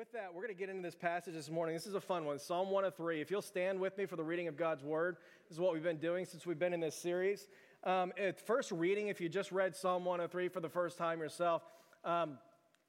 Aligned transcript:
With 0.00 0.12
that, 0.12 0.32
we're 0.32 0.40
going 0.40 0.54
to 0.54 0.58
get 0.58 0.70
into 0.70 0.80
this 0.80 0.94
passage 0.94 1.34
this 1.34 1.50
morning. 1.50 1.74
This 1.74 1.86
is 1.86 1.92
a 1.92 2.00
fun 2.00 2.24
one 2.24 2.38
Psalm 2.38 2.70
103. 2.70 3.20
If 3.20 3.30
you'll 3.30 3.42
stand 3.42 3.78
with 3.78 3.98
me 3.98 4.06
for 4.06 4.16
the 4.16 4.24
reading 4.24 4.48
of 4.48 4.56
God's 4.56 4.82
word, 4.82 5.18
this 5.46 5.56
is 5.56 5.60
what 5.60 5.74
we've 5.74 5.82
been 5.82 5.98
doing 5.98 6.24
since 6.24 6.46
we've 6.46 6.58
been 6.58 6.72
in 6.72 6.80
this 6.80 6.94
series. 6.94 7.48
Um, 7.84 8.10
at 8.18 8.40
first 8.40 8.72
reading, 8.72 9.08
if 9.08 9.20
you 9.20 9.28
just 9.28 9.52
read 9.52 9.76
Psalm 9.76 10.06
103 10.06 10.48
for 10.48 10.60
the 10.60 10.70
first 10.70 10.96
time 10.96 11.20
yourself, 11.20 11.60
um, 12.02 12.38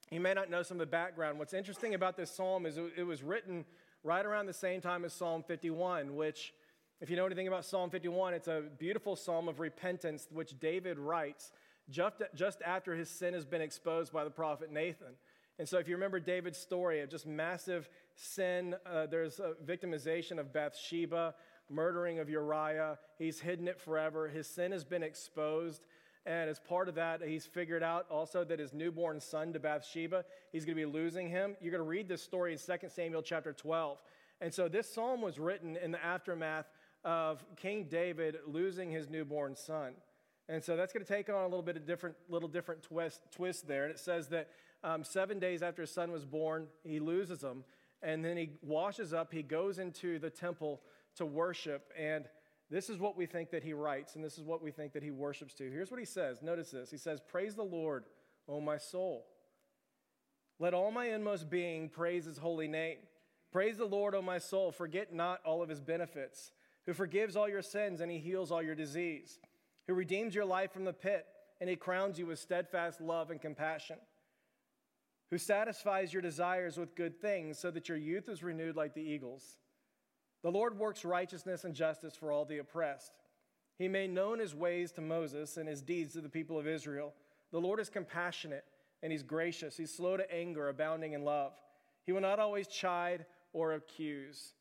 you 0.10 0.22
may 0.22 0.34
not 0.34 0.50
know 0.50 0.64
some 0.64 0.76
of 0.76 0.80
the 0.80 0.86
background. 0.86 1.38
What's 1.38 1.52
interesting 1.52 1.96
about 1.96 2.16
this 2.16 2.32
psalm 2.32 2.66
is 2.66 2.80
it 2.96 3.04
was 3.04 3.24
written 3.24 3.66
right 4.06 4.26
around 4.26 4.46
the 4.46 4.54
same 4.54 4.80
time 4.80 5.04
as 5.04 5.12
Psalm 5.12 5.44
51, 5.44 6.16
which, 6.16 6.54
if 7.02 7.10
you 7.10 7.18
know 7.18 7.26
anything 7.26 7.50
about 7.50 7.66
Psalm 7.66 7.90
51, 7.90 8.36
it's 8.36 8.48
a 8.48 8.64
beautiful 8.80 9.18
psalm 9.18 9.50
of 9.50 9.60
repentance, 9.60 10.30
which 10.32 10.58
David 10.62 10.98
writes 10.98 11.52
just, 11.90 12.22
just 12.34 12.62
after 12.62 12.96
his 12.96 13.10
sin 13.10 13.34
has 13.34 13.44
been 13.44 13.62
exposed 13.62 14.14
by 14.14 14.24
the 14.24 14.30
prophet 14.30 14.72
Nathan. 14.72 15.16
And 15.62 15.70
so, 15.70 15.78
if 15.78 15.88
you 15.88 15.94
remember 15.94 16.20
David's 16.20 16.58
story 16.58 17.02
of 17.02 17.12
just 17.12 17.28
massive 17.28 17.88
sin, 18.16 18.74
uh, 18.84 19.06
there's 19.06 19.40
a 19.40 19.54
victimization 19.64 20.40
of 20.40 20.52
Bathsheba, 20.52 21.36
murdering 21.70 22.18
of 22.18 22.32
Uriah. 22.32 22.98
He's 23.20 23.40
hidden 23.40 23.68
it 23.68 23.80
forever. 23.80 24.28
His 24.28 24.48
sin 24.48 24.72
has 24.72 24.84
been 24.84 25.04
exposed. 25.04 25.86
And 26.26 26.50
as 26.50 26.58
part 26.58 26.90
of 26.90 26.96
that, 26.96 27.22
he's 27.22 27.46
figured 27.46 27.84
out 27.84 28.08
also 28.10 28.44
that 28.44 28.58
his 28.58 28.74
newborn 28.74 29.20
son 29.20 29.54
to 29.54 29.60
Bathsheba, 29.60 30.26
he's 30.52 30.66
going 30.66 30.76
to 30.76 30.84
be 30.84 30.92
losing 30.92 31.30
him. 31.30 31.56
You're 31.62 31.70
going 31.70 31.84
to 31.84 31.88
read 31.88 32.10
this 32.10 32.24
story 32.24 32.54
in 32.54 32.58
2 32.58 32.88
Samuel 32.88 33.22
chapter 33.22 33.54
12. 33.54 34.02
And 34.42 34.52
so 34.52 34.68
this 34.68 34.92
psalm 34.92 35.22
was 35.22 35.38
written 35.38 35.78
in 35.78 35.92
the 35.92 36.04
aftermath 36.04 36.72
of 37.04 37.46
King 37.56 37.86
David 37.88 38.38
losing 38.48 38.90
his 38.90 39.12
newborn 39.12 39.56
son. 39.56 39.94
And 40.50 40.64
so 40.64 40.76
that's 40.76 40.92
going 40.92 41.06
to 41.06 41.14
take 41.14 41.30
on 41.30 41.44
a 41.44 41.48
little 41.48 41.62
bit 41.62 41.78
of 41.78 41.86
different, 41.86 42.16
little 42.30 42.50
different 42.50 42.82
twist, 42.82 43.22
twist 43.32 43.68
there. 43.68 43.84
And 43.84 43.94
it 43.94 44.00
says 44.00 44.28
that 44.30 44.50
um, 44.84 45.04
seven 45.04 45.40
days 45.40 45.62
after 45.62 45.82
his 45.82 45.92
son 45.92 46.12
was 46.12 46.26
born, 46.26 46.68
he 46.84 47.00
loses 47.00 47.44
him. 47.44 47.64
And 48.02 48.26
then 48.26 48.36
he 48.36 48.52
washes 48.64 49.14
up, 49.14 49.32
he 49.32 49.44
goes 49.44 49.78
into 49.78 50.18
the 50.18 50.30
temple 50.30 50.82
to 51.18 51.26
worship. 51.26 51.92
And 51.98 52.26
this 52.70 52.90
is 52.90 52.98
what 52.98 53.16
we 53.16 53.26
think 53.26 53.52
that 53.52 53.64
he 53.64 53.74
writes, 53.74 54.16
and 54.16 54.24
this 54.24 54.38
is 54.38 54.44
what 54.44 54.64
we 54.64 54.72
think 54.72 54.94
that 54.94 55.04
he 55.04 55.12
worships 55.12 55.54
to. 55.56 55.70
Here's 55.70 55.92
what 55.92 56.00
he 56.00 56.06
says. 56.06 56.42
Notice 56.42 56.72
this. 56.72 56.90
He 56.90 56.98
says, 56.98 57.20
Praise 57.20 57.54
the 57.54 57.64
Lord, 57.64 58.06
O 58.48 58.60
my 58.60 58.78
soul. 58.78 59.26
Let 60.58 60.74
all 60.74 60.92
my 60.92 61.08
inmost 61.08 61.50
being 61.50 61.90
praise 61.90 62.26
his 62.26 62.38
holy 62.38 62.68
name. 62.68 62.98
Praise 63.52 63.78
the 63.78 63.86
Lord, 63.86 64.16
O 64.16 64.22
my 64.22 64.38
soul. 64.38 64.72
Forget 64.72 65.14
not 65.14 65.42
all 65.46 65.62
of 65.62 65.70
his 65.70 65.82
benefits, 65.82 66.52
who 66.86 66.94
forgives 66.94 67.36
all 67.36 67.50
your 67.50 67.62
sins 67.62 68.00
and 68.00 68.10
he 68.10 68.20
heals 68.20 68.52
all 68.52 68.64
your 68.64 68.76
disease, 68.76 69.40
who 69.88 69.94
redeems 69.94 70.34
your 70.34 70.46
life 70.46 70.72
from 70.72 70.86
the 70.86 70.94
pit 70.94 71.26
and 71.60 71.70
he 71.70 71.76
crowns 71.76 72.18
you 72.18 72.26
with 72.26 72.40
steadfast 72.40 73.02
love 73.02 73.30
and 73.30 73.42
compassion 73.42 73.98
who 75.32 75.38
satisfies 75.38 76.12
your 76.12 76.22
desires 76.22 76.78
with 76.78 76.94
good 76.94 77.20
things 77.20 77.58
so 77.58 77.72
that 77.72 77.88
your 77.88 77.98
youth 77.98 78.28
is 78.28 78.44
renewed 78.44 78.76
like 78.76 78.94
the 78.94 79.02
eagles. 79.02 79.58
The 80.44 80.52
Lord 80.52 80.78
works 80.78 81.06
righteousness 81.06 81.64
and 81.64 81.74
justice 81.74 82.16
for 82.16 82.32
all 82.32 82.44
the 82.44 82.58
oppressed. 82.58 83.14
He 83.78 83.88
made 83.88 84.12
known 84.12 84.40
his 84.40 84.54
ways 84.54 84.92
to 84.94 85.02
Moses 85.02 85.56
and 85.56 85.70
his 85.70 85.82
deeds 85.82 86.14
to 86.14 86.22
the 86.22 86.30
people 86.30 86.60
of 86.60 86.68
Israel. 86.68 87.14
The 87.52 87.62
Lord 87.62 87.80
is 87.80 87.90
compassionate 87.90 88.66
and 89.02 89.12
he's 89.12 89.24
gracious. 89.24 89.78
He's 89.78 89.96
slow 89.96 90.18
to 90.18 90.32
anger, 90.32 90.68
abounding 90.68 91.14
in 91.14 91.24
love. 91.24 91.54
He 92.06 92.12
will 92.12 92.22
not 92.22 92.40
always 92.40 92.68
chide 92.68 93.26
or 93.54 93.74
accuse, 93.74 94.54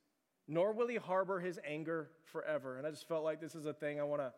nor 0.47 0.73
will 0.73 0.87
he 0.87 0.97
harbor 0.97 1.41
his 1.41 1.59
anger 1.67 2.11
forever. 2.25 2.79
And 2.79 2.87
I 2.87 2.91
just 2.91 3.09
felt 3.09 3.25
like 3.25 3.41
this 3.41 3.55
is 3.55 3.67
a 3.67 3.73
thing 3.73 4.01
I 4.01 4.05
want 4.05 4.23
to, 4.23 4.33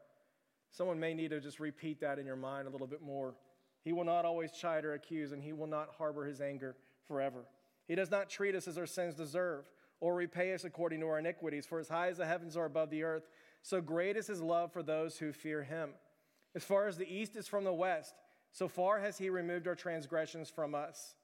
someone 0.71 0.99
may 0.99 1.13
need 1.13 1.31
to 1.31 1.41
just 1.41 1.61
repeat 1.61 2.01
that 2.01 2.19
in 2.19 2.25
your 2.25 2.37
mind 2.37 2.69
a 2.69 2.71
little 2.71 2.87
bit 2.87 3.03
more. 3.03 3.35
He 3.83 3.93
will 3.93 4.05
not 4.05 4.25
always 4.25 4.53
chide 4.53 4.85
or 4.85 4.95
accuse, 4.95 5.33
and 5.33 5.43
he 5.43 5.53
will 5.53 5.67
not 5.67 5.95
harbor 5.99 6.25
his 6.25 6.41
anger 6.41 6.77
forever. 7.07 7.45
He 7.89 7.95
does 7.95 8.11
not 8.11 8.31
treat 8.31 8.55
us 8.55 8.69
as 8.69 8.79
our 8.79 8.87
sins 8.87 9.15
deserve, 9.15 9.69
or 10.01 10.15
repay 10.15 10.55
us 10.55 10.65
according 10.65 11.01
to 11.01 11.09
our 11.09 11.19
iniquities. 11.19 11.67
For 11.67 11.81
as 11.81 11.89
high 11.89 12.09
as 12.09 12.19
the 12.19 12.27
heavens 12.27 12.57
are 12.57 12.65
above 12.65 12.91
the 12.91 13.03
earth, 13.03 13.27
so 13.63 13.81
great 13.81 14.17
is 14.17 14.29
his 14.29 14.41
love 14.41 14.73
for 14.73 14.83
those 14.83 15.19
who 15.19 15.33
fear 15.33 15.63
him. 15.63 15.91
As 16.55 16.65
far 16.65 16.87
as 16.87 16.97
the 16.97 17.13
east 17.13 17.35
is 17.37 17.49
from 17.49 17.65
the 17.65 17.73
west, 17.73 18.15
so 18.53 18.69
far 18.69 19.01
has 19.01 19.19
he 19.19 19.31
removed 19.31 19.67
our 19.67 19.75
transgressions 19.75 20.51
from 20.51 20.75
us. 20.75 21.15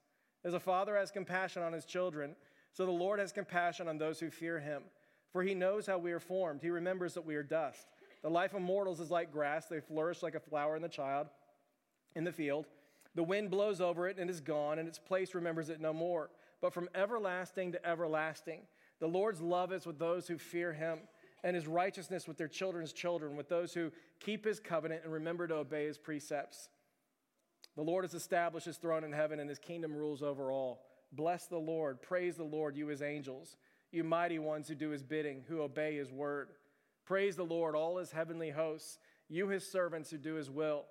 As 0.45 0.55
a 0.55 0.61
father 0.61 0.97
has 0.97 1.11
compassion 1.11 1.63
on 1.63 1.73
his 1.73 1.85
children, 1.85 2.35
so 2.73 2.87
the 2.87 2.93
Lord 2.93 3.19
has 3.19 3.33
compassion 3.33 3.89
on 3.89 3.99
those 3.99 4.19
who 4.19 4.31
fear 4.31 4.59
him. 4.59 4.83
For 5.33 5.43
he 5.43 5.55
knows 5.55 5.87
how 5.87 5.99
we 5.99 6.13
are 6.13 6.21
formed, 6.21 6.63
he 6.63 6.71
remembers 6.71 7.15
that 7.15 7.27
we 7.27 7.37
are 7.37 7.43
dust. 7.43 7.87
The 8.23 8.31
life 8.31 8.55
of 8.55 8.63
mortals 8.63 9.01
is 9.01 9.11
like 9.11 9.31
grass, 9.31 9.67
they 9.67 9.81
flourish 9.81 10.23
like 10.23 10.35
a 10.35 10.41
flower 10.41 10.75
in 10.75 10.83
the 10.83 10.89
child 10.89 11.29
in 12.15 12.25
the 12.25 12.33
field. 12.33 12.67
The 13.15 13.23
wind 13.23 13.51
blows 13.51 13.81
over 13.81 14.09
it 14.09 14.19
and 14.19 14.31
is 14.31 14.41
gone, 14.41 14.79
and 14.79 14.89
its 14.89 14.99
place 14.99 15.35
remembers 15.35 15.71
it 15.71 15.81
no 15.81 15.93
more. 15.93 16.31
But 16.61 16.73
from 16.73 16.89
everlasting 16.95 17.73
to 17.73 17.87
everlasting, 17.87 18.61
the 19.01 19.07
Lord's 19.07 19.41
love 19.41 19.73
is 19.73 19.87
with 19.87 19.99
those 19.99 20.27
who 20.27 20.39
fear 20.39 20.73
him, 20.73 21.01
and 21.45 21.55
his 21.55 21.67
righteousness 21.67 22.27
with 22.27 22.37
their 22.37 22.49
children's 22.49 22.93
children, 22.93 23.37
with 23.37 23.49
those 23.49 23.73
who 23.73 23.93
keep 24.21 24.45
his 24.45 24.59
covenant 24.59 25.03
and 25.05 25.13
remember 25.13 25.47
to 25.47 25.55
obey 25.55 25.87
his 25.87 25.99
precepts. 25.99 26.69
The 27.77 27.83
Lord 27.83 28.05
has 28.05 28.15
established 28.15 28.67
his 28.67 28.77
throne 28.77 29.05
in 29.05 29.13
heaven, 29.13 29.39
and 29.39 29.49
his 29.49 29.59
kingdom 29.59 29.95
rules 29.95 30.23
over 30.23 30.51
all. 30.51 30.85
Bless 31.13 31.47
the 31.47 31.59
Lord. 31.59 32.03
Praise 32.03 32.37
the 32.37 32.45
Lord, 32.45 32.77
you 32.77 32.89
his 32.89 33.03
angels, 33.03 33.57
you 33.93 34.05
mighty 34.05 34.39
ones 34.39 34.69
who 34.69 34.75
do 34.75 34.91
his 34.91 35.03
bidding, 35.03 35.45
who 35.49 35.63
obey 35.63 35.97
his 35.97 36.11
word. 36.11 36.51
Praise 37.07 37.37
the 37.37 37.45
Lord, 37.45 37.75
all 37.75 37.97
his 37.99 38.13
heavenly 38.13 38.51
hosts, 38.51 38.99
you 39.29 39.49
his 39.49 39.67
servants 39.71 40.11
who 40.11 40.19
do 40.19 40.35
his 40.35 40.51
will. 40.51 40.85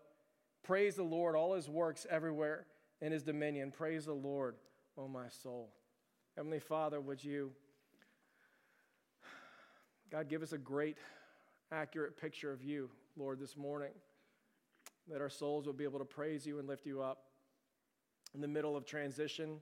Praise 0.68 0.96
the 0.96 1.04
Lord, 1.04 1.38
all 1.38 1.54
his 1.54 1.70
works 1.70 2.06
everywhere 2.10 2.66
in 3.00 3.14
his 3.14 3.24
dominion. 3.24 3.72
Praise 3.72 4.04
the 4.04 4.14
Lord, 4.14 4.56
O 4.98 5.04
oh 5.04 5.08
my 5.08 5.30
soul. 5.30 5.70
Heavenly 6.36 6.60
Father, 6.60 7.00
would 7.00 7.24
you, 7.24 7.54
God, 10.12 10.28
give 10.28 10.44
us 10.44 10.52
a 10.52 10.58
great, 10.58 10.98
accurate 11.72 12.20
picture 12.20 12.52
of 12.52 12.66
you, 12.66 12.90
Lord, 13.16 13.40
this 13.40 13.56
morning, 13.56 13.94
that 15.10 15.22
our 15.22 15.30
souls 15.30 15.66
will 15.66 15.74
be 15.74 15.86
able 15.86 16.00
to 16.00 16.06
praise 16.06 16.46
you 16.46 16.60
and 16.60 16.68
lift 16.68 16.86
you 16.86 17.02
up 17.02 17.20
in 18.36 18.42
the 18.42 18.48
middle 18.48 18.76
of 18.76 18.86
transition 18.86 19.62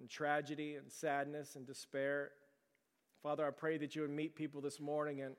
and 0.00 0.08
tragedy 0.08 0.76
and 0.76 0.90
sadness 0.90 1.56
and 1.56 1.66
despair. 1.66 2.30
Father, 3.22 3.46
I 3.46 3.50
pray 3.50 3.76
that 3.76 3.94
you 3.94 4.00
would 4.00 4.10
meet 4.10 4.34
people 4.34 4.62
this 4.62 4.80
morning 4.80 5.20
and 5.20 5.36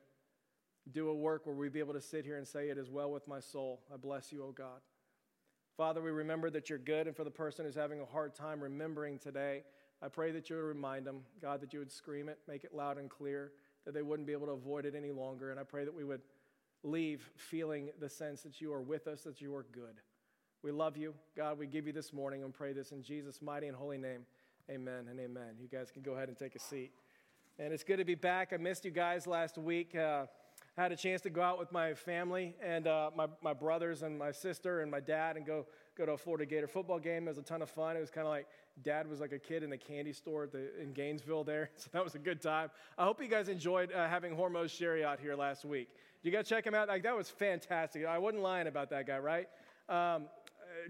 do 0.90 1.08
a 1.08 1.14
work 1.14 1.46
where 1.46 1.54
we'd 1.54 1.72
be 1.72 1.78
able 1.78 1.94
to 1.94 2.00
sit 2.00 2.24
here 2.24 2.36
and 2.36 2.46
say, 2.46 2.68
It 2.68 2.78
is 2.78 2.90
well 2.90 3.10
with 3.10 3.28
my 3.28 3.40
soul. 3.40 3.82
I 3.92 3.96
bless 3.96 4.32
you, 4.32 4.42
O 4.42 4.52
God. 4.52 4.80
Father, 5.76 6.02
we 6.02 6.10
remember 6.10 6.50
that 6.50 6.68
you're 6.68 6.78
good, 6.78 7.06
and 7.06 7.16
for 7.16 7.24
the 7.24 7.30
person 7.30 7.64
who's 7.64 7.74
having 7.74 8.00
a 8.00 8.04
hard 8.04 8.34
time 8.34 8.60
remembering 8.60 9.18
today, 9.18 9.62
I 10.02 10.08
pray 10.08 10.30
that 10.32 10.50
you 10.50 10.56
would 10.56 10.64
remind 10.64 11.06
them, 11.06 11.22
God, 11.40 11.60
that 11.62 11.72
you 11.72 11.78
would 11.78 11.90
scream 11.90 12.28
it, 12.28 12.38
make 12.46 12.64
it 12.64 12.74
loud 12.74 12.98
and 12.98 13.08
clear, 13.08 13.52
that 13.84 13.94
they 13.94 14.02
wouldn't 14.02 14.26
be 14.26 14.32
able 14.32 14.46
to 14.46 14.52
avoid 14.52 14.84
it 14.84 14.94
any 14.94 15.12
longer. 15.12 15.50
And 15.50 15.58
I 15.58 15.62
pray 15.62 15.84
that 15.84 15.94
we 15.94 16.04
would 16.04 16.20
leave 16.82 17.30
feeling 17.36 17.90
the 18.00 18.08
sense 18.08 18.42
that 18.42 18.60
you 18.60 18.72
are 18.72 18.82
with 18.82 19.06
us, 19.06 19.22
that 19.22 19.40
you 19.40 19.54
are 19.54 19.64
good. 19.72 20.00
We 20.62 20.72
love 20.72 20.96
you. 20.96 21.14
God, 21.36 21.58
we 21.58 21.66
give 21.66 21.86
you 21.86 21.92
this 21.92 22.12
morning 22.12 22.44
and 22.44 22.52
pray 22.52 22.72
this 22.72 22.92
in 22.92 23.02
Jesus' 23.02 23.40
mighty 23.40 23.66
and 23.66 23.76
holy 23.76 23.98
name. 23.98 24.26
Amen 24.70 25.06
and 25.10 25.18
amen. 25.18 25.56
You 25.60 25.68
guys 25.68 25.90
can 25.90 26.02
go 26.02 26.12
ahead 26.12 26.28
and 26.28 26.36
take 26.36 26.54
a 26.54 26.60
seat. 26.60 26.92
And 27.58 27.72
it's 27.72 27.82
good 27.82 27.98
to 27.98 28.04
be 28.04 28.14
back. 28.14 28.52
I 28.52 28.56
missed 28.56 28.84
you 28.84 28.90
guys 28.90 29.26
last 29.26 29.58
week. 29.58 29.96
Uh, 29.96 30.26
Had 30.76 30.90
a 30.90 30.96
chance 30.96 31.20
to 31.22 31.30
go 31.30 31.42
out 31.42 31.58
with 31.58 31.70
my 31.70 31.92
family 31.92 32.54
and 32.62 32.86
uh, 32.86 33.10
my, 33.14 33.26
my 33.42 33.52
brothers 33.52 34.02
and 34.02 34.18
my 34.18 34.32
sister 34.32 34.80
and 34.80 34.90
my 34.90 35.00
dad 35.00 35.36
and 35.36 35.44
go, 35.44 35.66
go 35.98 36.06
to 36.06 36.12
a 36.12 36.16
Florida 36.16 36.46
Gator 36.46 36.66
football 36.66 36.98
game. 36.98 37.26
It 37.26 37.30
was 37.30 37.36
a 37.38 37.42
ton 37.42 37.60
of 37.60 37.68
fun. 37.68 37.94
It 37.94 38.00
was 38.00 38.10
kind 38.10 38.26
of 38.26 38.30
like 38.30 38.46
dad 38.82 39.06
was 39.06 39.20
like 39.20 39.32
a 39.32 39.38
kid 39.38 39.62
in 39.62 39.72
a 39.72 39.76
candy 39.76 40.14
store 40.14 40.46
the, 40.46 40.70
in 40.80 40.94
Gainesville 40.94 41.44
there. 41.44 41.70
So 41.76 41.90
that 41.92 42.02
was 42.02 42.14
a 42.14 42.18
good 42.18 42.40
time. 42.40 42.70
I 42.96 43.04
hope 43.04 43.20
you 43.20 43.28
guys 43.28 43.48
enjoyed 43.48 43.92
uh, 43.92 44.08
having 44.08 44.34
Hormoz 44.34 45.04
out 45.04 45.20
here 45.20 45.34
last 45.34 45.64
week. 45.66 45.88
You 46.22 46.30
got 46.30 46.44
to 46.46 46.48
check 46.48 46.66
him 46.66 46.74
out. 46.74 46.88
Like 46.88 47.02
that 47.02 47.16
was 47.16 47.28
fantastic. 47.28 48.06
I 48.06 48.16
wasn't 48.16 48.42
lying 48.42 48.66
about 48.66 48.88
that 48.90 49.06
guy, 49.06 49.18
right? 49.18 49.48
Um, 49.88 50.24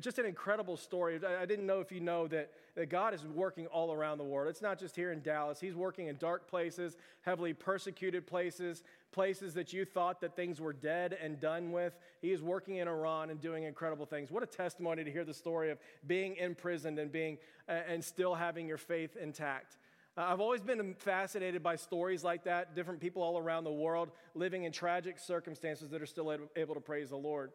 just 0.00 0.18
an 0.18 0.26
incredible 0.26 0.76
story. 0.76 1.20
I 1.24 1.46
didn't 1.46 1.66
know 1.66 1.80
if 1.80 1.92
you 1.92 2.00
know 2.00 2.26
that, 2.28 2.50
that 2.74 2.88
God 2.88 3.14
is 3.14 3.24
working 3.24 3.66
all 3.66 3.92
around 3.92 4.18
the 4.18 4.24
world. 4.24 4.48
It's 4.48 4.62
not 4.62 4.78
just 4.78 4.96
here 4.96 5.12
in 5.12 5.20
Dallas. 5.20 5.60
He's 5.60 5.74
working 5.74 6.08
in 6.08 6.16
dark 6.16 6.48
places, 6.48 6.96
heavily 7.22 7.52
persecuted 7.52 8.26
places, 8.26 8.82
places 9.12 9.54
that 9.54 9.72
you 9.72 9.84
thought 9.84 10.20
that 10.20 10.36
things 10.36 10.60
were 10.60 10.72
dead 10.72 11.16
and 11.20 11.40
done 11.40 11.72
with. 11.72 11.96
He 12.20 12.32
is 12.32 12.42
working 12.42 12.76
in 12.76 12.88
Iran 12.88 13.30
and 13.30 13.40
doing 13.40 13.64
incredible 13.64 14.06
things. 14.06 14.30
What 14.30 14.42
a 14.42 14.46
testimony 14.46 15.04
to 15.04 15.10
hear 15.10 15.24
the 15.24 15.34
story 15.34 15.70
of 15.70 15.78
being 16.06 16.36
imprisoned 16.36 16.98
and 16.98 17.12
being 17.12 17.38
and 17.68 18.04
still 18.04 18.34
having 18.34 18.66
your 18.66 18.78
faith 18.78 19.16
intact. 19.16 19.76
Uh, 20.16 20.26
I've 20.28 20.40
always 20.40 20.60
been 20.60 20.94
fascinated 20.98 21.62
by 21.62 21.76
stories 21.76 22.22
like 22.22 22.44
that, 22.44 22.74
different 22.74 23.00
people 23.00 23.22
all 23.22 23.38
around 23.38 23.64
the 23.64 23.72
world 23.72 24.10
living 24.34 24.64
in 24.64 24.72
tragic 24.72 25.18
circumstances 25.18 25.88
that 25.90 26.02
are 26.02 26.06
still 26.06 26.36
able 26.54 26.74
to 26.74 26.80
praise 26.80 27.08
the 27.08 27.16
Lord. 27.16 27.50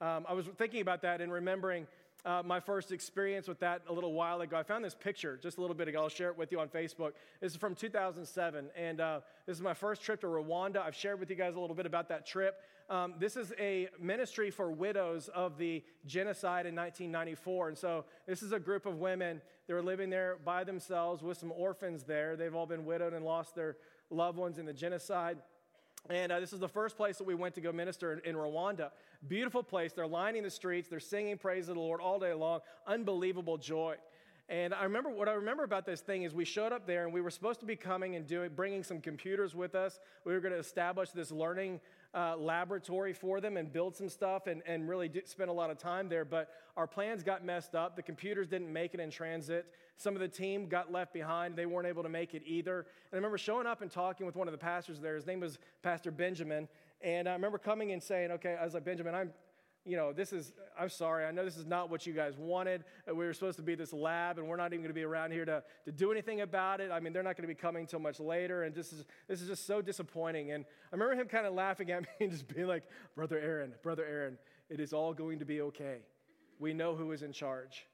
Um, 0.00 0.26
I 0.28 0.34
was 0.34 0.46
thinking 0.58 0.82
about 0.82 1.02
that 1.02 1.20
and 1.22 1.32
remembering 1.32 1.86
uh, 2.26 2.42
my 2.44 2.60
first 2.60 2.92
experience 2.92 3.48
with 3.48 3.60
that 3.60 3.82
a 3.88 3.92
little 3.92 4.12
while 4.12 4.40
ago. 4.40 4.56
I 4.56 4.62
found 4.62 4.84
this 4.84 4.94
picture 4.94 5.38
just 5.40 5.58
a 5.58 5.60
little 5.60 5.76
bit 5.76 5.88
ago. 5.88 6.02
I'll 6.02 6.08
share 6.08 6.28
it 6.28 6.36
with 6.36 6.52
you 6.52 6.60
on 6.60 6.68
Facebook. 6.68 7.12
This 7.40 7.52
is 7.52 7.56
from 7.56 7.74
2007, 7.74 8.66
and 8.76 9.00
uh, 9.00 9.20
this 9.46 9.56
is 9.56 9.62
my 9.62 9.72
first 9.72 10.02
trip 10.02 10.20
to 10.20 10.26
Rwanda. 10.26 10.78
I've 10.78 10.94
shared 10.94 11.20
with 11.20 11.30
you 11.30 11.36
guys 11.36 11.54
a 11.54 11.60
little 11.60 11.76
bit 11.76 11.86
about 11.86 12.08
that 12.08 12.26
trip. 12.26 12.60
Um, 12.90 13.14
this 13.18 13.36
is 13.36 13.52
a 13.58 13.88
ministry 14.00 14.50
for 14.50 14.70
widows 14.70 15.28
of 15.28 15.56
the 15.56 15.82
genocide 16.04 16.66
in 16.66 16.74
1994. 16.74 17.68
And 17.68 17.78
so 17.78 18.04
this 18.26 18.42
is 18.42 18.52
a 18.52 18.60
group 18.60 18.86
of 18.86 18.98
women 18.98 19.40
that 19.66 19.74
were 19.74 19.82
living 19.82 20.10
there 20.10 20.36
by 20.44 20.62
themselves 20.62 21.22
with 21.22 21.38
some 21.38 21.52
orphans 21.52 22.04
there. 22.04 22.36
They've 22.36 22.54
all 22.54 22.66
been 22.66 22.84
widowed 22.84 23.12
and 23.12 23.24
lost 23.24 23.54
their 23.54 23.76
loved 24.10 24.38
ones 24.38 24.58
in 24.58 24.66
the 24.66 24.72
genocide. 24.72 25.38
And 26.08 26.30
uh, 26.30 26.40
this 26.40 26.52
is 26.52 26.60
the 26.60 26.68
first 26.68 26.96
place 26.96 27.18
that 27.18 27.26
we 27.26 27.34
went 27.34 27.54
to 27.56 27.60
go 27.60 27.72
minister 27.72 28.12
in, 28.12 28.20
in, 28.20 28.36
Rwanda. 28.36 28.90
Beautiful 29.26 29.62
place. 29.62 29.92
They're 29.92 30.06
lining 30.06 30.42
the 30.42 30.50
streets. 30.50 30.88
They're 30.88 31.00
singing 31.00 31.36
praise 31.36 31.68
of 31.68 31.74
the 31.74 31.80
Lord 31.80 32.00
all 32.00 32.18
day 32.18 32.32
long. 32.32 32.60
Unbelievable 32.86 33.58
joy. 33.58 33.96
And 34.48 34.72
I 34.72 34.84
remember 34.84 35.10
what 35.10 35.28
I 35.28 35.32
remember 35.32 35.64
about 35.64 35.84
this 35.86 36.00
thing 36.00 36.22
is 36.22 36.32
we 36.32 36.44
showed 36.44 36.72
up 36.72 36.86
there 36.86 37.04
and 37.04 37.12
we 37.12 37.20
were 37.20 37.30
supposed 37.30 37.58
to 37.60 37.66
be 37.66 37.74
coming 37.74 38.14
and 38.14 38.26
doing, 38.26 38.50
bringing 38.54 38.84
some 38.84 39.00
computers 39.00 39.56
with 39.56 39.74
us. 39.74 39.98
We 40.24 40.32
were 40.32 40.40
going 40.40 40.54
to 40.54 40.60
establish 40.60 41.10
this 41.10 41.32
learning 41.32 41.80
uh, 42.16 42.34
laboratory 42.36 43.12
for 43.12 43.42
them 43.42 43.58
and 43.58 43.70
build 43.70 43.94
some 43.94 44.08
stuff 44.08 44.46
and, 44.46 44.62
and 44.66 44.88
really 44.88 45.10
spend 45.26 45.50
a 45.50 45.52
lot 45.52 45.70
of 45.70 45.76
time 45.76 46.08
there. 46.08 46.24
But 46.24 46.48
our 46.74 46.86
plans 46.86 47.22
got 47.22 47.44
messed 47.44 47.74
up. 47.74 47.94
The 47.94 48.02
computers 48.02 48.48
didn't 48.48 48.72
make 48.72 48.94
it 48.94 49.00
in 49.00 49.10
transit. 49.10 49.66
Some 49.98 50.14
of 50.14 50.20
the 50.20 50.28
team 50.28 50.66
got 50.66 50.90
left 50.90 51.12
behind. 51.12 51.56
They 51.56 51.66
weren't 51.66 51.86
able 51.86 52.02
to 52.02 52.08
make 52.08 52.34
it 52.34 52.42
either. 52.46 52.78
And 52.80 53.12
I 53.12 53.16
remember 53.16 53.36
showing 53.36 53.66
up 53.66 53.82
and 53.82 53.90
talking 53.90 54.24
with 54.24 54.34
one 54.34 54.48
of 54.48 54.52
the 54.52 54.58
pastors 54.58 54.98
there. 54.98 55.14
His 55.14 55.26
name 55.26 55.40
was 55.40 55.58
Pastor 55.82 56.10
Benjamin. 56.10 56.68
And 57.02 57.28
I 57.28 57.32
remember 57.32 57.58
coming 57.58 57.92
and 57.92 58.02
saying, 58.02 58.30
okay, 58.30 58.56
I 58.58 58.64
was 58.64 58.72
like, 58.72 58.84
Benjamin, 58.84 59.14
I'm, 59.14 59.30
you 59.86 59.96
know, 59.96 60.12
this 60.12 60.32
is, 60.32 60.52
I'm 60.78 60.88
sorry, 60.88 61.24
I 61.24 61.30
know 61.30 61.44
this 61.44 61.56
is 61.56 61.64
not 61.64 61.90
what 61.90 62.06
you 62.06 62.12
guys 62.12 62.36
wanted. 62.36 62.84
Uh, 63.08 63.14
we 63.14 63.24
were 63.24 63.32
supposed 63.32 63.56
to 63.58 63.62
be 63.62 63.76
this 63.76 63.92
lab, 63.92 64.38
and 64.38 64.48
we're 64.48 64.56
not 64.56 64.72
even 64.72 64.80
going 64.82 64.90
to 64.90 64.94
be 64.94 65.04
around 65.04 65.30
here 65.30 65.44
to, 65.44 65.62
to 65.84 65.92
do 65.92 66.10
anything 66.10 66.40
about 66.40 66.80
it. 66.80 66.90
I 66.90 66.98
mean, 66.98 67.12
they're 67.12 67.22
not 67.22 67.36
going 67.36 67.48
to 67.48 67.54
be 67.54 67.58
coming 67.58 67.82
until 67.82 68.00
much 68.00 68.18
later, 68.18 68.64
and 68.64 68.74
this 68.74 68.92
is, 68.92 69.04
this 69.28 69.40
is 69.40 69.48
just 69.48 69.64
so 69.64 69.80
disappointing. 69.80 70.50
And 70.50 70.64
I 70.92 70.96
remember 70.96 71.14
him 71.14 71.28
kind 71.28 71.46
of 71.46 71.54
laughing 71.54 71.92
at 71.92 72.02
me 72.02 72.08
and 72.20 72.30
just 72.30 72.52
being 72.52 72.66
like, 72.66 72.82
Brother 73.14 73.38
Aaron, 73.38 73.74
Brother 73.82 74.04
Aaron, 74.04 74.38
it 74.68 74.80
is 74.80 74.92
all 74.92 75.14
going 75.14 75.38
to 75.38 75.44
be 75.44 75.60
okay. 75.60 75.98
We 76.58 76.74
know 76.74 76.96
who 76.96 77.12
is 77.12 77.22
in 77.22 77.32
charge. 77.32 77.86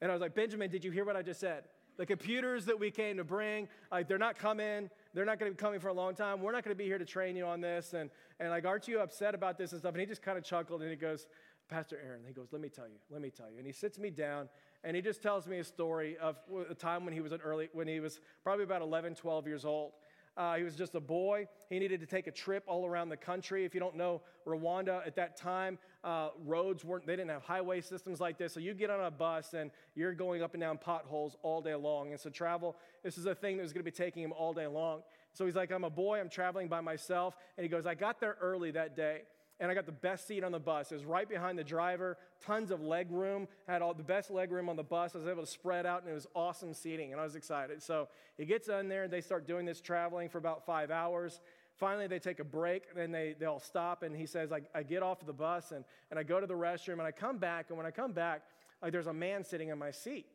And 0.00 0.10
I 0.10 0.14
was 0.14 0.20
like, 0.20 0.34
Benjamin, 0.34 0.70
did 0.70 0.84
you 0.84 0.92
hear 0.92 1.04
what 1.04 1.16
I 1.16 1.22
just 1.22 1.40
said? 1.40 1.64
The 1.96 2.06
computers 2.06 2.66
that 2.66 2.78
we 2.78 2.90
came 2.90 3.16
to 3.16 3.24
bring, 3.24 3.68
like, 3.90 4.06
they're 4.06 4.18
not 4.18 4.38
coming. 4.38 4.90
They're 5.16 5.24
not 5.24 5.38
going 5.38 5.50
to 5.50 5.56
be 5.56 5.58
coming 5.58 5.80
for 5.80 5.88
a 5.88 5.94
long 5.94 6.14
time. 6.14 6.42
We're 6.42 6.52
not 6.52 6.62
going 6.62 6.76
to 6.76 6.78
be 6.78 6.84
here 6.84 6.98
to 6.98 7.04
train 7.06 7.36
you 7.36 7.46
on 7.46 7.62
this. 7.62 7.94
And, 7.94 8.10
and 8.38 8.50
like, 8.50 8.66
aren't 8.66 8.86
you 8.86 9.00
upset 9.00 9.34
about 9.34 9.56
this 9.56 9.72
and 9.72 9.80
stuff? 9.80 9.94
And 9.94 10.00
he 10.00 10.06
just 10.06 10.20
kind 10.20 10.36
of 10.36 10.44
chuckled 10.44 10.82
and 10.82 10.90
he 10.90 10.96
goes, 10.96 11.26
Pastor 11.70 11.98
Aaron, 12.06 12.20
he 12.26 12.34
goes, 12.34 12.48
let 12.52 12.60
me 12.60 12.68
tell 12.68 12.86
you, 12.86 12.98
let 13.08 13.22
me 13.22 13.30
tell 13.30 13.50
you. 13.50 13.56
And 13.56 13.66
he 13.66 13.72
sits 13.72 13.98
me 13.98 14.10
down 14.10 14.50
and 14.84 14.94
he 14.94 15.00
just 15.00 15.22
tells 15.22 15.46
me 15.46 15.58
a 15.58 15.64
story 15.64 16.18
of 16.18 16.36
a 16.68 16.74
time 16.74 17.06
when 17.06 17.14
he 17.14 17.22
was 17.22 17.32
an 17.32 17.40
early, 17.42 17.70
when 17.72 17.88
he 17.88 17.98
was 17.98 18.20
probably 18.44 18.64
about 18.64 18.82
11, 18.82 19.14
12 19.14 19.46
years 19.46 19.64
old. 19.64 19.92
Uh, 20.36 20.56
he 20.56 20.62
was 20.62 20.76
just 20.76 20.94
a 20.94 21.00
boy. 21.00 21.48
He 21.70 21.78
needed 21.78 22.00
to 22.00 22.06
take 22.06 22.26
a 22.26 22.30
trip 22.30 22.64
all 22.66 22.84
around 22.84 23.08
the 23.08 23.16
country. 23.16 23.64
If 23.64 23.74
you 23.74 23.80
don't 23.80 23.96
know 23.96 24.20
Rwanda 24.46 25.06
at 25.06 25.16
that 25.16 25.36
time, 25.36 25.78
uh, 26.04 26.28
roads 26.44 26.84
weren't, 26.84 27.06
they 27.06 27.16
didn't 27.16 27.30
have 27.30 27.42
highway 27.42 27.80
systems 27.80 28.20
like 28.20 28.36
this. 28.38 28.52
So 28.52 28.60
you 28.60 28.74
get 28.74 28.90
on 28.90 29.04
a 29.04 29.10
bus 29.10 29.54
and 29.54 29.70
you're 29.94 30.12
going 30.14 30.42
up 30.42 30.54
and 30.54 30.60
down 30.60 30.78
potholes 30.78 31.36
all 31.42 31.62
day 31.62 31.74
long. 31.74 32.10
And 32.10 32.20
so 32.20 32.28
travel, 32.28 32.76
this 33.02 33.16
is 33.16 33.26
a 33.26 33.34
thing 33.34 33.56
that 33.56 33.62
was 33.62 33.72
going 33.72 33.84
to 33.84 33.90
be 33.90 33.96
taking 33.96 34.22
him 34.22 34.32
all 34.32 34.52
day 34.52 34.66
long. 34.66 35.00
So 35.32 35.46
he's 35.46 35.56
like, 35.56 35.70
I'm 35.70 35.84
a 35.84 35.90
boy, 35.90 36.20
I'm 36.20 36.30
traveling 36.30 36.68
by 36.68 36.80
myself. 36.80 37.36
And 37.56 37.64
he 37.64 37.68
goes, 37.68 37.86
I 37.86 37.94
got 37.94 38.20
there 38.20 38.36
early 38.40 38.70
that 38.72 38.96
day 38.96 39.22
and 39.58 39.70
I 39.70 39.74
got 39.74 39.86
the 39.86 39.92
best 39.92 40.26
seat 40.26 40.44
on 40.44 40.52
the 40.52 40.58
bus. 40.60 40.92
It 40.92 40.96
was 40.96 41.04
right 41.04 41.28
behind 41.28 41.58
the 41.58 41.64
driver, 41.64 42.18
tons 42.44 42.70
of 42.70 42.82
leg 42.82 43.10
room, 43.10 43.48
had 43.66 43.80
all 43.80 43.94
the 43.94 44.02
best 44.02 44.30
leg 44.30 44.52
room 44.52 44.68
on 44.68 44.76
the 44.76 44.82
bus. 44.82 45.14
I 45.14 45.18
was 45.18 45.26
able 45.26 45.42
to 45.42 45.50
spread 45.50 45.86
out, 45.86 46.02
and 46.02 46.10
it 46.10 46.14
was 46.14 46.26
awesome 46.34 46.74
seating, 46.74 47.12
and 47.12 47.20
I 47.20 47.24
was 47.24 47.36
excited. 47.36 47.82
So 47.82 48.08
he 48.36 48.44
gets 48.44 48.68
in 48.68 48.88
there, 48.88 49.04
and 49.04 49.12
they 49.12 49.22
start 49.22 49.46
doing 49.46 49.64
this 49.64 49.80
traveling 49.80 50.28
for 50.28 50.38
about 50.38 50.66
five 50.66 50.90
hours. 50.90 51.40
Finally, 51.74 52.06
they 52.06 52.18
take 52.18 52.38
a 52.38 52.44
break, 52.44 52.94
then 52.94 53.12
they, 53.12 53.34
they 53.38 53.46
all 53.46 53.60
stop, 53.60 54.02
and 54.02 54.14
he 54.14 54.26
says, 54.26 54.52
I, 54.52 54.60
I 54.74 54.82
get 54.82 55.02
off 55.02 55.24
the 55.24 55.32
bus, 55.32 55.72
and, 55.72 55.84
and 56.10 56.18
I 56.18 56.22
go 56.22 56.40
to 56.40 56.46
the 56.46 56.54
restroom, 56.54 56.94
and 56.94 57.02
I 57.02 57.12
come 57.12 57.38
back, 57.38 57.66
and 57.68 57.78
when 57.78 57.86
I 57.86 57.90
come 57.90 58.12
back, 58.12 58.42
like, 58.82 58.92
there's 58.92 59.06
a 59.06 59.12
man 59.12 59.42
sitting 59.42 59.70
in 59.70 59.78
my 59.78 59.90
seat. 59.90 60.26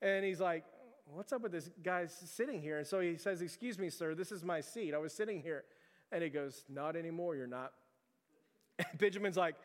And 0.00 0.24
he's 0.24 0.40
like, 0.40 0.64
What's 1.08 1.32
up 1.32 1.42
with 1.42 1.52
this 1.52 1.70
guy 1.84 2.06
sitting 2.06 2.60
here? 2.60 2.78
And 2.78 2.86
so 2.86 2.98
he 2.98 3.16
says, 3.16 3.40
Excuse 3.40 3.78
me, 3.78 3.90
sir, 3.90 4.16
this 4.16 4.32
is 4.32 4.42
my 4.42 4.60
seat. 4.60 4.92
I 4.92 4.98
was 4.98 5.12
sitting 5.12 5.40
here. 5.40 5.62
And 6.10 6.20
he 6.20 6.28
goes, 6.28 6.64
Not 6.68 6.96
anymore, 6.96 7.36
you're 7.36 7.46
not. 7.46 7.72
And 8.78 8.86
Benjamin's 8.98 9.36
like, 9.36 9.56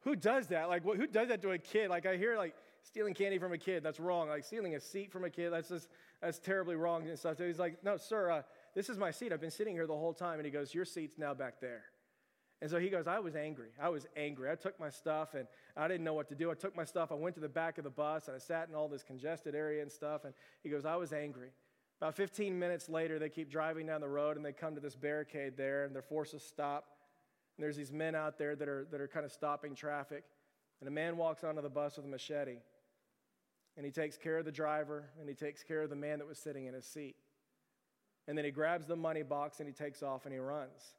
who 0.00 0.16
does 0.16 0.48
that? 0.48 0.68
Like, 0.68 0.84
who 0.84 1.06
does 1.06 1.28
that 1.28 1.42
to 1.42 1.50
a 1.50 1.58
kid? 1.58 1.90
Like, 1.90 2.06
I 2.06 2.16
hear 2.16 2.36
like 2.36 2.54
stealing 2.82 3.14
candy 3.14 3.38
from 3.38 3.52
a 3.52 3.58
kid. 3.58 3.82
That's 3.82 4.00
wrong. 4.00 4.28
Like 4.28 4.44
stealing 4.44 4.74
a 4.74 4.80
seat 4.80 5.12
from 5.12 5.24
a 5.24 5.30
kid. 5.30 5.50
That's 5.50 5.68
just 5.68 5.88
that's 6.20 6.38
terribly 6.38 6.76
wrong 6.76 7.06
and 7.08 7.18
stuff. 7.18 7.38
So 7.38 7.46
he's 7.46 7.58
like, 7.58 7.82
no, 7.84 7.96
sir, 7.96 8.30
uh, 8.30 8.42
this 8.74 8.88
is 8.88 8.98
my 8.98 9.10
seat. 9.10 9.32
I've 9.32 9.40
been 9.40 9.50
sitting 9.50 9.74
here 9.74 9.86
the 9.86 9.96
whole 9.96 10.12
time. 10.12 10.38
And 10.38 10.44
he 10.44 10.50
goes, 10.50 10.74
your 10.74 10.84
seat's 10.84 11.18
now 11.18 11.34
back 11.34 11.60
there. 11.60 11.84
And 12.60 12.70
so 12.70 12.78
he 12.78 12.90
goes, 12.90 13.08
I 13.08 13.18
was 13.18 13.34
angry. 13.34 13.70
I 13.80 13.88
was 13.88 14.06
angry. 14.16 14.48
I 14.48 14.54
took 14.54 14.78
my 14.78 14.88
stuff 14.88 15.34
and 15.34 15.48
I 15.76 15.88
didn't 15.88 16.04
know 16.04 16.14
what 16.14 16.28
to 16.28 16.36
do. 16.36 16.48
I 16.48 16.54
took 16.54 16.76
my 16.76 16.84
stuff. 16.84 17.10
I 17.10 17.16
went 17.16 17.34
to 17.34 17.40
the 17.40 17.48
back 17.48 17.76
of 17.78 17.84
the 17.84 17.90
bus 17.90 18.28
and 18.28 18.36
I 18.36 18.38
sat 18.38 18.68
in 18.68 18.74
all 18.76 18.88
this 18.88 19.02
congested 19.02 19.56
area 19.56 19.82
and 19.82 19.90
stuff. 19.90 20.24
And 20.24 20.32
he 20.62 20.68
goes, 20.68 20.84
I 20.84 20.94
was 20.94 21.12
angry. 21.12 21.50
About 22.00 22.14
15 22.14 22.56
minutes 22.56 22.88
later, 22.88 23.18
they 23.18 23.28
keep 23.28 23.50
driving 23.50 23.86
down 23.86 24.00
the 24.00 24.08
road 24.08 24.36
and 24.36 24.46
they 24.46 24.52
come 24.52 24.76
to 24.76 24.80
this 24.80 24.94
barricade 24.94 25.56
there 25.56 25.84
and 25.84 25.94
they're 25.94 26.02
forced 26.02 26.32
to 26.32 26.38
stop. 26.38 26.84
And 27.56 27.64
there's 27.64 27.76
these 27.76 27.92
men 27.92 28.14
out 28.14 28.38
there 28.38 28.56
that 28.56 28.68
are, 28.68 28.86
that 28.90 29.00
are 29.00 29.08
kind 29.08 29.24
of 29.24 29.32
stopping 29.32 29.74
traffic. 29.74 30.24
And 30.80 30.88
a 30.88 30.92
man 30.92 31.16
walks 31.16 31.44
onto 31.44 31.62
the 31.62 31.68
bus 31.68 31.96
with 31.96 32.06
a 32.06 32.08
machete. 32.08 32.56
And 33.76 33.86
he 33.86 33.92
takes 33.92 34.16
care 34.16 34.38
of 34.38 34.44
the 34.44 34.52
driver 34.52 35.04
and 35.18 35.28
he 35.28 35.34
takes 35.34 35.62
care 35.62 35.82
of 35.82 35.90
the 35.90 35.96
man 35.96 36.18
that 36.18 36.28
was 36.28 36.38
sitting 36.38 36.66
in 36.66 36.74
his 36.74 36.84
seat. 36.84 37.16
And 38.28 38.36
then 38.36 38.44
he 38.44 38.50
grabs 38.50 38.86
the 38.86 38.96
money 38.96 39.22
box 39.22 39.60
and 39.60 39.68
he 39.68 39.72
takes 39.72 40.02
off 40.02 40.26
and 40.26 40.32
he 40.32 40.38
runs. 40.38 40.94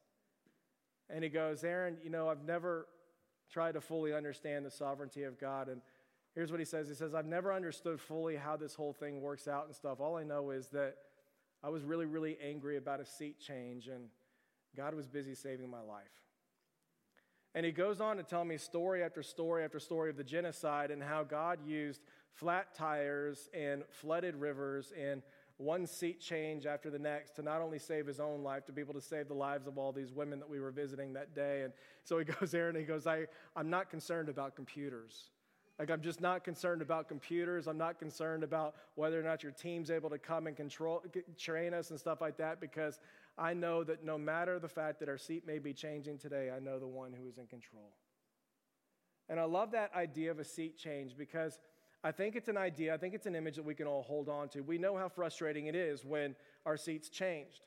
And 1.09 1.23
he 1.23 1.29
goes, 1.29 1.63
Aaron, 1.63 1.97
you 2.03 2.09
know, 2.09 2.29
I've 2.29 2.43
never 2.43 2.87
tried 3.51 3.73
to 3.73 3.81
fully 3.81 4.13
understand 4.13 4.65
the 4.65 4.71
sovereignty 4.71 5.23
of 5.23 5.39
God. 5.39 5.67
And 5.69 5.81
here's 6.33 6.49
what 6.49 6.59
he 6.59 6.65
says 6.65 6.87
He 6.87 6.95
says, 6.95 7.13
I've 7.13 7.25
never 7.25 7.53
understood 7.53 7.99
fully 7.99 8.35
how 8.35 8.57
this 8.57 8.73
whole 8.73 8.93
thing 8.93 9.21
works 9.21 9.47
out 9.47 9.65
and 9.65 9.75
stuff. 9.75 9.99
All 9.99 10.17
I 10.17 10.23
know 10.23 10.49
is 10.51 10.67
that 10.69 10.95
I 11.63 11.69
was 11.69 11.83
really, 11.83 12.05
really 12.05 12.37
angry 12.43 12.77
about 12.77 12.99
a 12.99 13.05
seat 13.05 13.39
change, 13.39 13.87
and 13.87 14.09
God 14.75 14.93
was 14.93 15.07
busy 15.07 15.33
saving 15.33 15.69
my 15.69 15.81
life. 15.81 16.11
And 17.55 17.65
he 17.65 17.71
goes 17.71 18.01
on 18.01 18.17
to 18.17 18.23
tell 18.23 18.43
me 18.43 18.57
story 18.57 19.03
after 19.03 19.21
story 19.21 19.63
after 19.63 19.79
story 19.79 20.09
of 20.09 20.17
the 20.17 20.23
genocide 20.23 20.89
and 20.91 21.03
how 21.03 21.23
God 21.23 21.59
used 21.65 22.01
flat 22.33 22.73
tires 22.73 23.49
and 23.53 23.83
flooded 23.89 24.35
rivers 24.35 24.91
and 24.99 25.21
one 25.57 25.85
seat 25.85 26.19
change 26.19 26.65
after 26.65 26.89
the 26.89 26.97
next 26.97 27.35
to 27.35 27.41
not 27.43 27.61
only 27.61 27.77
save 27.77 28.07
his 28.07 28.19
own 28.19 28.41
life, 28.41 28.65
to 28.65 28.71
be 28.71 28.81
able 28.81 28.95
to 28.95 29.01
save 29.01 29.27
the 29.27 29.33
lives 29.33 29.67
of 29.67 29.77
all 29.77 29.91
these 29.91 30.11
women 30.11 30.39
that 30.39 30.49
we 30.49 30.59
were 30.59 30.71
visiting 30.71 31.13
that 31.13 31.35
day. 31.35 31.61
And 31.61 31.73
so 32.03 32.17
he 32.17 32.25
goes 32.39 32.51
there 32.51 32.69
and 32.69 32.77
he 32.77 32.83
goes, 32.83 33.05
I, 33.05 33.25
I'm 33.55 33.69
not 33.69 33.89
concerned 33.89 34.29
about 34.29 34.55
computers. 34.55 35.29
Like, 35.79 35.89
I'm 35.89 36.01
just 36.01 36.21
not 36.21 36.43
concerned 36.43 36.81
about 36.81 37.07
computers. 37.07 37.67
I'm 37.67 37.79
not 37.79 37.97
concerned 37.97 38.43
about 38.43 38.75
whether 38.95 39.19
or 39.19 39.23
not 39.23 39.41
your 39.41 39.51
team's 39.51 39.89
able 39.89 40.09
to 40.11 40.19
come 40.19 40.45
and 40.45 40.55
control, 40.55 41.03
train 41.37 41.73
us 41.73 41.89
and 41.89 41.99
stuff 41.99 42.21
like 42.21 42.37
that 42.37 42.61
because 42.61 42.99
I 43.37 43.53
know 43.53 43.83
that 43.83 44.03
no 44.03 44.17
matter 44.17 44.59
the 44.59 44.69
fact 44.69 44.99
that 44.99 45.09
our 45.09 45.17
seat 45.17 45.45
may 45.45 45.59
be 45.59 45.73
changing 45.73 46.19
today, 46.19 46.51
I 46.55 46.59
know 46.59 46.79
the 46.79 46.87
one 46.87 47.13
who 47.13 47.27
is 47.27 47.37
in 47.37 47.47
control. 47.47 47.93
And 49.29 49.39
I 49.39 49.45
love 49.45 49.71
that 49.71 49.93
idea 49.95 50.31
of 50.31 50.39
a 50.39 50.43
seat 50.43 50.77
change 50.77 51.17
because 51.17 51.57
I 52.03 52.11
think 52.11 52.35
it's 52.35 52.49
an 52.49 52.57
idea, 52.57 52.93
I 52.93 52.97
think 52.97 53.13
it's 53.13 53.25
an 53.25 53.35
image 53.35 53.55
that 53.55 53.65
we 53.65 53.73
can 53.73 53.87
all 53.87 54.03
hold 54.03 54.27
on 54.29 54.49
to. 54.49 54.61
We 54.61 54.77
know 54.77 54.97
how 54.97 55.07
frustrating 55.07 55.67
it 55.67 55.75
is 55.75 56.03
when 56.03 56.35
our 56.65 56.77
seats 56.77 57.09
changed. 57.09 57.61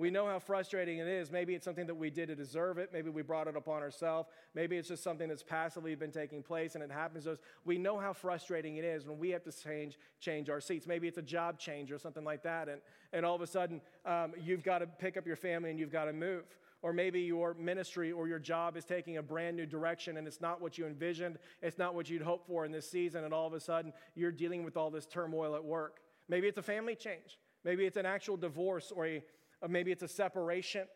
We 0.00 0.10
know 0.10 0.26
how 0.26 0.38
frustrating 0.38 0.96
it 0.96 1.06
is. 1.06 1.30
Maybe 1.30 1.54
it's 1.54 1.66
something 1.66 1.86
that 1.86 1.94
we 1.94 2.08
did 2.08 2.28
to 2.28 2.34
deserve 2.34 2.78
it. 2.78 2.88
Maybe 2.90 3.10
we 3.10 3.20
brought 3.20 3.48
it 3.48 3.54
upon 3.54 3.82
ourselves. 3.82 4.30
Maybe 4.54 4.78
it's 4.78 4.88
just 4.88 5.04
something 5.04 5.28
that's 5.28 5.42
passively 5.42 5.94
been 5.94 6.10
taking 6.10 6.42
place 6.42 6.74
and 6.74 6.82
it 6.82 6.90
happens 6.90 7.24
to 7.24 7.32
us. 7.32 7.38
We 7.66 7.76
know 7.76 7.98
how 7.98 8.14
frustrating 8.14 8.78
it 8.78 8.84
is 8.86 9.06
when 9.06 9.18
we 9.18 9.28
have 9.28 9.44
to 9.44 9.52
change, 9.52 9.98
change 10.18 10.48
our 10.48 10.58
seats. 10.58 10.86
Maybe 10.86 11.06
it's 11.06 11.18
a 11.18 11.22
job 11.22 11.58
change 11.58 11.92
or 11.92 11.98
something 11.98 12.24
like 12.24 12.42
that. 12.44 12.70
And, 12.70 12.80
and 13.12 13.26
all 13.26 13.34
of 13.34 13.42
a 13.42 13.46
sudden, 13.46 13.82
um, 14.06 14.32
you've 14.42 14.62
got 14.62 14.78
to 14.78 14.86
pick 14.86 15.18
up 15.18 15.26
your 15.26 15.36
family 15.36 15.68
and 15.68 15.78
you've 15.78 15.92
got 15.92 16.06
to 16.06 16.14
move. 16.14 16.44
Or 16.80 16.94
maybe 16.94 17.20
your 17.20 17.52
ministry 17.52 18.10
or 18.10 18.26
your 18.26 18.38
job 18.38 18.78
is 18.78 18.86
taking 18.86 19.18
a 19.18 19.22
brand 19.22 19.54
new 19.54 19.66
direction 19.66 20.16
and 20.16 20.26
it's 20.26 20.40
not 20.40 20.62
what 20.62 20.78
you 20.78 20.86
envisioned. 20.86 21.36
It's 21.60 21.76
not 21.76 21.94
what 21.94 22.08
you'd 22.08 22.22
hoped 22.22 22.46
for 22.46 22.64
in 22.64 22.72
this 22.72 22.90
season. 22.90 23.24
And 23.24 23.34
all 23.34 23.46
of 23.46 23.52
a 23.52 23.60
sudden, 23.60 23.92
you're 24.14 24.32
dealing 24.32 24.64
with 24.64 24.78
all 24.78 24.90
this 24.90 25.04
turmoil 25.04 25.54
at 25.56 25.62
work. 25.62 26.00
Maybe 26.26 26.48
it's 26.48 26.56
a 26.56 26.62
family 26.62 26.94
change. 26.94 27.38
Maybe 27.64 27.84
it's 27.84 27.98
an 27.98 28.06
actual 28.06 28.38
divorce 28.38 28.90
or 28.90 29.06
a 29.06 29.22
maybe 29.68 29.92
it's 29.92 30.02
a 30.02 30.08
separation. 30.08 30.86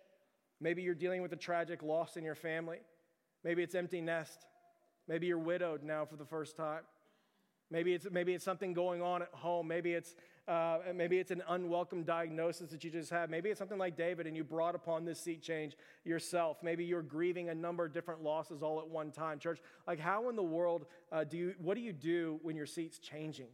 Maybe 0.61 0.83
you're 0.83 0.95
dealing 0.95 1.23
with 1.23 1.33
a 1.33 1.37
tragic 1.37 1.83
loss 1.83 2.17
in 2.17 2.25
your 2.25 2.35
family. 2.35 2.79
Maybe 3.43 3.63
it's 3.63 3.75
empty 3.75 4.01
nest. 4.01 4.47
Maybe 5.07 5.27
you're 5.27 5.39
widowed 5.39 5.83
now 5.83 6.05
for 6.05 6.17
the 6.17 6.25
first 6.25 6.57
time. 6.57 6.83
Maybe 7.71 7.93
it's, 7.93 8.07
maybe 8.11 8.35
it's 8.35 8.45
something 8.45 8.73
going 8.73 9.03
on 9.03 9.23
at 9.23 9.29
home. 9.33 9.67
Maybe 9.67 9.93
it's, 9.93 10.15
uh, 10.47 10.79
maybe 10.95 11.19
it's 11.19 11.31
an 11.31 11.43
unwelcome 11.49 12.05
diagnosis 12.05 12.71
that 12.71 12.85
you 12.85 12.91
just 12.91 13.11
had. 13.11 13.31
Maybe 13.31 13.51
it's 13.51 13.59
something 13.59 13.79
like 13.79 13.97
David 13.97 14.27
and 14.27 14.37
you 14.37 14.45
brought 14.45 14.75
upon 14.75 15.05
this 15.05 15.19
seat 15.19 15.43
change 15.43 15.77
yourself. 16.05 16.59
Maybe 16.63 16.85
you're 16.85 17.03
grieving 17.03 17.49
a 17.49 17.55
number 17.55 17.85
of 17.85 17.93
different 17.93 18.23
losses 18.23 18.63
all 18.63 18.81
at 18.81 18.89
one 18.89 19.11
time. 19.11 19.39
Church, 19.39 19.61
like 19.87 19.99
how 19.99 20.29
in 20.29 20.37
the 20.37 20.43
world 20.43 20.87
uh, 21.11 21.25
do 21.25 21.37
you, 21.37 21.55
what 21.59 21.75
do 21.75 21.81
you 21.81 21.93
do 21.93 22.39
when 22.43 22.55
your 22.55 22.67
seat's 22.67 22.99
changing? 22.99 23.49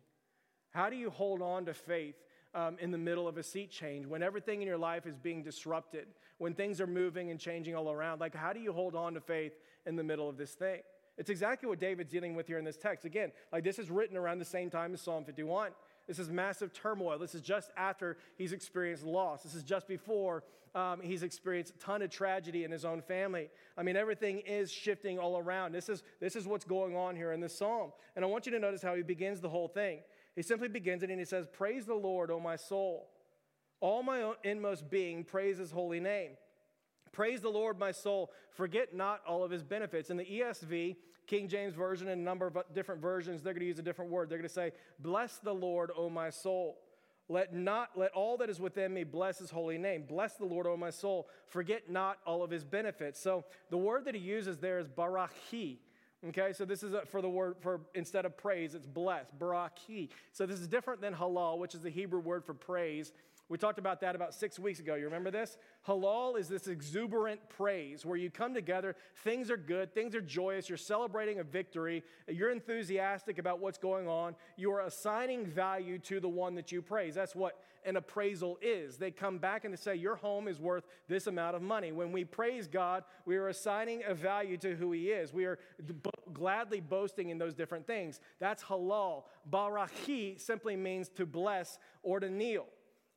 How 0.71 0.91
do 0.91 0.97
you 0.97 1.11
hold 1.11 1.41
on 1.43 1.65
to 1.67 1.75
faith 1.75 2.17
um, 2.55 2.77
in 2.81 2.91
the 2.91 2.99
middle 2.99 3.29
of 3.29 3.37
a 3.37 3.43
seat 3.43 3.71
change, 3.71 4.07
when 4.07 4.23
everything 4.23 4.61
in 4.61 4.69
your 4.69 4.79
life 4.79 5.07
is 5.07 5.17
being 5.17 5.43
disrupted, 5.43 6.07
when 6.39 6.55
things 6.55 6.81
are 6.81 6.87
moving 6.87 7.31
and 7.31 7.39
changing 7.39 7.75
all 7.75 7.91
around. 7.91 8.21
Like, 8.21 8.35
how 8.35 8.53
do 8.53 8.61
you 8.61 8.73
hold 8.73 8.95
on 8.95 9.15
to 9.15 9.21
faith 9.21 9.53
in 9.87 9.97
the 9.97 10.03
middle 10.03 10.29
of 10.29 10.37
this 10.37 10.53
thing? 10.53 10.81
It's 11.19 11.29
exactly 11.29 11.69
what 11.69 11.79
David's 11.79 12.11
dealing 12.11 12.35
with 12.35 12.47
here 12.47 12.59
in 12.59 12.65
this 12.65 12.79
text. 12.79 13.05
Again, 13.05 13.31
like 13.53 13.63
this 13.63 13.79
is 13.79 13.91
written 13.91 14.17
around 14.17 14.39
the 14.39 14.45
same 14.45 14.71
time 14.71 14.95
as 14.95 15.03
Psalm 15.03 15.25
51. 15.25 15.73
This 16.09 16.19
is 16.19 16.31
massive 16.31 16.73
turmoil. 16.73 17.19
This 17.19 17.35
is 17.35 17.43
just 17.43 17.71
after 17.77 18.17
he's 18.39 18.53
experienced 18.53 19.05
loss. 19.05 19.43
This 19.43 19.55
is 19.55 19.63
just 19.63 19.87
before 19.87 20.43
um, 20.75 21.01
he's 21.03 21.23
experienced 21.23 21.75
a 21.75 21.79
ton 21.79 22.01
of 22.03 22.11
tragedy 22.11 22.65
in 22.65 22.71
his 22.71 22.85
own 22.85 23.03
family. 23.03 23.51
I 23.77 23.83
mean, 23.83 23.97
everything 23.97 24.39
is 24.41 24.73
shifting 24.73 25.19
all 25.19 25.37
around. 25.37 25.73
This 25.73 25.89
is, 25.89 26.03
this 26.21 26.37
is 26.37 26.47
what's 26.47 26.65
going 26.65 26.97
on 26.97 27.17
here 27.17 27.33
in 27.33 27.41
this 27.41 27.57
psalm. 27.57 27.93
And 28.17 28.25
I 28.25 28.29
want 28.29 28.47
you 28.47 28.53
to 28.53 28.59
notice 28.59 28.83
how 28.83 28.95
he 28.95 29.03
begins 29.03 29.41
the 29.41 29.49
whole 29.49 29.69
thing. 29.69 30.01
He 30.41 30.43
simply 30.43 30.69
begins 30.69 31.03
it 31.03 31.11
and 31.11 31.19
he 31.19 31.27
says, 31.27 31.47
Praise 31.53 31.85
the 31.85 31.95
Lord, 31.95 32.31
O 32.31 32.41
my 32.41 32.57
soul. 32.57 33.11
All 33.81 34.03
my 34.03 34.33
inmost 34.43 34.89
being, 34.89 35.23
praise 35.23 35.59
his 35.59 35.71
holy 35.71 36.01
name. 36.01 36.31
Praise 37.13 37.43
the 37.43 37.51
Lord, 37.51 37.79
my 37.79 37.93
soul. 37.93 38.33
Forget 38.49 38.95
not 38.95 39.21
all 39.29 39.45
of 39.45 39.51
his 39.51 39.63
benefits. 39.63 40.09
In 40.09 40.17
the 40.17 40.25
ESV, 40.25 40.97
King 41.27 41.47
James 41.47 41.75
Version, 41.75 42.09
and 42.09 42.23
a 42.23 42.25
number 42.25 42.47
of 42.47 42.57
different 42.75 43.03
versions, 43.03 43.43
they're 43.43 43.53
going 43.53 43.61
to 43.61 43.67
use 43.67 43.79
a 43.79 43.83
different 43.83 44.11
word. 44.11 44.31
They're 44.31 44.39
going 44.39 44.49
to 44.49 44.55
say, 44.55 44.73
Bless 44.99 45.37
the 45.37 45.53
Lord, 45.53 45.91
O 45.95 46.09
my 46.09 46.31
soul. 46.31 46.79
Let 47.29 47.53
not 47.53 47.91
let 47.95 48.13
all 48.13 48.39
that 48.39 48.49
is 48.49 48.59
within 48.59 48.95
me 48.95 49.05
bless 49.05 49.41
his 49.41 49.51
holy 49.51 49.77
name. 49.77 50.05
Bless 50.09 50.37
the 50.37 50.47
Lord, 50.47 50.67
O 50.67 50.75
my 50.75 50.89
soul. 50.89 51.29
Forget 51.49 51.91
not 51.91 52.17
all 52.25 52.43
of 52.43 52.51
his 52.51 52.65
benefits. 52.65 53.21
So 53.21 53.45
the 53.69 53.77
word 53.77 54.07
that 54.07 54.15
he 54.15 54.23
uses 54.23 54.57
there 54.57 54.79
is 54.79 54.89
barachi. 54.89 55.81
Okay, 56.29 56.53
so 56.53 56.67
this 56.67 56.83
is 56.83 56.93
a, 56.93 57.07
for 57.07 57.23
the 57.23 57.29
word 57.31 57.57
for 57.61 57.81
instead 57.95 58.27
of 58.27 58.37
praise, 58.37 58.75
it's 58.75 58.87
bless, 58.87 59.27
baraki. 59.39 60.11
So 60.33 60.45
this 60.45 60.61
is 60.61 60.69
different 60.69 61.01
than 61.01 61.15
halal, 61.15 61.59
which 61.59 61.75
is 61.75 61.81
the 61.81 61.89
Hebrew 61.89 62.21
word 62.21 62.45
for 62.45 62.53
praise. 62.53 63.13
We 63.49 63.59
talked 63.59 63.81
about 63.81 64.01
that 64.03 64.15
about 64.15 64.33
six 64.33 64.61
weeks 64.61 64.79
ago. 64.79 64.95
You 64.95 65.07
remember 65.07 65.33
this? 65.33 65.57
Halal 65.89 66.39
is 66.39 66.47
this 66.47 66.69
exuberant 66.69 67.41
praise 67.49 68.07
where 68.07 68.17
you 68.17 68.31
come 68.31 68.55
together, 68.55 68.95
things 69.25 69.51
are 69.51 69.57
good, 69.57 69.93
things 69.93 70.15
are 70.15 70.21
joyous, 70.21 70.69
you're 70.69 70.79
celebrating 70.79 71.41
a 71.41 71.45
victory, 71.45 72.05
you're 72.29 72.53
enthusiastic 72.53 73.39
about 73.39 73.59
what's 73.59 73.79
going 73.79 74.07
on, 74.07 74.37
you 74.57 74.71
are 74.71 74.83
assigning 74.83 75.45
value 75.45 75.99
to 75.99 76.21
the 76.21 76.29
one 76.29 76.55
that 76.55 76.71
you 76.71 76.81
praise. 76.81 77.17
That's 77.17 77.35
what 77.35 77.59
an 77.85 77.97
appraisal 77.97 78.59
is. 78.63 78.97
They 78.97 79.11
come 79.11 79.39
back 79.39 79.65
and 79.65 79.73
they 79.73 79.77
say, 79.77 79.95
Your 79.95 80.17
home 80.17 80.49
is 80.49 80.61
worth 80.61 80.85
this 81.09 81.27
amount 81.27 81.57
of 81.57 81.63
money. 81.63 81.93
When 81.93 82.13
we 82.13 82.25
praise 82.25 82.67
God, 82.67 83.05
we 83.25 83.37
are 83.37 83.49
assigning 83.49 84.03
a 84.07 84.15
value 84.15 84.57
to 84.59 84.75
who 84.75 84.93
He 84.93 85.11
is. 85.11 85.33
We 85.33 85.45
are 85.45 85.59
b- 85.85 86.11
gladly 86.33 86.81
boasting 86.81 87.31
in 87.31 87.39
those 87.39 87.55
different 87.55 87.87
things. 87.87 88.21
That's 88.39 88.63
halal. 88.63 89.25
Barahi 89.51 90.41
simply 90.41 90.77
means 90.77 91.09
to 91.11 91.27
bless 91.27 91.79
or 92.03 92.21
to 92.21 92.29
kneel. 92.29 92.67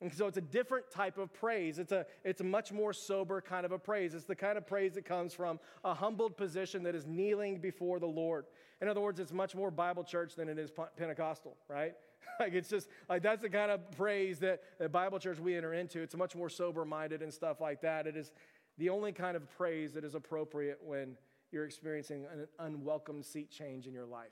And 0.03 0.13
so 0.13 0.27
it's 0.27 0.37
a 0.37 0.41
different 0.41 0.91
type 0.91 1.17
of 1.17 1.33
praise. 1.33 1.79
It's 1.79 1.93
a, 1.93 2.05
it's 2.25 2.41
a 2.41 2.43
much 2.43 2.73
more 2.73 2.91
sober 2.91 3.39
kind 3.39 3.65
of 3.65 3.71
a 3.71 3.79
praise. 3.79 4.13
It's 4.13 4.25
the 4.25 4.35
kind 4.35 4.57
of 4.57 4.67
praise 4.67 4.95
that 4.95 5.05
comes 5.05 5.33
from 5.33 5.61
a 5.85 5.93
humbled 5.93 6.35
position 6.35 6.83
that 6.83 6.93
is 6.93 7.05
kneeling 7.05 7.59
before 7.59 7.99
the 7.99 8.07
Lord. 8.07 8.45
In 8.81 8.89
other 8.89 8.99
words, 8.99 9.21
it's 9.21 9.31
much 9.31 9.55
more 9.55 9.71
Bible 9.71 10.03
church 10.03 10.35
than 10.35 10.49
it 10.49 10.59
is 10.59 10.71
Pentecostal, 10.97 11.55
right? 11.69 11.93
like 12.39 12.53
it's 12.53 12.69
just 12.69 12.87
like 13.09 13.21
that's 13.21 13.41
the 13.41 13.49
kind 13.49 13.71
of 13.71 13.91
praise 13.91 14.39
that 14.39 14.61
the 14.79 14.89
Bible 14.89 15.19
church 15.19 15.39
we 15.39 15.55
enter 15.55 15.73
into. 15.73 16.01
It's 16.01 16.15
much 16.15 16.35
more 16.35 16.49
sober 16.49 16.85
minded 16.85 17.21
and 17.21 17.33
stuff 17.33 17.61
like 17.61 17.81
that. 17.81 18.07
It 18.07 18.15
is 18.15 18.31
the 18.77 18.89
only 18.89 19.11
kind 19.11 19.35
of 19.37 19.49
praise 19.57 19.93
that 19.93 20.03
is 20.03 20.15
appropriate 20.15 20.79
when 20.83 21.15
you're 21.51 21.65
experiencing 21.65 22.25
an 22.31 22.47
unwelcome 22.59 23.21
seat 23.21 23.51
change 23.51 23.87
in 23.87 23.93
your 23.93 24.05
life. 24.05 24.31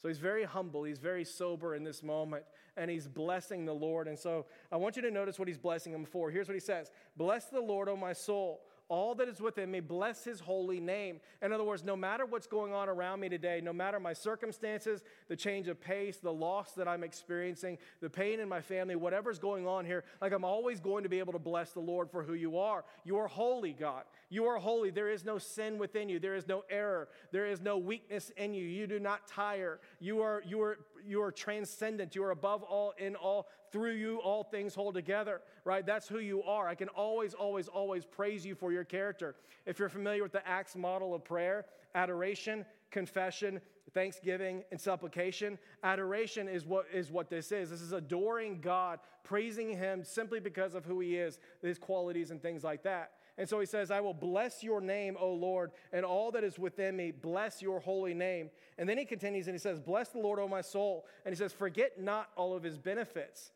So 0.00 0.08
he's 0.08 0.18
very 0.18 0.44
humble, 0.44 0.82
he's 0.82 0.98
very 0.98 1.24
sober 1.24 1.76
in 1.76 1.84
this 1.84 2.02
moment, 2.02 2.44
and 2.76 2.90
he's 2.90 3.06
blessing 3.06 3.64
the 3.64 3.72
Lord. 3.72 4.08
And 4.08 4.18
so 4.18 4.46
I 4.72 4.76
want 4.76 4.96
you 4.96 5.02
to 5.02 5.10
notice 5.10 5.38
what 5.38 5.46
he's 5.46 5.58
blessing 5.58 5.92
him 5.92 6.04
for. 6.04 6.30
Here's 6.30 6.48
what 6.48 6.54
he 6.54 6.60
says 6.60 6.90
Bless 7.16 7.46
the 7.46 7.60
Lord, 7.60 7.88
O 7.88 7.96
my 7.96 8.12
soul 8.12 8.62
all 8.88 9.14
that 9.14 9.28
is 9.28 9.40
within 9.40 9.70
me, 9.70 9.80
bless 9.80 10.24
his 10.24 10.40
holy 10.40 10.80
name. 10.80 11.20
In 11.40 11.52
other 11.52 11.64
words, 11.64 11.82
no 11.84 11.96
matter 11.96 12.26
what's 12.26 12.46
going 12.46 12.72
on 12.72 12.88
around 12.88 13.20
me 13.20 13.28
today, 13.28 13.60
no 13.62 13.72
matter 13.72 13.98
my 13.98 14.12
circumstances, 14.12 15.02
the 15.28 15.36
change 15.36 15.68
of 15.68 15.80
pace, 15.80 16.18
the 16.18 16.32
loss 16.32 16.72
that 16.72 16.86
I'm 16.86 17.02
experiencing, 17.02 17.78
the 18.00 18.10
pain 18.10 18.40
in 18.40 18.48
my 18.48 18.60
family, 18.60 18.96
whatever's 18.96 19.38
going 19.38 19.66
on 19.66 19.86
here, 19.86 20.04
like 20.20 20.32
I'm 20.32 20.44
always 20.44 20.80
going 20.80 21.04
to 21.04 21.08
be 21.08 21.18
able 21.20 21.32
to 21.32 21.38
bless 21.38 21.72
the 21.72 21.80
Lord 21.80 22.10
for 22.10 22.22
who 22.22 22.34
you 22.34 22.58
are. 22.58 22.84
You 23.04 23.16
are 23.18 23.28
holy, 23.28 23.72
God. 23.72 24.04
You 24.28 24.46
are 24.46 24.58
holy. 24.58 24.90
There 24.90 25.10
is 25.10 25.24
no 25.24 25.38
sin 25.38 25.78
within 25.78 26.08
you. 26.08 26.18
There 26.18 26.34
is 26.34 26.46
no 26.46 26.64
error. 26.70 27.08
There 27.30 27.46
is 27.46 27.60
no 27.60 27.78
weakness 27.78 28.30
in 28.36 28.54
you. 28.54 28.64
You 28.64 28.86
do 28.86 28.98
not 28.98 29.26
tire. 29.26 29.80
You 30.00 30.22
are, 30.22 30.42
you 30.46 30.60
are, 30.62 30.78
you 31.06 31.22
are 31.22 31.32
transcendent. 31.32 32.14
You 32.14 32.24
are 32.24 32.30
above 32.30 32.62
all, 32.62 32.94
in 32.98 33.16
all, 33.16 33.48
through 33.70 33.92
you, 33.92 34.18
all 34.18 34.44
things 34.44 34.74
hold 34.74 34.94
together, 34.94 35.40
right? 35.64 35.84
That's 35.84 36.08
who 36.08 36.18
you 36.18 36.42
are. 36.42 36.68
I 36.68 36.74
can 36.74 36.88
always, 36.88 37.34
always, 37.34 37.68
always 37.68 38.04
praise 38.04 38.44
you 38.44 38.54
for 38.54 38.72
your 38.72 38.84
character. 38.84 39.34
If 39.66 39.78
you're 39.78 39.88
familiar 39.88 40.22
with 40.22 40.32
the 40.32 40.46
Acts 40.46 40.76
model 40.76 41.14
of 41.14 41.24
prayer, 41.24 41.66
adoration, 41.94 42.64
confession, 42.90 43.60
thanksgiving, 43.94 44.62
and 44.70 44.80
supplication, 44.80 45.58
adoration 45.82 46.48
is 46.48 46.64
what, 46.64 46.86
is 46.92 47.10
what 47.10 47.28
this 47.28 47.52
is. 47.52 47.70
This 47.70 47.80
is 47.80 47.92
adoring 47.92 48.60
God, 48.60 49.00
praising 49.24 49.76
Him 49.76 50.04
simply 50.04 50.40
because 50.40 50.74
of 50.74 50.84
who 50.84 51.00
He 51.00 51.16
is, 51.16 51.38
His 51.62 51.78
qualities, 51.78 52.30
and 52.30 52.40
things 52.40 52.64
like 52.64 52.82
that. 52.84 53.12
And 53.38 53.48
so 53.48 53.60
he 53.60 53.66
says, 53.66 53.90
I 53.90 54.00
will 54.00 54.14
bless 54.14 54.62
your 54.62 54.80
name, 54.80 55.16
O 55.18 55.32
Lord, 55.32 55.72
and 55.92 56.04
all 56.04 56.30
that 56.32 56.44
is 56.44 56.58
within 56.58 56.96
me, 56.96 57.12
bless 57.12 57.62
your 57.62 57.80
holy 57.80 58.12
name. 58.12 58.50
And 58.76 58.88
then 58.88 58.98
he 58.98 59.04
continues 59.04 59.46
and 59.46 59.54
he 59.54 59.58
says, 59.58 59.80
Bless 59.80 60.08
the 60.10 60.18
Lord, 60.18 60.38
O 60.38 60.46
my 60.46 60.60
soul. 60.60 61.06
And 61.24 61.34
he 61.34 61.38
says, 61.38 61.52
Forget 61.52 62.00
not 62.00 62.30
all 62.36 62.54
of 62.54 62.62
his 62.62 62.78
benefits. 62.78 63.52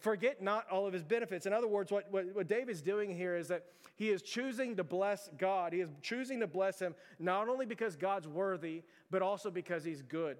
Forget 0.00 0.42
not 0.42 0.68
all 0.70 0.86
of 0.86 0.92
his 0.92 1.04
benefits. 1.04 1.46
In 1.46 1.52
other 1.52 1.68
words, 1.68 1.92
what, 1.92 2.10
what, 2.10 2.26
what 2.34 2.48
David's 2.48 2.82
doing 2.82 3.14
here 3.14 3.36
is 3.36 3.48
that 3.48 3.64
he 3.94 4.10
is 4.10 4.22
choosing 4.22 4.76
to 4.76 4.84
bless 4.84 5.30
God. 5.38 5.72
He 5.72 5.80
is 5.80 5.88
choosing 6.02 6.40
to 6.40 6.46
bless 6.46 6.80
him 6.80 6.94
not 7.18 7.48
only 7.48 7.64
because 7.64 7.94
God's 7.94 8.26
worthy, 8.26 8.82
but 9.10 9.22
also 9.22 9.50
because 9.50 9.84
he's 9.84 10.02
good. 10.02 10.36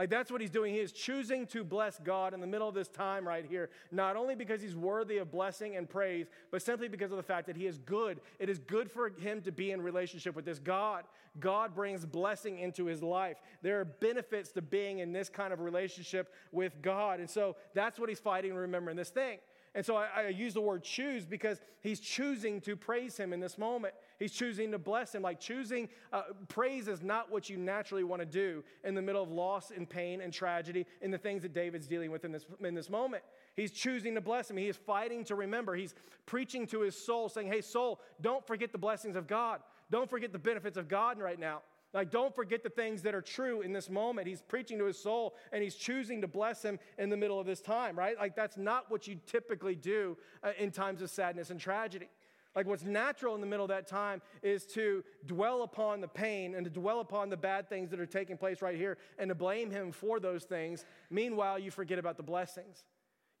Like 0.00 0.08
that's 0.08 0.32
what 0.32 0.40
he's 0.40 0.48
doing. 0.48 0.72
He 0.72 0.80
is 0.80 0.92
choosing 0.92 1.46
to 1.48 1.62
bless 1.62 1.98
God 1.98 2.32
in 2.32 2.40
the 2.40 2.46
middle 2.46 2.66
of 2.66 2.74
this 2.74 2.88
time 2.88 3.28
right 3.28 3.44
here, 3.44 3.68
not 3.92 4.16
only 4.16 4.34
because 4.34 4.62
he's 4.62 4.74
worthy 4.74 5.18
of 5.18 5.30
blessing 5.30 5.76
and 5.76 5.86
praise, 5.86 6.24
but 6.50 6.62
simply 6.62 6.88
because 6.88 7.10
of 7.10 7.18
the 7.18 7.22
fact 7.22 7.46
that 7.48 7.54
he 7.54 7.66
is 7.66 7.76
good. 7.76 8.18
It 8.38 8.48
is 8.48 8.58
good 8.60 8.90
for 8.90 9.10
him 9.10 9.42
to 9.42 9.52
be 9.52 9.72
in 9.72 9.82
relationship 9.82 10.34
with 10.34 10.46
this 10.46 10.58
God. 10.58 11.04
God 11.38 11.74
brings 11.74 12.06
blessing 12.06 12.60
into 12.60 12.86
his 12.86 13.02
life. 13.02 13.36
There 13.60 13.78
are 13.78 13.84
benefits 13.84 14.52
to 14.52 14.62
being 14.62 15.00
in 15.00 15.12
this 15.12 15.28
kind 15.28 15.52
of 15.52 15.60
relationship 15.60 16.32
with 16.50 16.80
God. 16.80 17.20
And 17.20 17.28
so 17.28 17.56
that's 17.74 18.00
what 18.00 18.08
he's 18.08 18.20
fighting, 18.20 18.54
remember, 18.54 18.90
in 18.90 18.96
this 18.96 19.10
thing. 19.10 19.38
And 19.74 19.86
so 19.86 19.96
I, 19.96 20.08
I, 20.16 20.28
use 20.28 20.54
the 20.54 20.60
word 20.60 20.82
choose 20.82 21.24
because 21.24 21.60
he's 21.80 22.00
choosing 22.00 22.60
to 22.62 22.74
praise 22.74 23.16
him 23.16 23.32
in 23.32 23.38
this 23.38 23.56
moment. 23.56 23.94
He's 24.18 24.32
choosing 24.32 24.72
to 24.72 24.78
bless 24.78 25.14
him. 25.14 25.22
Like 25.22 25.38
choosing, 25.38 25.88
uh, 26.12 26.22
praise 26.48 26.88
is 26.88 27.02
not 27.02 27.30
what 27.30 27.48
you 27.48 27.56
naturally 27.56 28.02
want 28.02 28.20
to 28.20 28.26
do 28.26 28.64
in 28.82 28.96
the 28.96 29.02
middle 29.02 29.22
of 29.22 29.30
loss 29.30 29.70
and 29.70 29.88
pain 29.88 30.22
and 30.22 30.32
tragedy 30.32 30.86
and 31.02 31.14
the 31.14 31.18
things 31.18 31.42
that 31.42 31.52
David's 31.52 31.86
dealing 31.86 32.10
with 32.10 32.24
in 32.24 32.32
this, 32.32 32.46
in 32.64 32.74
this 32.74 32.90
moment. 32.90 33.22
He's 33.54 33.70
choosing 33.70 34.16
to 34.16 34.20
bless 34.20 34.50
him. 34.50 34.56
He 34.56 34.68
is 34.68 34.76
fighting 34.76 35.22
to 35.24 35.36
remember. 35.36 35.76
He's 35.76 35.94
preaching 36.26 36.66
to 36.68 36.80
his 36.80 36.96
soul, 36.96 37.28
saying, 37.28 37.46
Hey, 37.46 37.60
soul, 37.60 38.00
don't 38.20 38.44
forget 38.44 38.72
the 38.72 38.78
blessings 38.78 39.14
of 39.14 39.28
God. 39.28 39.60
Don't 39.88 40.10
forget 40.10 40.32
the 40.32 40.38
benefits 40.38 40.78
of 40.78 40.88
God 40.88 41.18
right 41.18 41.38
now. 41.38 41.62
Like, 41.92 42.10
don't 42.10 42.34
forget 42.34 42.62
the 42.62 42.70
things 42.70 43.02
that 43.02 43.14
are 43.14 43.22
true 43.22 43.62
in 43.62 43.72
this 43.72 43.90
moment. 43.90 44.28
He's 44.28 44.42
preaching 44.42 44.78
to 44.78 44.84
his 44.84 44.98
soul 44.98 45.34
and 45.52 45.62
he's 45.62 45.74
choosing 45.74 46.20
to 46.20 46.28
bless 46.28 46.62
him 46.62 46.78
in 46.98 47.10
the 47.10 47.16
middle 47.16 47.40
of 47.40 47.46
this 47.46 47.60
time, 47.60 47.98
right? 47.98 48.16
Like, 48.16 48.36
that's 48.36 48.56
not 48.56 48.90
what 48.90 49.08
you 49.08 49.18
typically 49.26 49.74
do 49.74 50.16
uh, 50.44 50.52
in 50.58 50.70
times 50.70 51.02
of 51.02 51.10
sadness 51.10 51.50
and 51.50 51.58
tragedy. 51.58 52.08
Like, 52.54 52.66
what's 52.66 52.84
natural 52.84 53.34
in 53.34 53.40
the 53.40 53.46
middle 53.46 53.64
of 53.64 53.70
that 53.70 53.86
time 53.86 54.22
is 54.42 54.66
to 54.66 55.04
dwell 55.26 55.62
upon 55.62 56.00
the 56.00 56.08
pain 56.08 56.54
and 56.54 56.64
to 56.64 56.70
dwell 56.70 57.00
upon 57.00 57.28
the 57.28 57.36
bad 57.36 57.68
things 57.68 57.90
that 57.90 58.00
are 58.00 58.06
taking 58.06 58.36
place 58.36 58.62
right 58.62 58.76
here 58.76 58.98
and 59.18 59.28
to 59.28 59.34
blame 59.34 59.70
him 59.70 59.92
for 59.92 60.20
those 60.20 60.44
things. 60.44 60.84
Meanwhile, 61.10 61.58
you 61.60 61.70
forget 61.70 61.98
about 61.98 62.16
the 62.16 62.22
blessings. 62.22 62.84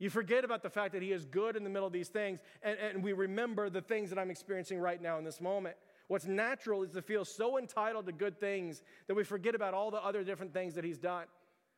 You 0.00 0.10
forget 0.10 0.44
about 0.44 0.62
the 0.62 0.70
fact 0.70 0.94
that 0.94 1.02
he 1.02 1.12
is 1.12 1.26
good 1.26 1.56
in 1.56 1.62
the 1.62 1.68
middle 1.68 1.86
of 1.86 1.92
these 1.92 2.08
things, 2.08 2.40
and, 2.62 2.78
and 2.78 3.04
we 3.04 3.12
remember 3.12 3.68
the 3.68 3.82
things 3.82 4.08
that 4.10 4.18
I'm 4.18 4.30
experiencing 4.30 4.80
right 4.80 5.00
now 5.00 5.18
in 5.18 5.24
this 5.24 5.40
moment. 5.40 5.76
What's 6.10 6.26
natural 6.26 6.82
is 6.82 6.90
to 6.90 7.02
feel 7.02 7.24
so 7.24 7.56
entitled 7.56 8.06
to 8.06 8.12
good 8.12 8.40
things 8.40 8.82
that 9.06 9.14
we 9.14 9.22
forget 9.22 9.54
about 9.54 9.74
all 9.74 9.92
the 9.92 10.04
other 10.04 10.24
different 10.24 10.52
things 10.52 10.74
that 10.74 10.82
He's 10.82 10.98
done. 10.98 11.26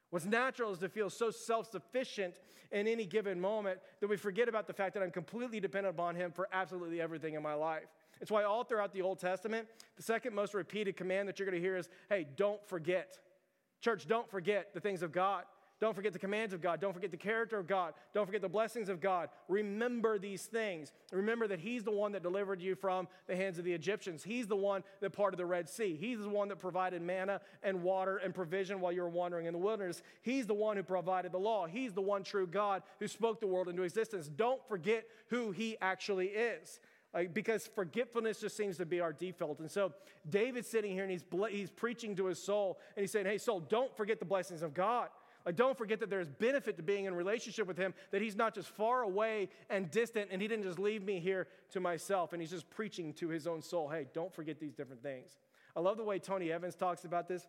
What's 0.08 0.24
natural 0.24 0.72
is 0.72 0.78
to 0.78 0.88
feel 0.88 1.10
so 1.10 1.30
self 1.30 1.70
sufficient 1.70 2.36
in 2.70 2.88
any 2.88 3.04
given 3.04 3.38
moment 3.38 3.80
that 4.00 4.08
we 4.08 4.16
forget 4.16 4.48
about 4.48 4.66
the 4.66 4.72
fact 4.72 4.94
that 4.94 5.02
I'm 5.02 5.10
completely 5.10 5.60
dependent 5.60 5.94
upon 5.94 6.14
Him 6.14 6.32
for 6.32 6.48
absolutely 6.50 6.98
everything 6.98 7.34
in 7.34 7.42
my 7.42 7.52
life. 7.52 7.84
It's 8.22 8.30
why 8.30 8.44
all 8.44 8.64
throughout 8.64 8.94
the 8.94 9.02
Old 9.02 9.18
Testament, 9.18 9.68
the 9.98 10.02
second 10.02 10.34
most 10.34 10.54
repeated 10.54 10.96
command 10.96 11.28
that 11.28 11.38
you're 11.38 11.44
going 11.44 11.60
to 11.60 11.62
hear 11.62 11.76
is 11.76 11.90
hey, 12.08 12.26
don't 12.34 12.66
forget. 12.66 13.18
Church, 13.82 14.06
don't 14.06 14.30
forget 14.30 14.72
the 14.72 14.80
things 14.80 15.02
of 15.02 15.12
God. 15.12 15.44
Don't 15.82 15.96
forget 15.96 16.12
the 16.12 16.18
commands 16.20 16.54
of 16.54 16.60
God. 16.60 16.80
Don't 16.80 16.92
forget 16.92 17.10
the 17.10 17.16
character 17.16 17.58
of 17.58 17.66
God. 17.66 17.94
Don't 18.14 18.24
forget 18.24 18.40
the 18.40 18.48
blessings 18.48 18.88
of 18.88 19.00
God. 19.00 19.30
Remember 19.48 20.16
these 20.16 20.44
things. 20.44 20.92
Remember 21.10 21.48
that 21.48 21.58
He's 21.58 21.82
the 21.82 21.90
one 21.90 22.12
that 22.12 22.22
delivered 22.22 22.62
you 22.62 22.76
from 22.76 23.08
the 23.26 23.34
hands 23.34 23.58
of 23.58 23.64
the 23.64 23.72
Egyptians. 23.72 24.22
He's 24.22 24.46
the 24.46 24.54
one 24.54 24.84
that 25.00 25.10
parted 25.10 25.40
the 25.40 25.44
Red 25.44 25.68
Sea. 25.68 25.98
He's 26.00 26.20
the 26.20 26.28
one 26.28 26.46
that 26.50 26.60
provided 26.60 27.02
manna 27.02 27.40
and 27.64 27.82
water 27.82 28.18
and 28.18 28.32
provision 28.32 28.80
while 28.80 28.92
you 28.92 29.02
were 29.02 29.08
wandering 29.08 29.46
in 29.46 29.52
the 29.52 29.58
wilderness. 29.58 30.04
He's 30.20 30.46
the 30.46 30.54
one 30.54 30.76
who 30.76 30.84
provided 30.84 31.32
the 31.32 31.38
law. 31.38 31.66
He's 31.66 31.92
the 31.92 32.00
one 32.00 32.22
true 32.22 32.46
God 32.46 32.84
who 33.00 33.08
spoke 33.08 33.40
the 33.40 33.48
world 33.48 33.68
into 33.68 33.82
existence. 33.82 34.28
Don't 34.28 34.64
forget 34.68 35.04
who 35.30 35.50
He 35.50 35.76
actually 35.80 36.28
is. 36.28 36.78
Like, 37.12 37.34
because 37.34 37.68
forgetfulness 37.74 38.40
just 38.40 38.56
seems 38.56 38.76
to 38.76 38.86
be 38.86 39.00
our 39.00 39.12
default. 39.12 39.58
And 39.58 39.68
so 39.68 39.92
David's 40.30 40.68
sitting 40.68 40.92
here 40.92 41.02
and 41.02 41.10
he's, 41.10 41.24
he's 41.50 41.70
preaching 41.70 42.14
to 42.16 42.26
his 42.26 42.40
soul 42.40 42.78
and 42.96 43.02
he's 43.02 43.10
saying, 43.10 43.26
Hey, 43.26 43.38
soul, 43.38 43.58
don't 43.58 43.94
forget 43.96 44.20
the 44.20 44.24
blessings 44.24 44.62
of 44.62 44.74
God. 44.74 45.08
Like, 45.44 45.56
don't 45.56 45.76
forget 45.76 46.00
that 46.00 46.10
there's 46.10 46.28
benefit 46.28 46.76
to 46.76 46.82
being 46.82 47.06
in 47.06 47.14
relationship 47.14 47.66
with 47.66 47.76
him, 47.76 47.94
that 48.10 48.22
he's 48.22 48.36
not 48.36 48.54
just 48.54 48.68
far 48.68 49.02
away 49.02 49.48
and 49.70 49.90
distant, 49.90 50.28
and 50.30 50.40
he 50.40 50.48
didn't 50.48 50.64
just 50.64 50.78
leave 50.78 51.02
me 51.02 51.18
here 51.18 51.48
to 51.70 51.80
myself, 51.80 52.32
and 52.32 52.40
he's 52.40 52.50
just 52.50 52.70
preaching 52.70 53.12
to 53.14 53.28
his 53.28 53.46
own 53.46 53.60
soul. 53.60 53.88
Hey, 53.88 54.06
don't 54.14 54.32
forget 54.32 54.60
these 54.60 54.72
different 54.72 55.02
things. 55.02 55.38
I 55.74 55.80
love 55.80 55.96
the 55.96 56.04
way 56.04 56.18
Tony 56.18 56.52
Evans 56.52 56.74
talks 56.74 57.04
about 57.04 57.28
this. 57.28 57.46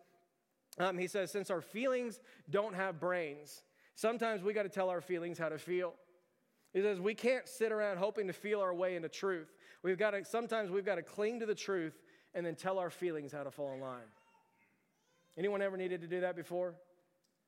Um, 0.78 0.98
he 0.98 1.06
says, 1.06 1.30
since 1.30 1.50
our 1.50 1.60
feelings 1.60 2.20
don't 2.50 2.74
have 2.74 2.98
brains, 2.98 3.62
sometimes 3.94 4.42
we 4.42 4.52
got 4.52 4.64
to 4.64 4.68
tell 4.68 4.90
our 4.90 5.00
feelings 5.00 5.38
how 5.38 5.48
to 5.48 5.58
feel. 5.58 5.94
He 6.72 6.82
says, 6.82 7.00
we 7.00 7.14
can't 7.14 7.48
sit 7.48 7.70
around 7.70 7.98
hoping 7.98 8.26
to 8.26 8.32
feel 8.32 8.60
our 8.60 8.74
way 8.74 8.96
into 8.96 9.08
truth. 9.08 9.54
We've 9.84 9.98
got 9.98 10.10
to, 10.10 10.24
sometimes 10.24 10.70
we've 10.70 10.84
got 10.84 10.96
to 10.96 11.02
cling 11.02 11.38
to 11.40 11.46
the 11.46 11.54
truth 11.54 12.02
and 12.34 12.44
then 12.44 12.56
tell 12.56 12.80
our 12.80 12.90
feelings 12.90 13.30
how 13.30 13.44
to 13.44 13.52
fall 13.52 13.72
in 13.74 13.80
line. 13.80 14.10
Anyone 15.38 15.62
ever 15.62 15.76
needed 15.76 16.00
to 16.00 16.08
do 16.08 16.20
that 16.22 16.34
before? 16.34 16.74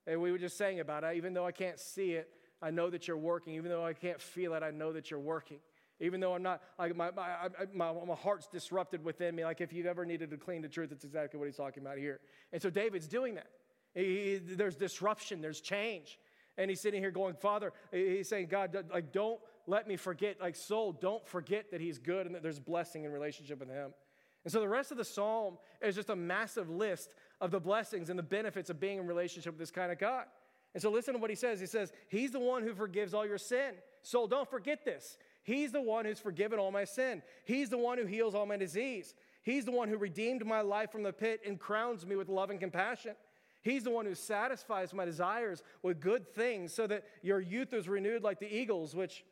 And 0.07 0.21
we 0.21 0.31
were 0.31 0.39
just 0.39 0.57
saying 0.57 0.81
about 0.81 1.05
it. 1.05 1.17
Even 1.17 1.35
though 1.35 1.47
I 1.47 1.53
can't 1.53 1.79
see 1.79 2.13
it, 2.13 2.29
I 2.63 2.71
know 2.71 2.91
that 2.91 3.09
you're 3.09 3.17
working. 3.17 3.55
Even 3.55 3.71
though 3.71 3.85
I 3.85 3.93
can't 3.93 4.21
feel 4.21 4.55
it, 4.55 4.63
I 4.63 4.71
know 4.71 4.93
that 4.93 5.11
you're 5.11 5.21
working. 5.21 5.59
Even 5.99 6.21
though 6.21 6.35
I'm 6.35 6.43
not, 6.43 6.63
like 6.79 6.95
my, 6.95 7.11
my, 7.11 7.49
my, 7.75 7.93
my, 7.93 8.15
heart's 8.15 8.47
disrupted 8.47 9.03
within 9.03 9.35
me. 9.35 9.45
Like 9.45 9.61
if 9.61 9.73
you've 9.73 9.87
ever 9.87 10.05
needed 10.05 10.31
to 10.31 10.37
clean 10.37 10.61
the 10.61 10.69
truth, 10.69 10.91
that's 10.91 11.05
exactly 11.05 11.39
what 11.39 11.47
he's 11.47 11.57
talking 11.57 11.83
about 11.83 11.97
here. 11.97 12.21
And 12.53 12.61
so 12.61 12.69
David's 12.69 13.09
doing 13.09 13.35
that. 13.37 13.49
He, 13.95 14.39
there's 14.45 14.77
disruption, 14.77 15.41
there's 15.41 15.61
change. 15.61 16.19
And 16.59 16.71
he's 16.71 16.81
sitting 16.81 17.01
here 17.01 17.11
going, 17.11 17.35
Father, 17.35 17.73
he's 17.91 18.29
saying, 18.29 18.49
God, 18.49 18.77
like, 18.93 19.13
don't 19.13 19.41
let 19.67 19.89
me 19.89 19.97
forget, 19.97 20.41
like, 20.41 20.57
soul, 20.57 20.93
don't 20.93 21.27
forget 21.27 21.71
that 21.71 21.81
he's 21.81 21.99
good 21.99 22.27
and 22.27 22.35
that 22.35 22.43
there's 22.43 22.59
blessing 22.59 23.05
in 23.05 23.13
relationship 23.13 23.61
with 23.61 23.69
him. 23.69 23.93
And 24.45 24.53
so 24.53 24.61
the 24.61 24.69
rest 24.69 24.93
of 24.93 24.97
the 24.97 25.05
psalm 25.05 25.59
is 25.83 25.97
just 25.97 26.09
a 26.09 26.17
massive 26.17 26.71
list 26.71 27.15
of 27.41 27.51
the 27.51 27.61
blessings 27.61 28.11
and 28.11 28.19
the 28.19 28.23
benefits 28.23 28.71
of 28.71 28.81
being 28.81 28.99
in 28.99 29.07
relationship 29.07 29.53
with 29.53 29.61
this 29.61 29.71
kind 29.71 29.93
of 29.93 29.99
God. 29.99 30.25
And 30.75 30.83
so 30.83 30.91
listen 30.91 31.15
to 31.15 31.21
what 31.21 31.31
he 31.31 31.37
says. 31.37 31.59
He 31.61 31.67
says, 31.67 31.93
He's 32.09 32.33
the 32.33 32.41
one 32.41 32.63
who 32.63 32.75
forgives 32.75 33.15
all 33.15 33.27
your 33.27 33.39
sin. 33.39 33.75
Soul, 34.03 34.27
don't 34.27 34.49
forget 34.49 34.85
this. 34.85 35.19
He's 35.43 35.73
the 35.73 35.81
one 35.81 36.05
who's 36.05 36.19
forgiven 36.19 36.59
all 36.59 36.71
my 36.71 36.85
sin. 36.85 37.23
He's 37.45 37.71
the 37.71 37.79
one 37.79 37.99
who 37.99 38.07
heals 38.07 38.35
all 38.35 38.47
my 38.47 38.57
disease. 38.57 39.15
He's 39.43 39.65
the 39.65 39.71
one 39.71 39.89
who 39.89 39.97
redeemed 39.97 40.45
my 40.45 40.61
life 40.61 40.91
from 40.91 41.05
the 41.05 41.13
pit 41.13 41.41
and 41.47 41.59
crowns 41.59 42.05
me 42.05 42.17
with 42.17 42.29
love 42.29 42.51
and 42.51 42.59
compassion. 42.59 43.15
He's 43.63 43.85
the 43.85 43.91
one 43.91 44.07
who 44.07 44.15
satisfies 44.15 44.93
my 44.93 45.05
desires 45.05 45.63
with 45.83 46.01
good 46.01 46.35
things 46.35 46.73
so 46.73 46.87
that 46.89 47.05
your 47.23 47.41
youth 47.41 47.73
is 47.73 47.89
renewed 47.89 48.23
like 48.23 48.39
the 48.39 48.53
eagles, 48.53 48.95
which 48.95 49.25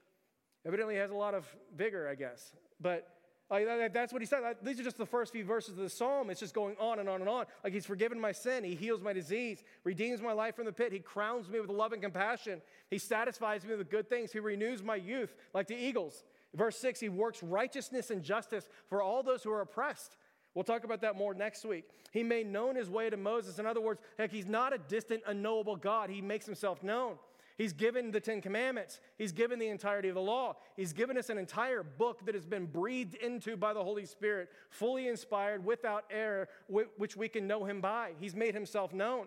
evidently 0.65 0.97
has 0.97 1.11
a 1.11 1.15
lot 1.15 1.35
of 1.35 1.47
vigor, 1.77 2.09
I 2.09 2.15
guess. 2.15 2.53
But 2.81 3.09
like, 3.51 3.93
that's 3.93 4.13
what 4.13 4.23
he 4.23 4.27
said. 4.27 4.41
These 4.63 4.81
are 4.81 4.85
just 4.85 4.97
the 4.97 5.07
first 5.07 5.33
few 5.33 5.45
verses 5.45 5.77
of 5.77 5.85
the 5.85 5.91
psalm. 5.91 6.31
It's 6.31 6.41
just 6.41 6.55
going 6.55 6.77
on 6.81 6.99
and 6.99 7.09
on 7.09 7.21
and 7.21 7.29
on. 7.29 7.45
Like 7.63 7.73
he's 7.73 7.87
forgiven 7.87 8.19
my 8.19 8.33
sin. 8.33 8.65
He 8.65 8.75
heals 8.75 9.01
my 9.01 9.13
disease, 9.13 9.63
redeems 9.85 10.21
my 10.21 10.33
life 10.33 10.57
from 10.57 10.65
the 10.65 10.73
pit. 10.73 10.93
He 10.93 10.99
crowns 10.99 11.49
me 11.49 11.61
with 11.61 11.71
love 11.71 11.93
and 11.93 12.03
compassion. 12.03 12.63
He 12.91 12.99
satisfies 12.99 13.65
me 13.65 13.77
with 13.77 13.91
good 13.91 14.09
things. 14.09 14.33
He 14.33 14.41
renews 14.41 14.83
my 14.83 14.97
youth 14.97 15.35
like 15.53 15.67
the 15.67 15.77
eagles. 15.77 16.25
Verse 16.55 16.77
six, 16.77 17.01
he 17.01 17.09
works 17.09 17.43
righteousness 17.43 18.11
and 18.11 18.23
justice 18.23 18.69
for 18.89 19.03
all 19.03 19.23
those 19.23 19.43
who 19.43 19.51
are 19.51 19.61
oppressed. 19.61 20.17
We'll 20.55 20.65
talk 20.65 20.85
about 20.85 21.01
that 21.01 21.17
more 21.17 21.35
next 21.35 21.65
week. 21.65 21.85
He 22.13 22.23
made 22.23 22.47
known 22.47 22.77
his 22.77 22.89
way 22.89 23.11
to 23.11 23.17
Moses. 23.17 23.59
In 23.59 23.67
other 23.67 23.81
words, 23.81 24.01
heck, 24.19 24.31
he's 24.31 24.47
not 24.47 24.73
a 24.73 24.79
distant, 24.79 25.23
unknowable 25.27 25.75
God. 25.75 26.11
He 26.11 26.23
makes 26.23 26.47
himself 26.47 26.83
known. 26.83 27.17
He's 27.57 27.73
given 27.73 28.11
the 28.11 28.21
Ten 28.21 28.41
Commandments. 28.41 29.01
He's 29.17 29.33
given 29.33 29.59
the 29.59 29.69
entirety 29.69 30.09
of 30.09 30.17
the 30.17 30.21
law. 30.21 30.57
He's 30.77 30.93
given 30.93 31.17
us 31.17 31.31
an 31.31 31.39
entire 31.39 31.85
book 31.85 32.27
that 32.27 32.35
has 32.35 32.45
been 32.45 32.67
breathed 32.67 33.15
into 33.15 33.57
by 33.57 33.73
the 33.73 33.83
Holy 33.83 34.07
Spirit, 34.07 34.49
fully 34.71 35.07
inspired, 35.07 35.65
without 35.65 36.05
error, 36.11 36.49
which 36.97 37.17
we 37.17 37.29
can 37.29 37.47
know 37.47 37.65
him 37.65 37.81
by. 37.81 38.13
He's 38.19 38.35
made 38.35 38.55
himself 38.55 38.93
known. 38.93 39.27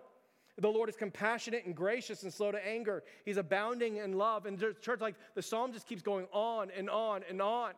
The 0.58 0.68
Lord 0.68 0.88
is 0.88 0.96
compassionate 0.96 1.64
and 1.64 1.74
gracious 1.74 2.24
and 2.24 2.32
slow 2.32 2.52
to 2.52 2.66
anger. 2.66 3.04
He's 3.24 3.36
abounding 3.36 3.98
in 3.98 4.18
love. 4.18 4.44
And 4.44 4.58
church, 4.58 5.00
like 5.00 5.14
the 5.34 5.42
psalm 5.42 5.72
just 5.72 5.86
keeps 5.86 6.02
going 6.02 6.26
on 6.32 6.70
and 6.76 6.90
on 6.90 7.22
and 7.30 7.40
on. 7.40 7.72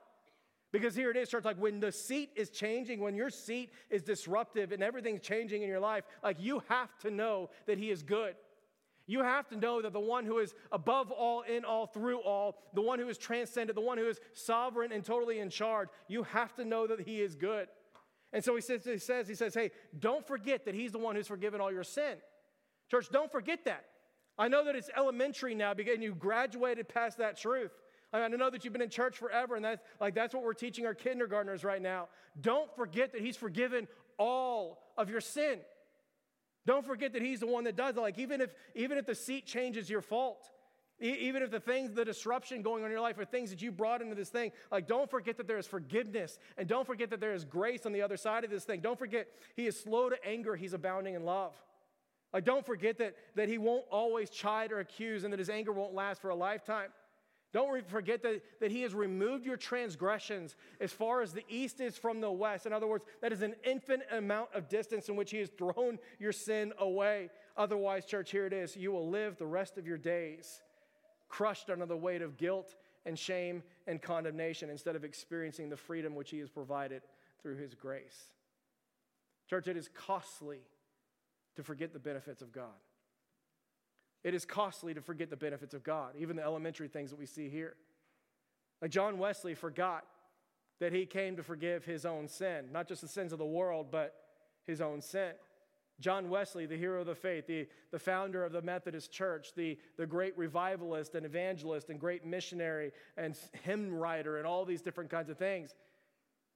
Because 0.72 0.94
here 0.94 1.10
it 1.10 1.16
is, 1.16 1.28
church, 1.28 1.44
like 1.44 1.60
when 1.60 1.80
the 1.80 1.92
seat 1.92 2.30
is 2.36 2.48
changing, 2.50 3.00
when 3.00 3.14
your 3.14 3.30
seat 3.30 3.72
is 3.90 4.02
disruptive 4.02 4.72
and 4.72 4.82
everything's 4.82 5.20
changing 5.20 5.62
in 5.62 5.68
your 5.68 5.80
life, 5.80 6.04
like 6.24 6.36
you 6.40 6.62
have 6.68 6.96
to 7.00 7.10
know 7.10 7.50
that 7.66 7.76
He 7.76 7.90
is 7.90 8.02
good. 8.02 8.34
You 9.06 9.22
have 9.22 9.48
to 9.48 9.56
know 9.56 9.82
that 9.82 9.92
the 9.92 10.00
one 10.00 10.24
who 10.24 10.38
is 10.38 10.54
above 10.70 11.10
all, 11.10 11.42
in 11.42 11.64
all, 11.64 11.86
through 11.86 12.20
all, 12.20 12.58
the 12.74 12.80
one 12.80 12.98
who 12.98 13.08
is 13.08 13.18
transcendent, 13.18 13.74
the 13.74 13.80
one 13.80 13.98
who 13.98 14.08
is 14.08 14.20
sovereign 14.34 14.92
and 14.92 15.04
totally 15.04 15.40
in 15.40 15.50
charge, 15.50 15.88
you 16.06 16.22
have 16.24 16.54
to 16.56 16.64
know 16.64 16.86
that 16.86 17.00
he 17.00 17.20
is 17.20 17.34
good. 17.34 17.68
And 18.32 18.44
so 18.44 18.54
he 18.54 18.60
says, 18.60 18.84
he 18.84 18.98
says, 18.98 19.26
he 19.26 19.34
says, 19.34 19.54
hey, 19.54 19.72
don't 19.98 20.26
forget 20.26 20.64
that 20.66 20.74
he's 20.74 20.92
the 20.92 20.98
one 20.98 21.16
who's 21.16 21.26
forgiven 21.26 21.60
all 21.60 21.72
your 21.72 21.82
sin. 21.82 22.16
Church, 22.90 23.08
don't 23.10 23.30
forget 23.30 23.64
that. 23.64 23.84
I 24.38 24.48
know 24.48 24.64
that 24.64 24.76
it's 24.76 24.90
elementary 24.96 25.54
now 25.54 25.74
because 25.74 25.98
you 25.98 26.14
graduated 26.14 26.88
past 26.88 27.18
that 27.18 27.36
truth. 27.36 27.72
I 28.12 28.26
know 28.28 28.50
that 28.50 28.64
you've 28.64 28.72
been 28.72 28.82
in 28.82 28.90
church 28.90 29.18
forever, 29.18 29.54
and 29.54 29.64
that's 29.64 29.82
like 30.00 30.14
that's 30.14 30.34
what 30.34 30.42
we're 30.42 30.54
teaching 30.54 30.84
our 30.84 30.94
kindergartners 30.94 31.62
right 31.62 31.80
now. 31.80 32.08
Don't 32.40 32.74
forget 32.74 33.12
that 33.12 33.20
He's 33.20 33.36
forgiven 33.36 33.86
all 34.18 34.82
of 34.96 35.10
your 35.10 35.20
sin. 35.20 35.60
Don't 36.66 36.84
forget 36.84 37.12
that 37.14 37.22
he's 37.22 37.40
the 37.40 37.46
one 37.46 37.64
that 37.64 37.76
does 37.76 37.96
it. 37.96 38.00
Like 38.00 38.18
even 38.18 38.40
if 38.40 38.54
even 38.74 38.98
if 38.98 39.06
the 39.06 39.14
seat 39.14 39.46
changes 39.46 39.88
your 39.88 40.02
fault, 40.02 40.50
even 41.00 41.42
if 41.42 41.50
the 41.50 41.60
things, 41.60 41.92
the 41.92 42.04
disruption 42.04 42.60
going 42.60 42.82
on 42.82 42.90
in 42.90 42.92
your 42.92 43.00
life 43.00 43.18
are 43.18 43.24
things 43.24 43.50
that 43.50 43.62
you 43.62 43.72
brought 43.72 44.02
into 44.02 44.14
this 44.14 44.28
thing, 44.28 44.52
like 44.70 44.86
don't 44.86 45.10
forget 45.10 45.38
that 45.38 45.48
there 45.48 45.58
is 45.58 45.66
forgiveness 45.66 46.38
and 46.58 46.68
don't 46.68 46.86
forget 46.86 47.08
that 47.10 47.20
there 47.20 47.32
is 47.32 47.44
grace 47.44 47.86
on 47.86 47.92
the 47.92 48.02
other 48.02 48.18
side 48.18 48.44
of 48.44 48.50
this 48.50 48.64
thing. 48.64 48.80
Don't 48.80 48.98
forget 48.98 49.28
he 49.56 49.66
is 49.66 49.80
slow 49.80 50.10
to 50.10 50.16
anger, 50.26 50.56
he's 50.56 50.74
abounding 50.74 51.14
in 51.14 51.24
love. 51.24 51.54
Like 52.34 52.44
don't 52.44 52.64
forget 52.64 52.98
that, 52.98 53.16
that 53.34 53.48
he 53.48 53.56
won't 53.56 53.84
always 53.90 54.28
chide 54.28 54.72
or 54.72 54.80
accuse 54.80 55.24
and 55.24 55.32
that 55.32 55.38
his 55.38 55.50
anger 55.50 55.72
won't 55.72 55.94
last 55.94 56.20
for 56.20 56.28
a 56.28 56.36
lifetime. 56.36 56.90
Don't 57.52 57.88
forget 57.88 58.22
that, 58.22 58.42
that 58.60 58.70
He 58.70 58.82
has 58.82 58.94
removed 58.94 59.44
your 59.44 59.56
transgressions 59.56 60.54
as 60.80 60.92
far 60.92 61.20
as 61.20 61.32
the 61.32 61.44
east 61.48 61.80
is 61.80 61.98
from 61.98 62.20
the 62.20 62.30
west. 62.30 62.66
In 62.66 62.72
other 62.72 62.86
words, 62.86 63.04
that 63.22 63.32
is 63.32 63.42
an 63.42 63.54
infinite 63.64 64.06
amount 64.12 64.50
of 64.54 64.68
distance 64.68 65.08
in 65.08 65.16
which 65.16 65.32
He 65.32 65.38
has 65.38 65.50
thrown 65.50 65.98
your 66.18 66.32
sin 66.32 66.72
away. 66.78 67.30
Otherwise, 67.56 68.04
church, 68.04 68.30
here 68.30 68.46
it 68.46 68.52
is. 68.52 68.76
You 68.76 68.92
will 68.92 69.08
live 69.08 69.36
the 69.36 69.46
rest 69.46 69.78
of 69.78 69.86
your 69.86 69.98
days 69.98 70.62
crushed 71.30 71.70
under 71.70 71.86
the 71.86 71.96
weight 71.96 72.22
of 72.22 72.36
guilt 72.36 72.74
and 73.06 73.18
shame 73.18 73.62
and 73.86 74.02
condemnation 74.02 74.68
instead 74.68 74.96
of 74.96 75.04
experiencing 75.04 75.70
the 75.70 75.76
freedom 75.76 76.14
which 76.14 76.30
He 76.30 76.40
has 76.40 76.50
provided 76.50 77.02
through 77.40 77.56
His 77.56 77.74
grace. 77.74 78.32
Church, 79.48 79.66
it 79.68 79.76
is 79.76 79.88
costly 79.88 80.58
to 81.56 81.62
forget 81.62 81.92
the 81.92 81.98
benefits 81.98 82.42
of 82.42 82.52
God. 82.52 82.66
It 84.22 84.34
is 84.34 84.44
costly 84.44 84.94
to 84.94 85.00
forget 85.00 85.30
the 85.30 85.36
benefits 85.36 85.74
of 85.74 85.82
God, 85.82 86.14
even 86.18 86.36
the 86.36 86.42
elementary 86.42 86.88
things 86.88 87.10
that 87.10 87.18
we 87.18 87.26
see 87.26 87.48
here. 87.48 87.74
Like 88.82 88.90
John 88.90 89.18
Wesley 89.18 89.54
forgot 89.54 90.04
that 90.80 90.92
he 90.92 91.06
came 91.06 91.36
to 91.36 91.42
forgive 91.42 91.84
his 91.84 92.04
own 92.04 92.28
sin, 92.28 92.66
not 92.72 92.88
just 92.88 93.02
the 93.02 93.08
sins 93.08 93.32
of 93.32 93.38
the 93.38 93.44
world, 93.44 93.88
but 93.90 94.14
his 94.66 94.80
own 94.80 95.00
sin. 95.00 95.32
John 96.00 96.30
Wesley, 96.30 96.64
the 96.64 96.78
hero 96.78 97.00
of 97.00 97.06
the 97.06 97.14
faith, 97.14 97.46
the, 97.46 97.66
the 97.90 97.98
founder 97.98 98.42
of 98.42 98.52
the 98.52 98.62
Methodist 98.62 99.12
Church, 99.12 99.52
the, 99.54 99.78
the 99.98 100.06
great 100.06 100.36
revivalist 100.38 101.14
and 101.14 101.26
evangelist 101.26 101.90
and 101.90 102.00
great 102.00 102.24
missionary 102.24 102.92
and 103.18 103.36
hymn 103.64 103.92
writer 103.92 104.38
and 104.38 104.46
all 104.46 104.64
these 104.64 104.80
different 104.80 105.10
kinds 105.10 105.28
of 105.28 105.36
things. 105.36 105.74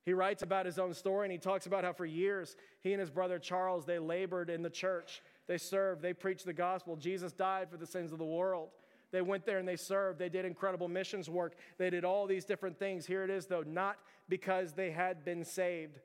He 0.07 0.15
writes 0.15 0.43
about 0.43 0.65
his 0.67 0.79
own 0.79 0.95
story 0.95 1.27
and 1.27 1.33
he 1.33 1.39
talks 1.39 1.67
about 1.67 1.85
how 1.85 1.93
for 1.93 2.07
years 2.07 2.57
he 2.81 2.93
and 2.93 3.01
his 3.01 3.11
brother 3.11 3.39
Charles 3.39 3.85
they 3.85 3.99
labored 3.99 4.49
in 4.49 4.63
the 4.63 4.71
church 4.71 5.23
they 5.47 5.59
served, 5.59 6.03
they 6.03 6.13
preached 6.13 6.47
the 6.47 6.53
gospel. 6.53 6.97
Jesus 6.97 7.33
died 7.33 7.71
for 7.71 7.77
the 7.77 7.87
sins 7.87 8.13
of 8.13 8.19
the 8.19 8.25
world. 8.25 8.71
They 9.13 9.23
went 9.23 9.47
there 9.47 9.59
and 9.59 9.69
they 9.69 9.77
served. 9.77 10.19
They 10.19 10.29
did 10.29 10.45
incredible 10.45 10.89
missions 10.89 11.31
work. 11.31 11.55
They 11.79 11.91
did 11.91 12.05
all 12.05 12.27
these 12.27 12.45
different 12.45 12.79
things. 12.79 13.07
Here 13.07 13.23
it 13.23 13.31
is, 13.31 13.47
though, 13.47 13.63
not 13.65 13.97
because 14.29 14.73
they 14.73 14.91
had 14.91 15.25
been 15.25 15.45
saved, 15.45 16.01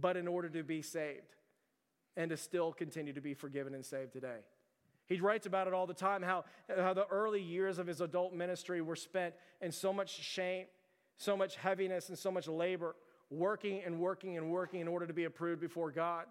but 0.00 0.16
in 0.16 0.26
order 0.26 0.48
to 0.48 0.62
be 0.62 0.80
saved 0.80 1.34
and 2.16 2.30
to 2.30 2.36
still 2.36 2.72
continue 2.72 3.12
to 3.12 3.20
be 3.20 3.34
forgiven 3.34 3.74
and 3.74 3.84
saved 3.84 4.12
today. 4.12 4.38
He 5.06 5.20
writes 5.20 5.46
about 5.46 5.66
it 5.66 5.74
all 5.74 5.86
the 5.86 5.92
time 5.92 6.22
how, 6.22 6.44
how 6.74 6.94
the 6.94 7.06
early 7.08 7.42
years 7.42 7.78
of 7.78 7.86
his 7.86 8.00
adult 8.00 8.32
ministry 8.32 8.80
were 8.80 8.96
spent 8.96 9.34
in 9.60 9.70
so 9.70 9.92
much 9.92 10.10
shame, 10.22 10.66
so 11.16 11.36
much 11.36 11.56
heaviness, 11.56 12.08
and 12.08 12.18
so 12.18 12.30
much 12.30 12.48
labor, 12.48 12.96
working 13.30 13.82
and 13.84 14.00
working 14.00 14.38
and 14.38 14.50
working 14.50 14.80
in 14.80 14.88
order 14.88 15.06
to 15.06 15.12
be 15.12 15.24
approved 15.24 15.60
before 15.60 15.90
God. 15.90 16.24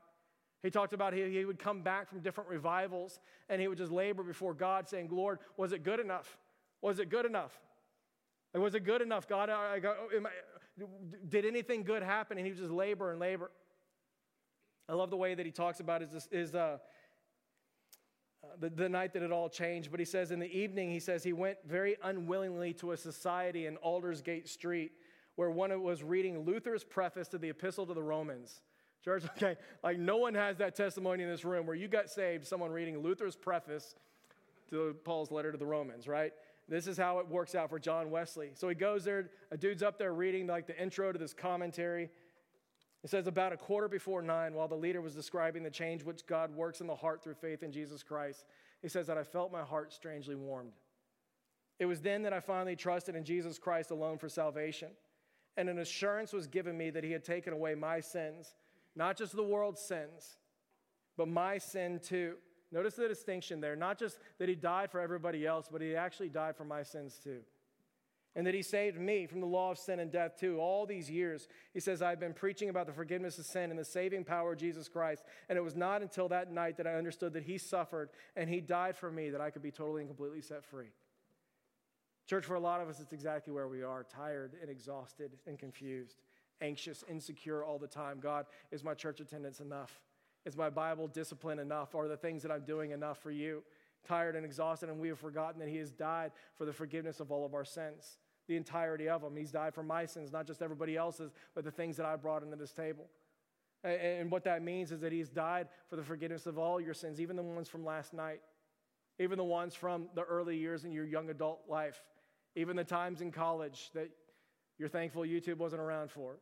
He 0.64 0.72
talked 0.72 0.94
about 0.94 1.14
he, 1.14 1.30
he 1.30 1.44
would 1.44 1.60
come 1.60 1.82
back 1.82 2.10
from 2.10 2.22
different 2.22 2.50
revivals 2.50 3.20
and 3.50 3.62
he 3.62 3.68
would 3.68 3.78
just 3.78 3.92
labor 3.92 4.24
before 4.24 4.54
God, 4.54 4.88
saying, 4.88 5.10
Lord, 5.12 5.40
was 5.58 5.74
it 5.74 5.84
good 5.84 6.00
enough? 6.00 6.38
Was 6.82 7.00
it 7.00 7.10
good 7.10 7.26
enough? 7.26 7.60
was 8.56 8.76
it 8.76 8.84
good 8.84 9.02
enough, 9.02 9.28
God? 9.28 9.50
I, 9.50 9.54
I, 9.54 9.88
I, 9.88 10.84
did 11.28 11.46
anything 11.46 11.84
good 11.84 12.04
happen? 12.04 12.38
And 12.38 12.46
he 12.46 12.52
would 12.52 12.60
just 12.60 12.72
labor 12.72 13.12
and 13.12 13.20
labor. 13.20 13.52
I 14.88 14.94
love 14.94 15.10
the 15.10 15.18
way 15.18 15.34
that 15.34 15.46
he 15.46 15.52
talks 15.52 15.80
about 15.80 16.02
his, 16.02 16.28
his 16.32 16.54
uh, 16.54 16.78
the, 18.60 18.70
the 18.70 18.88
night 18.88 19.14
that 19.14 19.24
it 19.24 19.32
all 19.32 19.50
changed. 19.50 19.92
But 19.92 20.00
he 20.00 20.06
says 20.06 20.32
in 20.32 20.40
the 20.40 20.52
evening, 20.56 20.92
he 20.92 21.00
says 21.00 21.24
he 21.24 21.34
went 21.34 21.58
very 21.66 21.98
unwillingly 22.04 22.74
to 22.76 22.92
a 22.92 22.98
society 22.98 23.66
in 23.66 23.78
Aldersgate 23.78 24.48
Street 24.48 24.92
where 25.36 25.50
one 25.50 25.82
was 25.82 26.04
reading 26.04 26.46
Luther's 26.46 26.84
preface 26.84 27.28
to 27.30 27.38
the 27.38 27.50
Epistle 27.50 27.88
to 27.88 27.94
the 27.94 28.04
Romans. 28.04 28.62
Church, 29.04 29.24
okay, 29.38 29.58
like 29.84 29.98
no 30.00 30.18
one 30.18 30.34
has 30.34 30.58
that 30.58 30.76
testimony 30.76 31.24
in 31.24 31.30
this 31.30 31.46
room 31.46 31.66
where 31.66 31.76
you 31.76 31.88
got 31.88 32.10
saved, 32.10 32.48
someone 32.48 32.72
reading 32.72 33.00
Luther's 33.00 33.36
preface 33.36 33.96
to 34.70 34.96
Paul's 35.04 35.32
letter 35.32 35.52
to 35.52 35.58
the 35.58 35.66
Romans, 35.66 36.08
right? 36.08 36.34
This 36.70 36.88
is 36.88 36.98
how 36.98 37.20
it 37.20 37.28
works 37.28 37.56
out 37.56 37.70
for 37.70 37.80
John 37.80 38.10
Wesley. 38.10 38.52
So 38.54 38.70
he 38.70 38.76
goes 38.76 39.04
there, 39.04 39.30
a 39.52 39.58
dude's 39.58 39.84
up 39.84 39.98
there 39.98 40.14
reading 40.14 40.48
like 40.48 40.66
the 40.66 40.82
intro 40.82 41.12
to 41.12 41.20
this 41.20 41.34
commentary. 41.34 42.10
It 43.04 43.10
says, 43.10 43.28
about 43.28 43.52
a 43.52 43.58
quarter 43.58 43.90
before 43.90 44.22
nine, 44.22 44.54
while 44.54 44.70
the 44.70 44.76
leader 44.76 45.02
was 45.02 45.14
describing 45.14 45.62
the 45.62 45.70
change 45.70 46.04
which 46.04 46.26
God 46.26 46.56
works 46.56 46.80
in 46.80 46.88
the 46.88 46.96
heart 46.96 47.22
through 47.22 47.34
faith 47.34 47.62
in 47.62 47.72
Jesus 47.72 48.02
Christ, 48.02 48.46
he 48.82 48.88
says 48.88 49.08
that 49.08 49.18
I 49.18 49.24
felt 49.24 49.52
my 49.52 49.62
heart 49.62 49.92
strangely 49.92 50.36
warmed. 50.36 50.72
It 51.80 51.86
was 51.86 52.00
then 52.00 52.24
that 52.24 52.32
I 52.32 52.40
finally 52.40 52.78
trusted 52.78 53.16
in 53.16 53.26
Jesus 53.26 53.60
Christ 53.60 53.92
alone 53.92 54.18
for 54.18 54.30
salvation. 54.30 54.90
And 55.58 55.68
an 55.68 55.80
assurance 55.80 56.32
was 56.32 56.48
given 56.48 56.78
me 56.78 56.90
that 56.92 57.04
he 57.04 57.12
had 57.12 57.26
taken 57.26 57.52
away 57.52 57.76
my 57.76 58.00
sins, 58.00 58.56
not 58.96 59.18
just 59.18 59.36
the 59.36 59.44
world's 59.44 59.82
sins, 59.82 60.38
but 61.18 61.28
my 61.28 61.58
sin 61.58 62.00
too. 62.04 62.36
Notice 62.72 62.96
the 62.96 63.08
distinction 63.08 63.62
there. 63.62 63.76
Not 63.76 64.00
just 64.00 64.18
that 64.40 64.50
he 64.50 64.56
died 64.56 64.92
for 64.92 65.00
everybody 65.00 65.46
else, 65.46 65.68
but 65.72 65.82
he 65.82 65.96
actually 65.96 66.30
died 66.30 66.56
for 66.56 66.66
my 66.66 66.84
sins 66.84 67.20
too 67.24 67.42
and 68.36 68.48
that 68.48 68.54
he 68.54 68.62
saved 68.62 69.00
me 69.00 69.28
from 69.28 69.42
the 69.42 69.48
law 69.48 69.72
of 69.72 69.78
sin 69.78 70.00
and 70.00 70.12
death 70.12 70.40
too. 70.40 70.58
All 70.60 70.86
these 70.86 71.10
years, 71.10 71.48
he 71.74 71.80
says, 71.80 72.02
I've 72.02 72.20
been 72.20 72.34
preaching 72.34 72.70
about 72.70 72.88
the 72.88 72.94
forgiveness 72.94 73.38
of 73.38 73.46
sin 73.46 73.70
and 73.70 73.80
the 73.80 73.86
saving 73.86 74.24
power 74.24 74.54
of 74.54 74.58
Jesus 74.58 74.90
Christ. 74.90 75.24
And 75.50 75.58
it 75.58 75.62
was 75.62 75.76
not 75.76 76.02
until 76.02 76.28
that 76.30 76.52
night 76.52 76.78
that 76.78 76.88
I 76.88 76.96
understood 76.96 77.34
that 77.34 77.44
he 77.44 77.58
suffered 77.58 78.10
and 78.36 78.50
he 78.50 78.60
died 78.60 78.98
for 78.98 79.12
me 79.12 79.30
that 79.30 79.42
I 79.42 79.52
could 79.52 79.62
be 79.62 79.72
totally 79.72 80.02
and 80.02 80.10
completely 80.10 80.42
set 80.42 80.66
free. 80.66 80.90
Church, 82.28 82.46
for 82.46 82.56
a 82.56 82.60
lot 82.60 82.82
of 82.82 82.88
us, 82.88 83.00
it's 83.00 83.14
exactly 83.14 83.54
where 83.54 83.68
we 83.68 83.84
are 83.84 84.04
tired 84.04 84.54
and 84.62 84.70
exhausted 84.70 85.32
and 85.46 85.60
confused, 85.60 86.22
anxious, 86.62 87.04
insecure 87.10 87.64
all 87.64 87.78
the 87.78 87.88
time. 87.88 88.20
God, 88.20 88.46
is 88.72 88.84
my 88.84 88.94
church 88.94 89.20
attendance 89.20 89.60
enough? 89.60 90.02
Is 90.46 90.58
my 90.58 90.70
Bible 90.70 91.08
discipline 91.08 91.60
enough? 91.60 91.96
Are 91.96 92.08
the 92.08 92.18
things 92.18 92.42
that 92.44 92.52
I'm 92.52 92.66
doing 92.66 92.92
enough 92.92 93.20
for 93.20 93.32
you? 93.32 93.64
Tired 94.06 94.36
and 94.36 94.46
exhausted, 94.46 94.90
and 94.90 95.00
we 95.00 95.08
have 95.08 95.20
forgotten 95.20 95.60
that 95.60 95.70
He 95.70 95.78
has 95.78 95.92
died 95.92 96.32
for 96.58 96.66
the 96.66 96.74
forgiveness 96.74 97.20
of 97.20 97.32
all 97.32 97.46
of 97.46 97.54
our 97.54 97.66
sins 97.66 98.18
the 98.48 98.56
entirety 98.56 99.08
of 99.08 99.22
them. 99.22 99.36
He's 99.36 99.52
died 99.52 99.74
for 99.74 99.84
my 99.84 100.06
sins, 100.06 100.32
not 100.32 100.46
just 100.46 100.62
everybody 100.62 100.98
else's, 100.98 101.32
but 101.56 101.64
the 101.64 101.72
things 101.72 101.98
that 101.98 102.06
I 102.06 102.16
brought 102.16 102.44
into 102.44 102.56
this 102.56 102.72
table. 102.72 103.06
And 103.84 104.32
what 104.32 104.44
that 104.46 104.64
means 104.64 104.92
is 104.92 105.02
that 105.02 105.12
He's 105.12 105.30
died 105.30 105.68
for 105.90 105.96
the 105.96 106.04
forgiveness 106.04 106.46
of 106.46 106.58
all 106.58 106.80
your 106.80 106.94
sins, 106.94 107.20
even 107.20 107.36
the 107.36 107.44
ones 107.44 107.68
from 107.68 107.86
last 107.86 108.14
night, 108.14 108.42
even 109.20 109.38
the 109.38 109.44
ones 109.44 109.76
from 109.76 110.08
the 110.16 110.24
early 110.24 110.58
years 110.58 110.86
in 110.86 110.92
your 110.92 111.06
young 111.06 111.30
adult 111.30 111.62
life, 111.68 112.02
even 112.56 112.76
the 112.76 112.84
times 112.84 113.22
in 113.22 113.32
college 113.32 113.92
that 113.94 114.10
you're 114.78 114.90
thankful 114.90 115.24
YouTube 115.24 115.58
wasn't 115.58 115.82
around 115.82 116.12
for. 116.12 116.38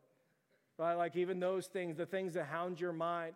Right? 0.77 0.95
Like 0.95 1.15
even 1.15 1.39
those 1.39 1.67
things, 1.67 1.97
the 1.97 2.05
things 2.05 2.33
that 2.33 2.45
hound 2.45 2.79
your 2.79 2.93
mind, 2.93 3.33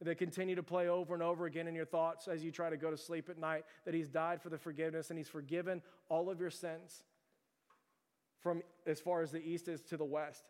that 0.00 0.18
continue 0.18 0.56
to 0.56 0.62
play 0.62 0.88
over 0.88 1.14
and 1.14 1.22
over 1.22 1.46
again 1.46 1.68
in 1.68 1.74
your 1.74 1.84
thoughts 1.84 2.26
as 2.26 2.42
you 2.42 2.50
try 2.50 2.68
to 2.68 2.76
go 2.76 2.90
to 2.90 2.96
sleep 2.96 3.28
at 3.30 3.38
night, 3.38 3.64
that 3.84 3.94
He's 3.94 4.08
died 4.08 4.42
for 4.42 4.48
the 4.48 4.58
forgiveness 4.58 5.10
and 5.10 5.18
He's 5.18 5.28
forgiven 5.28 5.80
all 6.08 6.28
of 6.28 6.40
your 6.40 6.50
sins 6.50 7.04
from 8.40 8.62
as 8.86 9.00
far 9.00 9.22
as 9.22 9.30
the 9.30 9.38
east 9.38 9.68
is 9.68 9.80
to 9.82 9.96
the 9.96 10.04
west. 10.04 10.44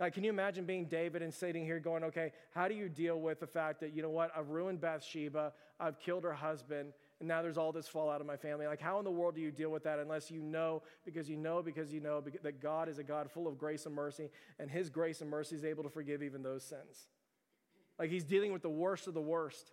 Like, 0.00 0.14
can 0.14 0.24
you 0.24 0.30
imagine 0.30 0.64
being 0.64 0.86
David 0.86 1.22
and 1.22 1.32
sitting 1.32 1.64
here 1.64 1.78
going, 1.78 2.02
okay, 2.04 2.32
how 2.52 2.66
do 2.66 2.74
you 2.74 2.88
deal 2.88 3.20
with 3.20 3.38
the 3.38 3.46
fact 3.46 3.80
that, 3.80 3.94
you 3.94 4.02
know 4.02 4.10
what, 4.10 4.32
I've 4.36 4.48
ruined 4.48 4.80
Bathsheba, 4.80 5.52
I've 5.78 6.00
killed 6.00 6.24
her 6.24 6.32
husband, 6.32 6.92
and 7.20 7.28
now 7.28 7.42
there's 7.42 7.58
all 7.58 7.72
this 7.72 7.88
fallout 7.88 8.20
of 8.20 8.26
my 8.26 8.36
family? 8.36 8.66
Like, 8.66 8.80
how 8.80 8.98
in 8.98 9.04
the 9.04 9.10
world 9.10 9.34
do 9.34 9.40
you 9.40 9.50
deal 9.50 9.70
with 9.70 9.84
that 9.84 9.98
unless 9.98 10.30
you 10.30 10.42
know, 10.42 10.82
because 11.04 11.28
you 11.28 11.36
know, 11.36 11.62
because 11.62 11.92
you 11.92 12.00
know 12.00 12.22
that 12.42 12.60
God 12.60 12.88
is 12.88 12.98
a 12.98 13.04
God 13.04 13.30
full 13.30 13.46
of 13.46 13.58
grace 13.58 13.86
and 13.86 13.94
mercy, 13.94 14.30
and 14.58 14.70
His 14.70 14.90
grace 14.90 15.20
and 15.20 15.30
mercy 15.30 15.56
is 15.56 15.64
able 15.64 15.82
to 15.84 15.90
forgive 15.90 16.22
even 16.22 16.42
those 16.42 16.64
sins? 16.64 17.08
Like, 17.98 18.10
He's 18.10 18.24
dealing 18.24 18.52
with 18.52 18.62
the 18.62 18.70
worst 18.70 19.06
of 19.06 19.14
the 19.14 19.20
worst. 19.20 19.72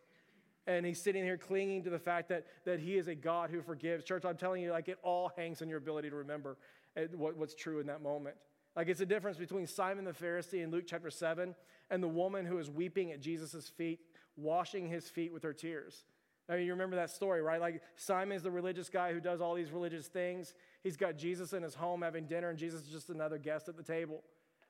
And 0.68 0.86
he's 0.86 1.02
sitting 1.02 1.24
here 1.24 1.38
clinging 1.38 1.84
to 1.86 1.90
the 1.90 1.98
fact 1.98 2.30
that, 2.30 2.46
that 2.66 2.80
he 2.80 2.96
is 2.96 3.08
a 3.08 3.16
God 3.16 3.50
who 3.50 3.64
forgives. 3.64 4.04
Church, 4.04 4.26
I'm 4.26 4.38
telling 4.38 4.62
you, 4.62 4.72
like 4.72 4.90
it 4.90 5.00
all 5.02 5.32
hangs 5.36 5.62
on 5.64 5.70
your 5.70 5.80
ability 5.80 6.12
to 6.12 6.16
remember 6.16 6.58
eh, 6.96 7.08
what, 7.16 7.36
what's 7.36 7.56
true 7.56 7.80
in 7.80 7.88
that 7.88 8.04
moment. 8.04 8.36
Like 8.76 8.88
it's 8.88 9.02
a 9.02 9.06
difference 9.06 9.38
between 9.38 9.68
Simon 9.68 10.06
the 10.06 10.12
Pharisee 10.12 10.64
in 10.64 10.72
Luke 10.72 10.86
chapter 10.88 11.10
7 11.10 11.56
and 11.90 12.04
the 12.04 12.08
woman 12.08 12.46
who 12.46 12.58
is 12.58 12.70
weeping 12.70 13.12
at 13.12 13.20
Jesus' 13.20 13.70
feet, 13.70 14.00
washing 14.38 14.88
his 14.88 15.10
feet 15.10 15.34
with 15.34 15.44
her 15.44 15.54
tears. 15.54 16.06
I 16.52 16.58
mean, 16.58 16.66
you 16.66 16.74
remember 16.74 16.98
that 16.98 17.10
story, 17.10 17.42
right? 17.42 17.62
Like 17.62 17.82
Simon's 17.96 18.44
the 18.44 18.52
religious 18.52 18.90
guy 18.90 19.14
who 19.14 19.22
does 19.22 19.40
all 19.40 19.56
these 19.56 19.72
religious 19.72 20.08
things. 20.08 20.54
He's 20.84 20.98
got 20.98 21.18
Jesus 21.18 21.54
in 21.54 21.64
his 21.64 21.76
home 21.76 22.02
having 22.02 22.26
dinner, 22.26 22.50
and 22.50 22.60
Jesus 22.60 22.82
is 22.82 22.90
just 22.90 23.10
another 23.10 23.38
guest 23.38 23.70
at 23.70 23.78
the 23.78 23.84
table. 23.84 24.22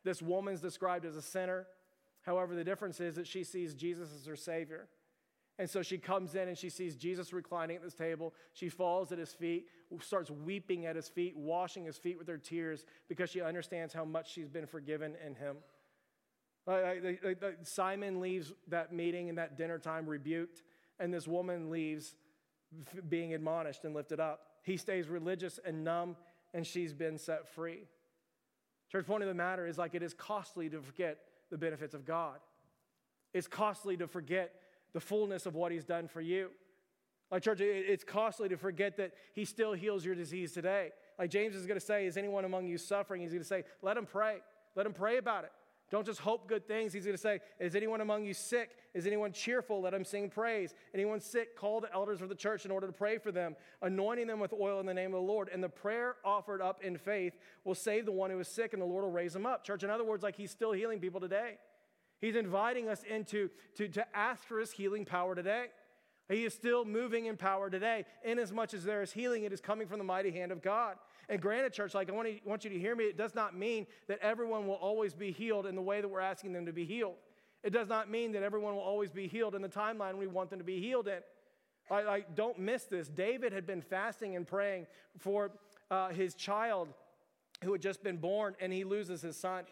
This 0.04 0.22
woman's 0.22 0.62
described 0.62 1.06
as 1.06 1.16
a 1.16 1.22
sinner. 1.24 1.66
However, 2.22 2.54
the 2.54 2.64
difference 2.64 3.00
is 3.00 3.16
that 3.16 3.26
she 3.26 3.44
sees 3.44 3.74
Jesus 3.74 4.10
as 4.16 4.28
her 4.28 4.36
Savior. 4.36 4.88
And 5.58 5.70
so 5.70 5.82
she 5.82 5.98
comes 5.98 6.36
in 6.36 6.48
and 6.48 6.58
she 6.58 6.70
sees 6.70 6.96
Jesus 6.96 7.34
reclining 7.34 7.76
at 7.76 7.84
this 7.84 7.94
table. 7.94 8.34
She 8.54 8.70
falls 8.70 9.12
at 9.12 9.18
his 9.18 9.34
feet, 9.34 9.68
starts 10.02 10.32
weeping 10.32 10.86
at 10.86 10.96
his 10.96 11.10
feet, 11.10 11.36
washing 11.36 11.86
his 11.86 11.98
feet 11.98 12.18
with 12.18 12.28
her 12.28 12.38
tears 12.38 12.86
because 13.10 13.30
she 13.30 13.42
understands 13.42 13.94
how 13.94 14.06
much 14.06 14.32
she's 14.32 14.50
been 14.50 14.66
forgiven 14.66 15.16
in 15.26 15.36
him. 15.36 15.58
Simon 17.64 18.22
leaves 18.22 18.54
that 18.68 18.94
meeting 18.94 19.30
and 19.30 19.38
that 19.38 19.58
dinner 19.58 19.78
time 19.78 20.08
rebuked, 20.08 20.64
and 21.02 21.14
this 21.14 21.28
woman 21.28 21.70
leaves 21.70 22.16
being 23.10 23.34
admonished 23.34 23.84
and 23.84 23.94
lifted 23.94 24.20
up. 24.20 24.42
He 24.64 24.78
stays 24.78 25.08
religious 25.08 25.60
and 25.66 25.84
numb, 25.84 26.16
and 26.54 26.66
she's 26.66 26.94
been 26.94 27.18
set 27.18 27.48
free. 27.48 27.88
Church, 28.92 29.06
point 29.06 29.24
of 29.24 29.30
the 29.30 29.36
matter 29.36 29.66
is 29.66 29.78
like 29.78 29.96
it 29.96 30.04
is 30.04 30.14
costly 30.14 30.70
to 30.70 30.82
forget 30.82 31.18
the 31.50 31.58
benefits 31.58 31.94
of 31.94 32.06
God. 32.06 32.40
It's 33.34 33.48
costly 33.48 33.98
to 33.98 34.08
forget 34.08 34.54
the 34.94 35.00
fullness 35.00 35.46
of 35.46 35.56
what 35.56 35.72
he's 35.72 35.86
done 35.86 36.08
for 36.08 36.22
you. 36.22 36.50
Like, 37.32 37.44
church, 37.44 37.62
it's 37.62 38.04
costly 38.04 38.50
to 38.50 38.58
forget 38.58 38.98
that 38.98 39.14
he 39.34 39.46
still 39.46 39.72
heals 39.72 40.04
your 40.04 40.16
disease 40.16 40.52
today. 40.52 40.90
Like 41.18 41.30
James 41.30 41.56
is 41.56 41.66
going 41.66 41.80
to 41.80 41.86
say, 41.86 42.06
Is 42.06 42.18
anyone 42.18 42.44
among 42.44 42.68
you 42.68 42.78
suffering? 42.78 43.22
He's 43.22 43.32
going 43.32 43.42
to 43.42 43.48
say, 43.48 43.64
Let 43.82 43.96
him 43.96 44.06
pray. 44.06 44.38
Let 44.76 44.86
him 44.86 44.94
pray 44.94 45.18
about 45.18 45.46
it. 45.46 45.52
Don't 45.92 46.06
just 46.06 46.22
hope 46.22 46.48
good 46.48 46.66
things. 46.68 46.94
He's 46.94 47.04
going 47.04 47.18
to 47.18 47.22
say, 47.22 47.42
Is 47.60 47.76
anyone 47.76 48.00
among 48.00 48.24
you 48.24 48.34
sick? 48.34 48.78
Is 48.94 49.06
anyone 49.06 49.34
cheerful? 49.34 49.82
Let 49.82 49.94
him 49.94 50.06
sing 50.06 50.30
praise. 50.30 50.74
Anyone 50.94 51.20
sick? 51.20 51.58
Call 51.58 51.82
the 51.82 51.94
elders 51.94 52.22
of 52.22 52.30
the 52.30 52.36
church 52.36 52.64
in 52.64 52.72
order 52.72 52.88
to 52.88 52.94
pray 52.94 53.18
for 53.18 53.32
them, 53.32 53.58
anointing 53.82 54.28
them 54.28 54.40
with 54.40 54.54
oil 54.54 54.80
in 54.80 54.86
the 54.86 54.94
name 54.94 55.14
of 55.14 55.22
the 55.22 55.28
Lord. 55.28 55.50
And 55.52 55.62
the 55.62 55.70
prayer 55.70 56.16
offered 56.24 56.62
up 56.62 56.82
in 56.82 56.98
faith 56.98 57.34
will 57.66 57.76
save 57.76 58.06
the 58.06 58.12
one 58.12 58.32
who 58.32 58.40
is 58.40 58.48
sick, 58.48 58.72
and 58.72 58.82
the 58.82 58.86
Lord 58.86 59.04
will 59.04 59.12
raise 59.12 59.36
him 59.36 59.46
up. 59.46 59.66
Church, 59.66 59.84
in 59.84 59.90
other 59.90 60.06
words, 60.06 60.24
like 60.24 60.38
he's 60.38 60.52
still 60.52 60.72
healing 60.72 61.02
people 61.02 61.20
today. 61.20 61.58
He's 62.22 62.38
inviting 62.38 62.88
us 62.88 63.04
into 63.04 63.50
to, 63.76 63.90
to 63.90 64.06
ask 64.16 64.44
for 64.44 64.60
his 64.60 64.72
healing 64.72 65.04
power 65.04 65.36
today. 65.36 65.66
He 66.30 66.46
is 66.46 66.54
still 66.54 66.86
moving 66.86 67.26
in 67.26 67.36
power 67.36 67.70
today. 67.70 68.06
In 68.24 68.40
as 68.40 68.54
much 68.54 68.74
as 68.74 68.86
there 68.86 69.02
is 69.02 69.12
healing, 69.12 69.44
it 69.44 69.52
is 69.52 69.60
coming 69.60 69.88
from 69.88 69.98
the 69.98 70.06
mighty 70.06 70.32
hand 70.32 70.54
of 70.54 70.62
God. 70.62 70.96
And 71.30 71.42
granted, 71.42 71.74
church, 71.74 71.94
like 71.94 72.10
I 72.10 72.14
want, 72.14 72.28
to, 72.28 72.40
want 72.46 72.64
you 72.64 72.70
to 72.70 72.80
hear 72.80 72.96
me, 72.96 73.06
it 73.06 73.18
does 73.18 73.36
not 73.36 73.56
mean 73.58 73.88
that 74.08 74.20
everyone 74.22 74.68
will 74.68 74.76
always 74.76 75.14
be 75.14 75.32
healed 75.32 75.66
in 75.66 75.76
the 75.76 75.82
way 75.82 76.02
that 76.02 76.08
we're 76.08 76.20
asking 76.20 76.54
them 76.54 76.66
to 76.66 76.74
be 76.74 76.86
healed. 76.86 77.16
It 77.64 77.72
does 77.72 77.88
not 77.88 78.10
mean 78.10 78.32
that 78.32 78.44
everyone 78.44 78.74
will 78.74 78.82
always 78.82 79.12
be 79.12 79.28
healed 79.28 79.56
in 79.56 79.62
the 79.62 79.70
timeline 79.70 80.18
we 80.18 80.28
want 80.28 80.50
them 80.50 80.60
to 80.60 80.66
be 80.66 80.80
healed 80.80 81.08
in. 81.08 81.20
I, 81.90 82.24
don't 82.36 82.58
miss 82.58 82.86
this. 82.86 83.10
David 83.10 83.52
had 83.52 83.68
been 83.68 83.82
fasting 83.82 84.36
and 84.36 84.48
praying 84.48 84.88
for 85.18 85.52
uh, 85.90 86.10
his 86.10 86.34
child 86.36 86.88
who 87.64 87.74
had 87.74 87.82
just 87.82 88.02
been 88.02 88.18
born, 88.18 88.56
and 88.62 88.72
he 88.72 88.84
loses 88.84 89.22
his 89.22 89.36
son. 89.36 89.66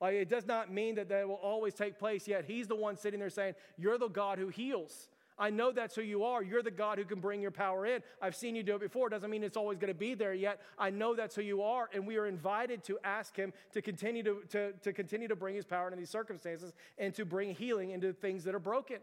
Like, 0.00 0.14
it 0.14 0.28
does 0.28 0.46
not 0.46 0.72
mean 0.72 0.94
that 0.96 1.08
that 1.08 1.28
will 1.28 1.34
always 1.34 1.74
take 1.74 1.98
place, 1.98 2.26
yet 2.26 2.44
he's 2.46 2.66
the 2.66 2.74
one 2.74 2.96
sitting 2.96 3.20
there 3.20 3.30
saying, 3.30 3.54
You're 3.76 3.98
the 3.98 4.08
God 4.08 4.38
who 4.38 4.48
heals. 4.48 5.08
I 5.38 5.50
know 5.50 5.70
that's 5.70 5.94
who 5.94 6.02
you 6.02 6.24
are. 6.24 6.42
You're 6.42 6.62
the 6.62 6.70
God 6.70 6.98
who 6.98 7.04
can 7.04 7.20
bring 7.20 7.42
your 7.42 7.50
power 7.50 7.84
in. 7.86 8.02
I've 8.22 8.34
seen 8.34 8.56
you 8.56 8.62
do 8.62 8.74
it 8.76 8.80
before. 8.80 9.08
It 9.08 9.10
doesn't 9.10 9.30
mean 9.30 9.44
it's 9.44 9.56
always 9.56 9.78
going 9.78 9.92
to 9.92 9.98
be 9.98 10.14
there 10.14 10.32
yet. 10.32 10.60
I 10.78 10.90
know 10.90 11.14
that's 11.14 11.34
who 11.34 11.42
you 11.42 11.62
are. 11.62 11.90
And 11.92 12.06
we 12.06 12.16
are 12.16 12.26
invited 12.26 12.82
to 12.84 12.98
ask 13.04 13.36
him 13.36 13.52
to 13.72 13.82
continue 13.82 14.22
to, 14.22 14.42
to, 14.50 14.72
to 14.72 14.92
continue 14.92 15.28
to 15.28 15.36
bring 15.36 15.54
his 15.54 15.64
power 15.64 15.88
into 15.88 15.98
these 15.98 16.10
circumstances 16.10 16.72
and 16.96 17.14
to 17.14 17.24
bring 17.24 17.54
healing 17.54 17.90
into 17.90 18.12
things 18.12 18.44
that 18.44 18.54
are 18.54 18.60
broken. 18.60 18.98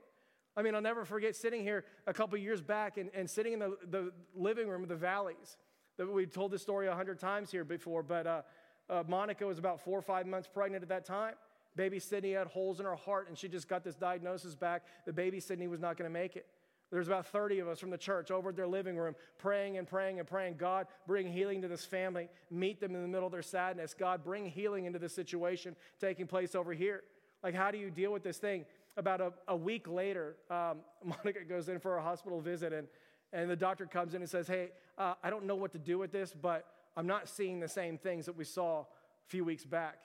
I 0.56 0.62
mean, 0.62 0.76
I'll 0.76 0.82
never 0.82 1.06
forget 1.06 1.36
sitting 1.36 1.64
here 1.64 1.86
a 2.08 2.14
couple 2.14 2.38
years 2.38 2.62
back 2.62 2.98
and, 2.98 3.10
and 3.14 3.30
sitting 3.30 3.54
in 3.54 3.60
the, 3.60 3.78
the 3.90 4.12
living 4.36 4.68
room 4.68 4.84
of 4.84 4.90
the 4.90 4.96
valleys. 4.96 5.58
We've 5.98 6.32
told 6.32 6.52
this 6.52 6.62
story 6.62 6.88
a 6.88 6.96
hundred 6.96 7.20
times 7.20 7.52
here 7.52 7.64
before, 7.64 8.02
but 8.02 8.26
uh, 8.26 8.42
uh, 8.90 9.04
Monica 9.08 9.46
was 9.46 9.60
about 9.60 9.80
four 9.82 9.98
or 9.98 10.02
five 10.02 10.26
months 10.26 10.48
pregnant 10.52 10.84
at 10.84 10.90
that 10.90 11.06
time. 11.06 11.36
Baby 11.76 12.00
Sydney 12.00 12.34
had 12.34 12.48
holes 12.48 12.80
in 12.80 12.86
her 12.86 12.96
heart, 12.96 13.28
and 13.28 13.38
she 13.38 13.48
just 13.48 13.68
got 13.68 13.84
this 13.84 13.96
diagnosis 13.96 14.56
back 14.56 14.84
that 15.06 15.16
baby 15.16 15.40
Sydney 15.40 15.68
was 15.68 15.80
not 15.80 15.98
going 15.98 16.10
to 16.10 16.14
make 16.14 16.36
it. 16.36 16.46
There's 16.92 17.08
about 17.08 17.26
30 17.26 17.58
of 17.58 17.68
us 17.68 17.80
from 17.80 17.90
the 17.90 17.98
church 17.98 18.30
over 18.30 18.50
at 18.50 18.56
their 18.56 18.68
living 18.68 18.96
room 18.96 19.16
praying 19.40 19.80
and 19.80 19.88
praying 19.88 20.20
and 20.20 20.28
praying. 20.28 20.58
God, 20.58 20.86
bring 21.08 21.28
healing 21.28 21.64
to 21.64 21.68
this 21.68 21.84
family. 21.84 22.30
Meet 22.52 22.80
them 22.80 22.94
in 22.94 23.02
the 23.02 23.08
middle 23.08 23.26
of 23.26 23.32
their 23.32 23.42
sadness. 23.42 23.96
God, 23.96 24.24
bring 24.24 24.46
healing 24.46 24.86
into 24.86 25.00
this 25.00 25.16
situation 25.16 25.76
taking 26.00 26.28
place 26.28 26.54
over 26.54 26.72
here. 26.72 27.02
Like, 27.42 27.56
how 27.56 27.72
do 27.72 27.80
you 27.80 27.90
deal 27.90 28.14
with 28.14 28.22
this 28.22 28.38
thing? 28.38 28.66
About 28.96 29.22
a, 29.22 29.34
a 29.48 29.56
week 29.56 29.88
later, 29.88 30.36
um, 30.52 30.82
Monica 31.04 31.44
goes 31.44 31.68
in 31.68 31.80
for 31.80 31.98
a 31.98 32.02
hospital 32.02 32.40
visit, 32.40 32.72
and, 32.72 32.88
and 33.34 33.50
the 33.50 33.56
doctor 33.56 33.88
comes 33.88 34.14
in 34.14 34.22
and 34.22 34.30
says, 34.30 34.48
Hey, 34.48 34.70
uh, 35.00 35.16
I 35.24 35.32
don't 35.32 35.46
know 35.46 35.56
what 35.56 35.72
to 35.72 35.80
do 35.80 35.98
with 35.98 36.12
this, 36.12 36.32
but 36.40 36.68
I'm 36.96 37.08
not 37.08 37.28
seeing 37.28 37.60
the 37.60 37.68
same 37.68 37.98
things 37.98 38.28
that 38.28 38.38
we 38.38 38.44
saw 38.44 38.82
a 38.82 38.86
few 39.30 39.44
weeks 39.44 39.66
back. 39.66 39.98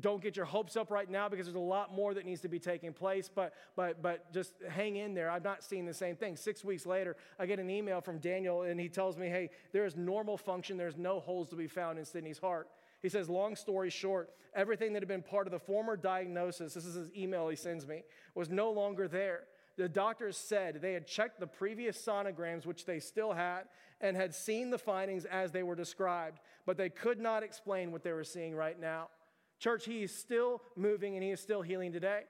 Don't 0.00 0.22
get 0.22 0.36
your 0.36 0.44
hopes 0.44 0.76
up 0.76 0.90
right 0.90 1.10
now 1.10 1.28
because 1.28 1.46
there's 1.46 1.56
a 1.56 1.58
lot 1.58 1.94
more 1.94 2.14
that 2.14 2.26
needs 2.26 2.40
to 2.42 2.48
be 2.48 2.58
taking 2.58 2.92
place, 2.92 3.30
but, 3.32 3.54
but, 3.76 4.02
but 4.02 4.32
just 4.32 4.54
hang 4.68 4.96
in 4.96 5.14
there. 5.14 5.30
I'm 5.30 5.42
not 5.42 5.62
seeing 5.62 5.86
the 5.86 5.94
same 5.94 6.16
thing. 6.16 6.36
Six 6.36 6.64
weeks 6.64 6.86
later, 6.86 7.16
I 7.38 7.46
get 7.46 7.58
an 7.58 7.70
email 7.70 8.00
from 8.00 8.18
Daniel 8.18 8.62
and 8.62 8.80
he 8.80 8.88
tells 8.88 9.16
me, 9.16 9.28
hey, 9.28 9.50
there 9.72 9.84
is 9.84 9.96
normal 9.96 10.36
function, 10.36 10.76
there's 10.76 10.96
no 10.96 11.20
holes 11.20 11.48
to 11.50 11.56
be 11.56 11.66
found 11.66 11.98
in 11.98 12.04
Sydney's 12.04 12.38
heart. 12.38 12.68
He 13.02 13.08
says, 13.08 13.28
long 13.28 13.54
story 13.54 13.90
short, 13.90 14.30
everything 14.54 14.92
that 14.94 15.02
had 15.02 15.08
been 15.08 15.22
part 15.22 15.46
of 15.46 15.52
the 15.52 15.58
former 15.58 15.96
diagnosis, 15.96 16.74
this 16.74 16.84
is 16.84 16.94
his 16.94 17.10
email 17.16 17.48
he 17.48 17.56
sends 17.56 17.86
me, 17.86 18.02
was 18.34 18.50
no 18.50 18.70
longer 18.70 19.06
there. 19.06 19.44
The 19.76 19.88
doctors 19.88 20.38
said 20.38 20.80
they 20.80 20.94
had 20.94 21.06
checked 21.06 21.38
the 21.38 21.46
previous 21.46 22.02
sonograms, 22.02 22.64
which 22.64 22.86
they 22.86 22.98
still 22.98 23.34
had, 23.34 23.64
and 24.00 24.16
had 24.16 24.34
seen 24.34 24.70
the 24.70 24.78
findings 24.78 25.26
as 25.26 25.52
they 25.52 25.62
were 25.62 25.74
described, 25.74 26.40
but 26.64 26.76
they 26.78 26.88
could 26.88 27.20
not 27.20 27.42
explain 27.42 27.92
what 27.92 28.02
they 28.02 28.12
were 28.12 28.24
seeing 28.24 28.54
right 28.54 28.80
now. 28.80 29.08
Church, 29.58 29.84
he 29.84 30.02
is 30.02 30.14
still 30.14 30.62
moving 30.76 31.14
and 31.14 31.22
he 31.22 31.30
is 31.30 31.40
still 31.40 31.62
healing 31.62 31.92
today. 31.92 32.22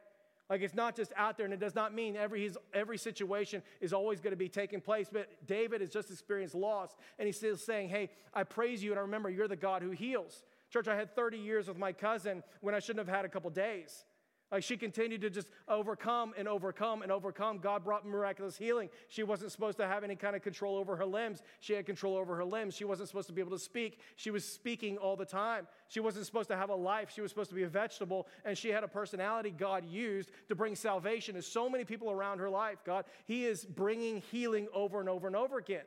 Like 0.48 0.62
it's 0.62 0.74
not 0.74 0.94
just 0.94 1.12
out 1.16 1.36
there, 1.36 1.44
and 1.44 1.52
it 1.52 1.58
does 1.58 1.74
not 1.74 1.92
mean 1.92 2.16
every, 2.16 2.50
every 2.72 2.98
situation 2.98 3.62
is 3.80 3.92
always 3.92 4.20
going 4.20 4.30
to 4.30 4.36
be 4.36 4.48
taking 4.48 4.80
place. 4.80 5.08
But 5.12 5.28
David 5.46 5.80
has 5.80 5.90
just 5.90 6.10
experienced 6.10 6.54
loss, 6.54 6.96
and 7.18 7.26
he's 7.26 7.36
still 7.36 7.56
saying, 7.56 7.88
Hey, 7.88 8.10
I 8.32 8.44
praise 8.44 8.82
you, 8.82 8.92
and 8.92 8.98
I 8.98 9.02
remember 9.02 9.28
you're 9.28 9.48
the 9.48 9.56
God 9.56 9.82
who 9.82 9.90
heals. 9.90 10.44
Church, 10.70 10.86
I 10.88 10.94
had 10.94 11.14
30 11.14 11.38
years 11.38 11.68
with 11.68 11.78
my 11.78 11.92
cousin 11.92 12.42
when 12.60 12.74
I 12.74 12.78
shouldn't 12.78 13.06
have 13.06 13.14
had 13.14 13.24
a 13.24 13.28
couple 13.28 13.50
days. 13.50 14.04
Like 14.52 14.62
she 14.62 14.76
continued 14.76 15.22
to 15.22 15.30
just 15.30 15.48
overcome 15.66 16.32
and 16.38 16.46
overcome 16.46 17.02
and 17.02 17.10
overcome. 17.10 17.58
God 17.58 17.82
brought 17.82 18.06
miraculous 18.06 18.56
healing. 18.56 18.90
She 19.08 19.24
wasn't 19.24 19.50
supposed 19.50 19.76
to 19.78 19.86
have 19.88 20.04
any 20.04 20.14
kind 20.14 20.36
of 20.36 20.42
control 20.42 20.76
over 20.76 20.94
her 20.94 21.04
limbs. 21.04 21.42
She 21.58 21.72
had 21.72 21.84
control 21.84 22.16
over 22.16 22.36
her 22.36 22.44
limbs. 22.44 22.76
She 22.76 22.84
wasn't 22.84 23.08
supposed 23.08 23.26
to 23.26 23.32
be 23.32 23.40
able 23.40 23.50
to 23.52 23.58
speak. 23.58 23.98
She 24.14 24.30
was 24.30 24.44
speaking 24.44 24.98
all 24.98 25.16
the 25.16 25.24
time. 25.24 25.66
She 25.88 25.98
wasn't 25.98 26.26
supposed 26.26 26.48
to 26.50 26.56
have 26.56 26.70
a 26.70 26.74
life. 26.74 27.10
She 27.12 27.20
was 27.20 27.32
supposed 27.32 27.50
to 27.50 27.56
be 27.56 27.64
a 27.64 27.68
vegetable. 27.68 28.28
And 28.44 28.56
she 28.56 28.68
had 28.68 28.84
a 28.84 28.88
personality 28.88 29.50
God 29.50 29.84
used 29.84 30.30
to 30.48 30.54
bring 30.54 30.76
salvation 30.76 31.34
to 31.34 31.42
so 31.42 31.68
many 31.68 31.84
people 31.84 32.12
around 32.12 32.38
her 32.38 32.50
life. 32.50 32.78
God, 32.84 33.04
He 33.24 33.46
is 33.46 33.64
bringing 33.64 34.22
healing 34.30 34.68
over 34.72 35.00
and 35.00 35.08
over 35.08 35.26
and 35.26 35.34
over 35.34 35.58
again. 35.58 35.84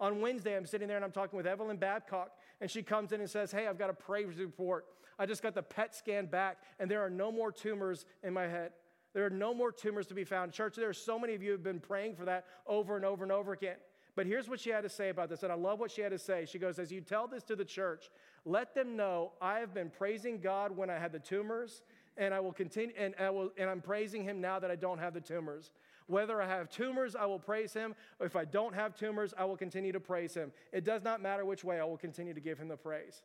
On 0.00 0.20
Wednesday, 0.20 0.56
I'm 0.56 0.66
sitting 0.66 0.88
there 0.88 0.96
and 0.96 1.04
I'm 1.04 1.12
talking 1.12 1.36
with 1.36 1.46
Evelyn 1.46 1.76
Babcock, 1.76 2.32
and 2.60 2.68
she 2.68 2.82
comes 2.82 3.12
in 3.12 3.20
and 3.20 3.30
says, 3.30 3.52
Hey, 3.52 3.68
I've 3.68 3.78
got 3.78 3.88
a 3.88 3.94
praise 3.94 4.36
report. 4.36 4.84
I 5.18 5.26
just 5.26 5.42
got 5.42 5.54
the 5.54 5.62
PET 5.62 5.94
scan 5.94 6.26
back, 6.26 6.58
and 6.78 6.90
there 6.90 7.00
are 7.00 7.10
no 7.10 7.30
more 7.32 7.52
tumors 7.52 8.06
in 8.22 8.32
my 8.32 8.44
head. 8.44 8.72
There 9.14 9.26
are 9.26 9.30
no 9.30 9.52
more 9.52 9.72
tumors 9.72 10.06
to 10.06 10.14
be 10.14 10.24
found. 10.24 10.52
Church, 10.52 10.74
there 10.76 10.88
are 10.88 10.94
so 10.94 11.18
many 11.18 11.34
of 11.34 11.42
you 11.42 11.48
who 11.48 11.52
have 11.52 11.62
been 11.62 11.80
praying 11.80 12.16
for 12.16 12.24
that 12.24 12.46
over 12.66 12.96
and 12.96 13.04
over 13.04 13.22
and 13.22 13.32
over 13.32 13.52
again. 13.52 13.76
But 14.14 14.26
here's 14.26 14.48
what 14.48 14.60
she 14.60 14.70
had 14.70 14.82
to 14.82 14.88
say 14.88 15.08
about 15.08 15.30
this, 15.30 15.42
and 15.42 15.50
I 15.50 15.54
love 15.54 15.80
what 15.80 15.90
she 15.90 16.02
had 16.02 16.12
to 16.12 16.18
say. 16.18 16.46
She 16.46 16.58
goes, 16.58 16.78
As 16.78 16.92
you 16.92 17.00
tell 17.00 17.26
this 17.26 17.42
to 17.44 17.56
the 17.56 17.64
church, 17.64 18.10
let 18.44 18.74
them 18.74 18.96
know 18.96 19.32
I 19.40 19.58
have 19.60 19.72
been 19.72 19.90
praising 19.90 20.38
God 20.38 20.76
when 20.76 20.90
I 20.90 20.98
had 20.98 21.12
the 21.12 21.18
tumors, 21.18 21.82
and 22.18 22.34
I 22.34 22.40
will 22.40 22.52
continue, 22.52 22.94
and, 22.98 23.14
I 23.18 23.30
will, 23.30 23.50
and 23.56 23.70
I'm 23.70 23.80
praising 23.80 24.22
Him 24.22 24.40
now 24.40 24.58
that 24.58 24.70
I 24.70 24.76
don't 24.76 24.98
have 24.98 25.14
the 25.14 25.20
tumors. 25.20 25.70
Whether 26.08 26.42
I 26.42 26.46
have 26.46 26.68
tumors, 26.68 27.16
I 27.16 27.24
will 27.24 27.38
praise 27.38 27.72
Him. 27.72 27.94
If 28.20 28.36
I 28.36 28.44
don't 28.44 28.74
have 28.74 28.94
tumors, 28.94 29.32
I 29.38 29.46
will 29.46 29.56
continue 29.56 29.92
to 29.92 30.00
praise 30.00 30.34
Him. 30.34 30.52
It 30.72 30.84
does 30.84 31.02
not 31.02 31.22
matter 31.22 31.46
which 31.46 31.64
way, 31.64 31.80
I 31.80 31.84
will 31.84 31.96
continue 31.96 32.34
to 32.34 32.40
give 32.40 32.58
Him 32.58 32.68
the 32.68 32.76
praise. 32.76 33.22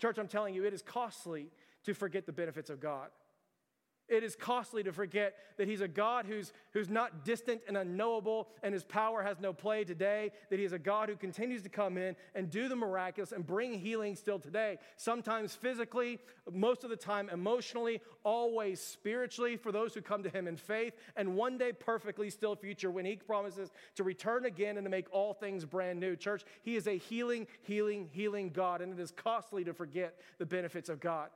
Church, 0.00 0.18
I'm 0.18 0.28
telling 0.28 0.54
you, 0.54 0.64
it 0.64 0.74
is 0.74 0.82
costly 0.82 1.50
to 1.84 1.94
forget 1.94 2.26
the 2.26 2.32
benefits 2.32 2.70
of 2.70 2.80
God. 2.80 3.08
It 4.08 4.22
is 4.22 4.36
costly 4.36 4.82
to 4.82 4.92
forget 4.92 5.34
that 5.56 5.66
He's 5.66 5.80
a 5.80 5.88
God 5.88 6.26
who's, 6.26 6.52
who's 6.72 6.90
not 6.90 7.24
distant 7.24 7.62
and 7.66 7.76
unknowable, 7.76 8.48
and 8.62 8.74
His 8.74 8.84
power 8.84 9.22
has 9.22 9.40
no 9.40 9.52
play 9.52 9.84
today. 9.84 10.30
That 10.50 10.58
He 10.58 10.64
is 10.64 10.72
a 10.72 10.78
God 10.78 11.08
who 11.08 11.16
continues 11.16 11.62
to 11.62 11.70
come 11.70 11.96
in 11.96 12.14
and 12.34 12.50
do 12.50 12.68
the 12.68 12.76
miraculous 12.76 13.32
and 13.32 13.46
bring 13.46 13.72
healing 13.72 14.14
still 14.14 14.38
today. 14.38 14.78
Sometimes 14.96 15.54
physically, 15.54 16.18
most 16.52 16.84
of 16.84 16.90
the 16.90 16.96
time 16.96 17.30
emotionally, 17.30 18.02
always 18.24 18.80
spiritually 18.80 19.56
for 19.56 19.72
those 19.72 19.94
who 19.94 20.02
come 20.02 20.22
to 20.22 20.28
Him 20.28 20.46
in 20.46 20.56
faith, 20.56 20.94
and 21.16 21.34
one 21.34 21.56
day 21.56 21.72
perfectly 21.72 22.28
still 22.28 22.56
future 22.56 22.90
when 22.90 23.06
He 23.06 23.16
promises 23.16 23.70
to 23.96 24.04
return 24.04 24.44
again 24.44 24.76
and 24.76 24.84
to 24.84 24.90
make 24.90 25.06
all 25.12 25.32
things 25.32 25.64
brand 25.64 25.98
new. 25.98 26.14
Church, 26.14 26.44
He 26.62 26.76
is 26.76 26.86
a 26.86 26.98
healing, 26.98 27.46
healing, 27.62 28.10
healing 28.12 28.50
God, 28.50 28.82
and 28.82 28.92
it 28.92 29.00
is 29.00 29.10
costly 29.10 29.64
to 29.64 29.72
forget 29.72 30.20
the 30.38 30.46
benefits 30.46 30.90
of 30.90 31.00
God. 31.00 31.30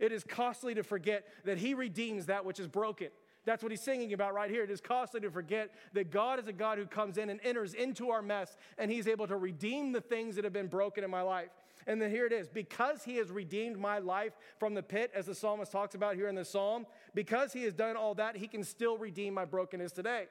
It 0.00 0.10
is 0.10 0.24
costly 0.24 0.74
to 0.74 0.82
forget 0.82 1.24
that 1.44 1.58
He 1.58 1.74
redeems 1.74 2.26
that 2.26 2.44
which 2.44 2.58
is 2.58 2.66
broken. 2.66 3.10
That's 3.44 3.62
what 3.62 3.72
he's 3.72 3.80
singing 3.80 4.12
about 4.12 4.34
right 4.34 4.50
here. 4.50 4.64
It 4.64 4.70
is 4.70 4.80
costly 4.80 5.20
to 5.20 5.30
forget 5.30 5.70
that 5.94 6.10
God 6.10 6.38
is 6.38 6.46
a 6.46 6.52
God 6.52 6.78
who 6.78 6.86
comes 6.86 7.16
in 7.16 7.30
and 7.30 7.40
enters 7.42 7.72
into 7.72 8.10
our 8.10 8.20
mess 8.20 8.56
and 8.76 8.90
he's 8.90 9.08
able 9.08 9.26
to 9.28 9.36
redeem 9.36 9.92
the 9.92 10.00
things 10.00 10.36
that 10.36 10.44
have 10.44 10.52
been 10.52 10.66
broken 10.66 11.04
in 11.04 11.10
my 11.10 11.22
life. 11.22 11.48
And 11.86 12.00
then 12.00 12.10
here 12.10 12.26
it 12.26 12.32
is 12.32 12.48
because 12.48 13.02
he 13.02 13.16
has 13.16 13.30
redeemed 13.30 13.78
my 13.78 13.98
life 13.98 14.34
from 14.58 14.74
the 14.74 14.82
pit, 14.82 15.10
as 15.14 15.26
the 15.26 15.34
psalmist 15.34 15.72
talks 15.72 15.94
about 15.94 16.14
here 16.14 16.28
in 16.28 16.34
the 16.34 16.44
psalm, 16.44 16.86
because 17.14 17.52
he 17.54 17.62
has 17.62 17.72
done 17.72 17.96
all 17.96 18.14
that, 18.16 18.36
he 18.36 18.46
can 18.46 18.62
still 18.62 18.98
redeem 18.98 19.32
my 19.32 19.46
brokenness 19.46 19.92
today. 19.92 20.26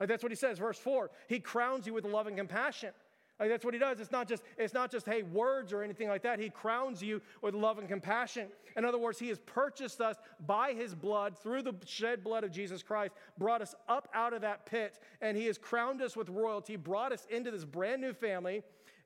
Like 0.00 0.08
that's 0.08 0.22
what 0.22 0.32
he 0.32 0.36
says, 0.36 0.58
verse 0.58 0.78
4 0.78 1.10
He 1.28 1.40
crowns 1.40 1.86
you 1.86 1.92
with 1.92 2.04
love 2.04 2.26
and 2.26 2.36
compassion. 2.36 2.90
Like 3.38 3.50
that's 3.50 3.64
what 3.64 3.74
he 3.74 3.80
does. 3.80 4.00
It's 4.00 4.12
not 4.12 4.28
just, 4.28 4.42
it's 4.56 4.72
not 4.72 4.90
just, 4.90 5.06
hey, 5.06 5.22
words 5.22 5.72
or 5.72 5.82
anything 5.82 6.08
like 6.08 6.22
that. 6.22 6.38
He 6.38 6.48
crowns 6.48 7.02
you 7.02 7.20
with 7.42 7.54
love 7.54 7.78
and 7.78 7.88
compassion. 7.88 8.48
In 8.76 8.84
other 8.84 8.98
words, 8.98 9.18
he 9.18 9.28
has 9.28 9.38
purchased 9.40 10.00
us 10.00 10.16
by 10.46 10.72
his 10.72 10.94
blood 10.94 11.36
through 11.38 11.62
the 11.62 11.74
shed 11.84 12.24
blood 12.24 12.44
of 12.44 12.50
Jesus 12.50 12.82
Christ, 12.82 13.14
brought 13.38 13.62
us 13.62 13.74
up 13.88 14.08
out 14.14 14.32
of 14.32 14.40
that 14.42 14.66
pit, 14.66 14.98
and 15.20 15.36
he 15.36 15.46
has 15.46 15.58
crowned 15.58 16.00
us 16.02 16.16
with 16.16 16.28
royalty, 16.28 16.76
brought 16.76 17.12
us 17.12 17.26
into 17.30 17.50
this 17.50 17.64
brand 17.64 18.00
new 18.00 18.12
family. 18.12 18.62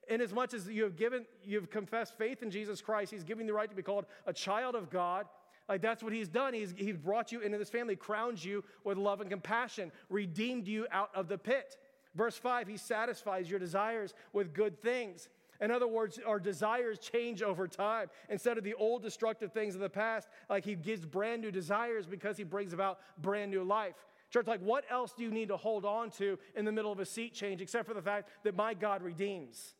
In 0.09 0.21
as 0.21 0.33
much 0.33 0.55
as 0.55 0.69
you 0.69 0.83
have 0.85 0.97
given, 0.97 1.25
you've 1.45 1.71
confessed 1.71 2.19
faith 2.19 2.43
in 2.43 2.51
Jesus 2.51 2.81
Christ, 2.81 3.13
he's 3.13 3.23
you 3.23 3.47
the 3.47 3.53
right 3.53 3.71
to 3.71 3.77
be 3.77 3.83
called 3.83 4.07
a 4.27 4.33
child 4.33 4.75
of 4.75 4.91
God. 4.91 5.27
Like 5.69 5.83
that's 5.83 6.03
what 6.03 6.13
he's 6.13 6.29
done. 6.29 6.53
He's, 6.53 6.75
he's 6.77 6.97
brought 6.97 7.31
you 7.31 7.41
into 7.43 7.57
this 7.57 7.71
family, 7.71 7.95
crowned 7.95 8.45
you 8.45 8.65
with 8.83 8.99
love 8.99 9.21
and 9.21 9.31
compassion, 9.31 9.93
redeemed 10.09 10.67
you 10.67 10.89
out 10.91 11.11
of 11.15 11.29
the 11.29 11.39
pit. 11.39 11.77
Verse 12.15 12.37
5, 12.37 12.67
he 12.67 12.77
satisfies 12.77 13.49
your 13.49 13.59
desires 13.59 14.15
with 14.33 14.53
good 14.53 14.81
things. 14.83 15.29
In 15.61 15.71
other 15.71 15.87
words, 15.87 16.19
our 16.27 16.41
desires 16.41 16.99
change 16.99 17.43
over 17.43 17.69
time. 17.69 18.09
Instead 18.29 18.59
of 18.59 18.65
the 18.65 18.75
old 18.75 19.03
destructive 19.03 19.53
things 19.53 19.75
of 19.75 19.81
the 19.81 19.91
past, 19.91 20.29
like 20.49 20.65
he 20.65 20.75
gives 20.75 21.05
brand 21.05 21.43
new 21.43 21.51
desires 21.51 22.07
because 22.07 22.37
he 22.37 22.45
brings 22.45 22.73
about 22.73 22.99
brand 23.19 23.51
new 23.51 23.63
life. 23.63 23.95
Church, 24.31 24.47
like 24.47 24.61
what 24.61 24.85
else 24.91 25.13
do 25.13 25.23
you 25.23 25.31
need 25.31 25.49
to 25.49 25.57
hold 25.57 25.85
on 25.85 26.11
to 26.13 26.39
in 26.55 26.65
the 26.65 26.73
middle 26.73 26.93
of 26.93 27.01
a 27.01 27.07
seat 27.07 27.35
change 27.35 27.61
except 27.61 27.87
for 27.87 27.95
the 27.95 28.03
fact 28.03 28.31
that 28.45 28.57
my 28.57 28.75
God 28.75 29.03
redeems? 29.03 29.75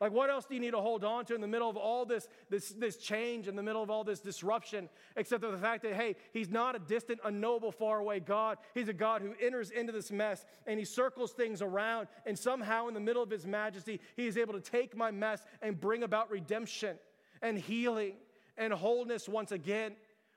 Like, 0.00 0.12
what 0.12 0.30
else 0.30 0.46
do 0.46 0.54
you 0.54 0.60
need 0.60 0.70
to 0.70 0.80
hold 0.80 1.04
on 1.04 1.26
to 1.26 1.34
in 1.34 1.42
the 1.42 1.46
middle 1.46 1.68
of 1.68 1.76
all 1.76 2.06
this, 2.06 2.26
this, 2.48 2.70
this 2.70 2.96
change, 2.96 3.48
in 3.48 3.54
the 3.54 3.62
middle 3.62 3.82
of 3.82 3.90
all 3.90 4.02
this 4.02 4.20
disruption, 4.20 4.88
except 5.14 5.44
for 5.44 5.50
the 5.50 5.58
fact 5.58 5.82
that, 5.82 5.92
hey, 5.92 6.16
He's 6.32 6.48
not 6.48 6.74
a 6.74 6.78
distant, 6.78 7.20
unknowable, 7.22 7.70
faraway 7.70 8.20
God. 8.20 8.56
He's 8.72 8.88
a 8.88 8.94
God 8.94 9.20
who 9.20 9.34
enters 9.44 9.70
into 9.70 9.92
this 9.92 10.10
mess 10.10 10.46
and 10.66 10.78
He 10.78 10.86
circles 10.86 11.32
things 11.32 11.60
around, 11.60 12.08
and 12.24 12.38
somehow 12.38 12.88
in 12.88 12.94
the 12.94 13.00
middle 13.00 13.22
of 13.22 13.28
His 13.28 13.46
majesty, 13.46 14.00
He 14.16 14.26
is 14.26 14.38
able 14.38 14.54
to 14.54 14.60
take 14.60 14.96
my 14.96 15.10
mess 15.10 15.44
and 15.60 15.78
bring 15.78 16.02
about 16.02 16.30
redemption 16.30 16.96
and 17.42 17.58
healing 17.58 18.14
and 18.56 18.72
wholeness 18.72 19.28
once 19.28 19.52
again. 19.52 19.92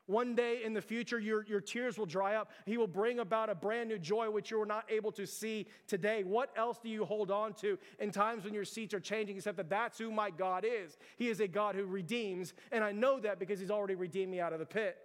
One 0.06 0.36
day 0.36 0.64
in 0.66 0.74
the 0.74 0.82
future, 0.82 1.18
your, 1.18 1.46
your 1.46 1.62
tears 1.62 1.98
will 1.98 2.06
dry 2.06 2.36
up. 2.36 2.52
He 2.66 2.78
will 2.78 2.88
bring 2.88 3.20
about 3.20 3.50
a 3.50 3.56
brand 3.56 3.88
new 3.88 3.98
joy 3.98 4.30
which 4.30 4.52
you 4.52 4.62
are 4.62 4.66
not 4.66 4.86
able 4.90 5.12
to 5.14 5.26
see 5.26 5.68
today. 5.88 6.24
What 6.24 6.52
else 6.58 6.78
do 6.78 6.90
you 6.90 7.06
hold 7.06 7.32
on 7.32 7.54
to 7.56 7.78
in 8.00 8.12
times 8.12 8.44
when 8.44 8.54
your 8.54 8.66
seats 8.66 8.94
are 8.94 9.00
changing, 9.00 9.38
except 9.38 9.58
that 9.58 9.70
that's 9.70 9.98
who 9.98 10.12
my 10.12 10.30
God 10.30 10.66
is? 10.68 10.98
He 11.16 11.30
is 11.30 11.40
a 11.40 11.48
God 11.48 11.76
who 11.76 11.86
redeems, 11.86 12.54
and 12.72 12.84
I 12.84 12.92
know 12.92 13.20
that 13.22 13.40
because 13.40 13.60
He's 13.60 13.72
already 13.72 13.96
redeemed 13.96 14.32
me 14.32 14.42
out 14.42 14.52
of 14.52 14.60
the 14.60 14.66
pit. 14.66 14.98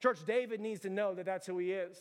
Church, 0.00 0.18
David 0.26 0.60
needs 0.60 0.80
to 0.80 0.90
know 0.90 1.14
that 1.14 1.26
that's 1.26 1.46
who 1.46 1.58
he 1.58 1.72
is. 1.72 1.98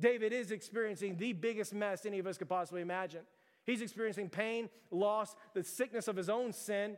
David 0.00 0.32
is 0.32 0.50
experiencing 0.50 1.16
the 1.16 1.32
biggest 1.32 1.74
mess 1.74 2.06
any 2.06 2.18
of 2.18 2.26
us 2.26 2.38
could 2.38 2.48
possibly 2.48 2.82
imagine. 2.82 3.22
He's 3.64 3.82
experiencing 3.82 4.28
pain, 4.28 4.68
loss, 4.90 5.36
the 5.54 5.62
sickness 5.62 6.08
of 6.08 6.16
his 6.16 6.28
own 6.28 6.52
sin. 6.52 6.96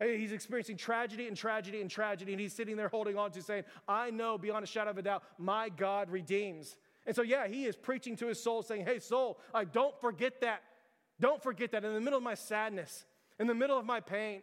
He's 0.00 0.32
experiencing 0.32 0.76
tragedy 0.76 1.28
and 1.28 1.36
tragedy 1.36 1.80
and 1.80 1.88
tragedy, 1.88 2.32
and 2.32 2.40
he's 2.40 2.52
sitting 2.52 2.76
there 2.76 2.88
holding 2.88 3.16
on 3.16 3.30
to 3.30 3.42
saying, 3.42 3.64
I 3.86 4.10
know 4.10 4.36
beyond 4.36 4.64
a 4.64 4.66
shadow 4.66 4.90
of 4.90 4.98
a 4.98 5.02
doubt, 5.02 5.22
my 5.38 5.68
God 5.68 6.10
redeems. 6.10 6.76
And 7.06 7.14
so, 7.14 7.22
yeah, 7.22 7.46
he 7.46 7.66
is 7.66 7.76
preaching 7.76 8.16
to 8.16 8.26
his 8.26 8.42
soul, 8.42 8.62
saying, 8.62 8.86
Hey, 8.86 8.98
soul, 8.98 9.38
I 9.52 9.64
don't 9.64 9.98
forget 10.00 10.40
that. 10.40 10.62
Don't 11.20 11.42
forget 11.42 11.70
that. 11.72 11.84
In 11.84 11.94
the 11.94 12.00
middle 12.00 12.16
of 12.16 12.24
my 12.24 12.34
sadness, 12.34 13.04
in 13.38 13.46
the 13.46 13.54
middle 13.54 13.78
of 13.78 13.86
my 13.86 14.00
pain, 14.00 14.42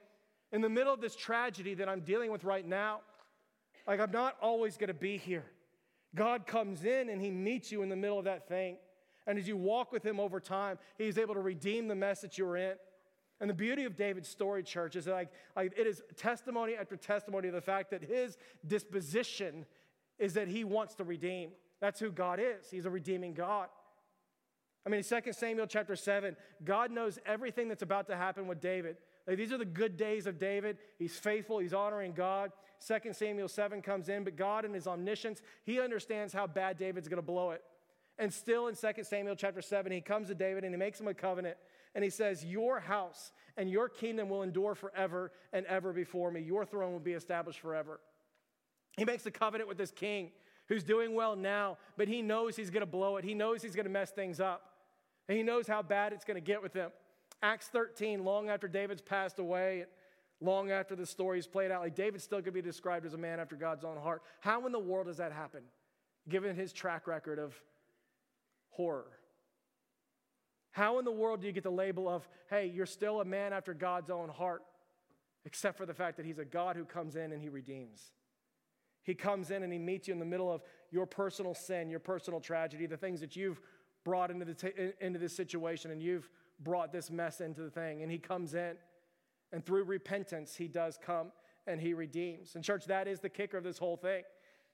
in 0.52 0.62
the 0.62 0.70
middle 0.70 0.94
of 0.94 1.02
this 1.02 1.16
tragedy 1.16 1.74
that 1.76 1.90
I'm 1.90 2.02
dealing 2.02 2.32
with 2.32 2.44
right 2.44 2.66
now, 2.66 3.02
Like, 3.88 4.00
I'm 4.00 4.12
not 4.12 4.38
always 4.42 4.78
going 4.78 4.90
to 4.90 4.94
be 4.94 5.18
here. 5.18 5.46
God 6.16 6.46
comes 6.46 6.84
in 6.86 7.10
and 7.10 7.22
He 7.22 7.32
meets 7.32 7.72
you 7.72 7.82
in 7.82 7.90
the 7.90 7.96
middle 7.96 8.20
of 8.20 8.26
that 8.26 8.48
thing. 8.48 8.78
And 9.28 9.38
as 9.38 9.48
you 9.48 9.58
walk 9.58 9.92
with 9.92 10.06
Him 10.06 10.20
over 10.20 10.40
time, 10.40 10.78
He's 10.98 11.18
able 11.18 11.34
to 11.34 11.42
redeem 11.42 11.88
the 11.88 11.96
mess 11.96 12.22
that 12.22 12.38
you 12.38 12.46
were 12.46 12.58
in. 12.58 12.76
And 13.42 13.50
the 13.50 13.56
beauty 13.56 13.86
of 13.86 13.98
David's 13.98 14.30
story, 14.30 14.62
church, 14.62 14.96
is 14.96 15.08
like, 15.08 15.30
like 15.56 15.74
it 15.76 15.88
is 15.88 16.04
testimony 16.16 16.76
after 16.76 16.96
testimony 16.96 17.48
of 17.48 17.56
the 17.56 17.62
fact 17.62 17.90
that 17.90 18.04
his 18.04 18.38
disposition 18.66 19.66
is 20.20 20.36
that 20.36 20.48
he 20.48 20.64
wants 20.64 20.94
to 20.96 21.04
redeem. 21.04 21.50
That's 21.80 22.00
who 22.00 22.12
God 22.12 22.40
is. 22.40 22.70
He's 22.70 22.86
a 22.86 22.92
redeeming 22.92 23.34
God. 23.34 23.68
I 24.86 24.90
mean, 24.90 25.04
2 25.04 25.34
Samuel 25.34 25.66
chapter 25.66 25.96
7, 25.96 26.36
God 26.64 26.92
knows 26.92 27.18
everything 27.26 27.68
that's 27.68 27.82
about 27.82 28.08
to 28.08 28.16
happen 28.16 28.48
with 28.48 28.62
David. 28.62 28.98
Like, 29.28 29.38
these 29.38 29.52
are 29.52 29.58
the 29.58 29.66
good 29.66 29.98
days 29.98 30.28
of 30.28 30.38
David. 30.38 30.78
He's 31.00 31.18
faithful, 31.18 31.58
he's 31.58 31.74
honoring 31.74 32.14
God. 32.14 32.52
2 32.88 33.14
Samuel 33.14 33.48
7 33.48 33.82
comes 33.82 34.08
in, 34.10 34.24
but 34.24 34.36
God 34.36 34.66
in 34.66 34.74
his 34.74 34.86
omniscience, 34.86 35.42
he 35.64 35.80
understands 35.80 36.32
how 36.32 36.46
bad 36.46 36.78
David's 36.78 37.08
going 37.08 37.18
to 37.18 37.24
blow 37.24 37.52
it. 37.52 37.64
And 38.20 38.32
still 38.32 38.68
in 38.68 38.76
2 38.76 39.04
Samuel 39.04 39.36
chapter 39.36 39.62
7, 39.62 39.92
he 39.92 40.02
comes 40.02 40.28
to 40.28 40.36
David 40.36 40.64
and 40.64 40.74
he 40.74 40.78
makes 40.78 41.00
him 41.00 41.08
a 41.08 41.14
covenant. 41.14 41.58
And 41.96 42.04
he 42.04 42.10
says, 42.10 42.44
Your 42.44 42.80
house 42.80 43.32
and 43.58 43.70
your 43.70 43.90
kingdom 43.90 44.30
will 44.30 44.44
endure 44.44 44.76
forever 44.76 45.32
and 45.54 45.66
ever 45.66 45.94
before 45.94 46.32
me. 46.32 46.42
Your 46.42 46.66
throne 46.66 46.94
will 46.94 47.00
be 47.00 47.14
established 47.14 47.60
forever. 47.60 48.00
He 48.98 49.06
makes 49.06 49.26
a 49.26 49.32
covenant 49.32 49.68
with 49.68 49.78
this 49.78 49.92
king 49.92 50.32
who's 50.68 50.84
doing 50.84 51.16
well 51.16 51.36
now, 51.36 51.78
but 51.98 52.08
he 52.08 52.22
knows 52.22 52.56
he's 52.56 52.70
going 52.70 52.82
to 52.82 52.86
blow 52.86 53.18
it. 53.18 53.26
He 53.26 53.34
knows 53.34 53.62
he's 53.62 53.76
going 53.76 53.86
to 53.86 53.92
mess 53.92 54.12
things 54.12 54.40
up. 54.40 54.72
And 55.28 55.38
he 55.38 55.44
knows 55.44 55.68
how 55.68 55.82
bad 55.82 56.14
it's 56.14 56.26
going 56.26 56.36
to 56.36 56.42
get 56.42 56.62
with 56.62 56.74
him. 56.74 56.92
Acts 57.44 57.68
13, 57.68 58.24
long 58.24 58.50
after 58.50 58.68
David's 58.68 59.02
passed 59.02 59.40
away, 59.40 59.86
long 60.40 60.72
after 60.72 60.96
the 60.96 61.06
story's 61.06 61.48
played 61.48 61.72
out, 61.72 61.82
like 61.82 61.96
David 61.96 62.22
still 62.22 62.42
could 62.42 62.54
be 62.54 62.62
described 62.62 63.06
as 63.06 63.14
a 63.14 63.18
man 63.18 63.40
after 63.40 63.56
God's 63.56 63.84
own 63.84 63.98
heart. 63.98 64.22
How 64.40 64.66
in 64.66 64.72
the 64.72 64.80
world 64.80 65.08
does 65.08 65.18
that 65.18 65.32
happen, 65.32 65.62
given 66.30 66.56
his 66.56 66.74
track 66.74 67.08
record 67.08 67.40
of 67.40 67.54
horror? 68.70 69.08
How 70.72 71.00
in 71.00 71.06
the 71.06 71.12
world 71.12 71.42
do 71.42 71.48
you 71.48 71.54
get 71.54 71.64
the 71.64 71.70
label 71.70 72.08
of, 72.08 72.28
hey, 72.50 72.72
you're 72.74 72.86
still 72.86 73.22
a 73.22 73.26
man 73.26 73.54
after 73.54 73.74
God's 73.74 74.10
own 74.10 74.30
heart, 74.30 74.64
except 75.46 75.78
for 75.78 75.86
the 75.86 75.94
fact 75.94 76.18
that 76.18 76.26
he's 76.26 76.40
a 76.40 76.46
God 76.46 76.76
who 76.76 76.86
comes 76.86 77.16
in 77.16 77.32
and 77.32 77.42
he 77.42 77.50
redeems? 77.50 78.12
He 79.04 79.14
comes 79.16 79.52
in 79.52 79.64
and 79.64 79.74
he 79.74 79.80
meets 79.80 80.08
you 80.08 80.14
in 80.14 80.20
the 80.20 80.26
middle 80.26 80.52
of 80.52 80.62
your 80.92 81.06
personal 81.06 81.54
sin, 81.54 81.90
your 81.90 82.00
personal 82.00 82.40
tragedy, 82.40 82.86
the 82.86 82.98
things 82.98 83.20
that 83.20 83.36
you've 83.36 83.60
brought 84.04 84.32
into, 84.32 84.46
the 84.46 84.54
t- 84.54 84.94
into 85.00 85.20
this 85.20 85.36
situation 85.36 85.92
and 85.92 86.02
you've 86.02 86.30
brought 86.60 86.92
this 86.92 87.10
mess 87.10 87.42
into 87.42 87.62
the 87.62 87.70
thing. 87.70 88.04
And 88.04 88.12
he 88.12 88.18
comes 88.18 88.54
in, 88.54 88.76
and 89.52 89.66
through 89.66 89.84
repentance, 89.84 90.56
he 90.56 90.68
does 90.68 90.98
come 91.04 91.32
and 91.68 91.82
he 91.82 91.94
redeems. 91.94 92.56
And, 92.56 92.64
church, 92.64 92.86
that 92.86 93.08
is 93.08 93.20
the 93.20 93.30
kicker 93.30 93.58
of 93.58 93.64
this 93.64 93.78
whole 93.78 93.98
thing. 93.98 94.24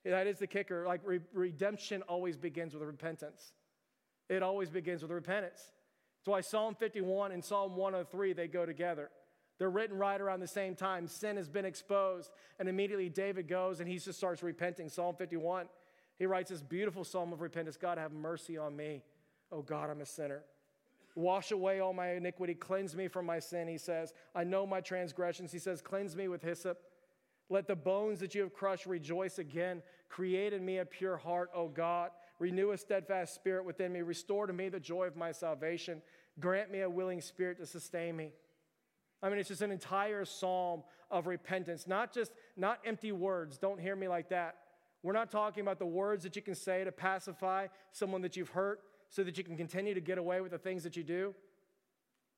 That 0.06 0.28
is 0.28 0.38
the 0.38 0.48
kicker. 0.48 0.86
Like, 0.86 1.02
re- 1.04 1.20
redemption 1.34 2.02
always 2.04 2.38
begins 2.38 2.74
with 2.74 2.84
repentance, 2.84 3.54
it 4.30 4.44
always 4.44 4.70
begins 4.70 5.02
with 5.02 5.12
repentance. 5.12 5.72
That's 6.28 6.34
why 6.34 6.42
Psalm 6.42 6.76
51 6.76 7.32
and 7.32 7.42
Psalm 7.42 7.78
103 7.78 8.34
they 8.34 8.50
go 8.50 8.66
together. 8.66 9.10
They're 9.58 9.70
written 9.70 9.98
right 9.98 10.20
around 10.20 10.42
the 10.42 10.48
same 10.48 10.76
time. 10.76 11.08
Sin 11.08 11.38
has 11.38 11.48
been 11.48 11.64
exposed, 11.64 12.32
and 12.60 12.68
immediately 12.68 13.08
David 13.08 13.48
goes 13.48 13.80
and 13.80 13.88
he 13.88 13.98
just 13.98 14.18
starts 14.18 14.44
repenting. 14.44 14.90
Psalm 14.90 15.16
51, 15.16 15.70
he 16.20 16.26
writes 16.26 16.50
this 16.50 16.62
beautiful 16.62 17.06
psalm 17.06 17.32
of 17.32 17.40
repentance 17.40 17.78
God, 17.78 17.98
have 17.98 18.12
mercy 18.12 18.58
on 18.58 18.76
me. 18.76 19.04
Oh 19.54 19.62
God, 19.62 19.90
I'm 19.90 20.02
a 20.02 20.06
sinner. 20.06 20.44
Wash 21.16 21.54
away 21.54 21.80
all 21.80 21.94
my 21.94 22.12
iniquity, 22.12 22.56
cleanse 22.56 22.94
me 22.94 23.08
from 23.08 23.26
my 23.26 23.40
sin, 23.40 23.70
he 23.70 23.78
says. 23.78 24.12
I 24.36 24.44
know 24.44 24.68
my 24.68 24.82
transgressions. 24.82 25.54
He 25.54 25.60
says, 25.60 25.82
Cleanse 25.82 26.14
me 26.14 26.28
with 26.28 26.44
hyssop. 26.44 26.78
Let 27.50 27.68
the 27.68 27.76
bones 27.78 28.20
that 28.20 28.36
you 28.36 28.42
have 28.42 28.54
crushed 28.54 28.86
rejoice 28.86 29.40
again. 29.40 29.82
Create 30.10 30.52
in 30.52 30.66
me 30.66 30.80
a 30.80 30.86
pure 30.86 31.16
heart, 31.16 31.50
O 31.56 31.70
God. 31.70 32.12
Renew 32.40 32.72
a 32.72 32.78
steadfast 32.78 33.34
spirit 33.34 33.66
within 33.66 33.92
me. 33.92 34.02
Restore 34.02 34.48
to 34.48 34.54
me 34.54 34.70
the 34.70 34.80
joy 34.80 35.06
of 35.06 35.16
my 35.16 35.32
salvation. 35.32 36.02
Grant 36.40 36.72
me 36.72 36.82
a 36.82 36.90
willing 36.90 37.22
spirit 37.22 37.58
to 37.58 37.66
sustain 37.66 38.16
me. 38.16 38.32
I 39.22 39.30
mean, 39.30 39.40
it's 39.40 39.50
just 39.50 39.62
an 39.62 39.72
entire 39.72 40.26
psalm 40.26 40.84
of 41.10 41.26
repentance, 41.26 41.88
not 41.88 42.14
just 42.14 42.32
not 42.56 42.80
empty 42.86 43.12
words. 43.12 43.58
Don't 43.58 43.80
hear 43.80 43.96
me 43.96 44.08
like 44.08 44.30
that. 44.30 44.56
We're 45.02 45.14
not 45.14 45.32
talking 45.32 45.62
about 45.62 45.80
the 45.80 45.86
words 45.86 46.24
that 46.24 46.36
you 46.36 46.42
can 46.42 46.56
say 46.56 46.84
to 46.84 46.92
pacify 46.92 47.68
someone 47.92 48.22
that 48.22 48.36
you've 48.36 48.50
hurt 48.50 48.82
so 49.10 49.24
that 49.24 49.38
you 49.38 49.44
can 49.44 49.58
continue 49.58 49.94
to 49.94 50.02
get 50.02 50.18
away 50.18 50.42
with 50.42 50.52
the 50.52 50.58
things 50.58 50.84
that 50.84 50.96
you 50.96 51.04
do. 51.04 51.34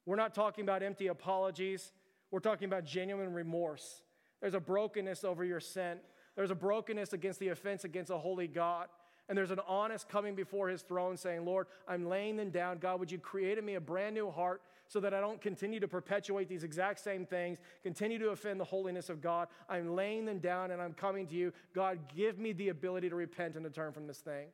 We're 0.06 0.16
not 0.16 0.34
talking 0.34 0.64
about 0.64 0.84
empty 0.84 1.08
apologies. 1.08 1.92
We're 2.32 2.40
talking 2.40 2.66
about 2.66 2.86
genuine 2.86 3.34
remorse. 3.34 4.04
There's 4.42 4.54
a 4.54 4.60
brokenness 4.60 5.24
over 5.24 5.44
your 5.44 5.60
sin. 5.60 5.98
There's 6.36 6.52
a 6.52 6.56
brokenness 6.56 7.14
against 7.14 7.40
the 7.40 7.50
offense 7.50 7.84
against 7.84 8.12
a 8.12 8.18
holy 8.18 8.48
God. 8.48 8.88
And 9.30 9.38
there's 9.38 9.52
an 9.52 9.62
honest 9.68 10.10
coming 10.10 10.34
before 10.34 10.70
his 10.70 10.82
throne 10.82 11.16
saying, 11.16 11.46
Lord, 11.46 11.68
I'm 11.88 12.10
laying 12.10 12.36
them 12.36 12.50
down. 12.50 12.80
God, 12.80 13.00
would 13.00 13.12
you 13.12 13.20
create 13.20 13.60
in 13.60 13.66
me 13.66 13.76
a 13.76 13.82
brand 13.82 14.16
new 14.16 14.32
heart 14.32 14.64
so 14.88 15.00
that 15.02 15.14
I 15.14 15.22
don't 15.22 15.40
continue 15.40 15.80
to 15.80 15.88
perpetuate 15.88 16.50
these 16.50 16.64
exact 16.64 17.00
same 17.00 17.28
things, 17.28 17.60
continue 17.84 18.18
to 18.18 18.30
offend 18.30 18.60
the 18.60 18.66
holiness 18.66 19.08
of 19.08 19.22
God? 19.22 19.48
I'm 19.70 19.96
laying 19.96 20.26
them 20.26 20.40
down 20.40 20.72
and 20.72 20.82
I'm 20.82 20.94
coming 20.94 21.28
to 21.28 21.36
you. 21.36 21.54
God, 21.76 22.00
give 22.16 22.40
me 22.40 22.54
the 22.54 22.70
ability 22.70 23.08
to 23.10 23.16
repent 23.16 23.56
and 23.56 23.64
to 23.66 23.70
turn 23.70 23.94
from 23.94 24.08
this 24.08 24.18
thing. 24.18 24.48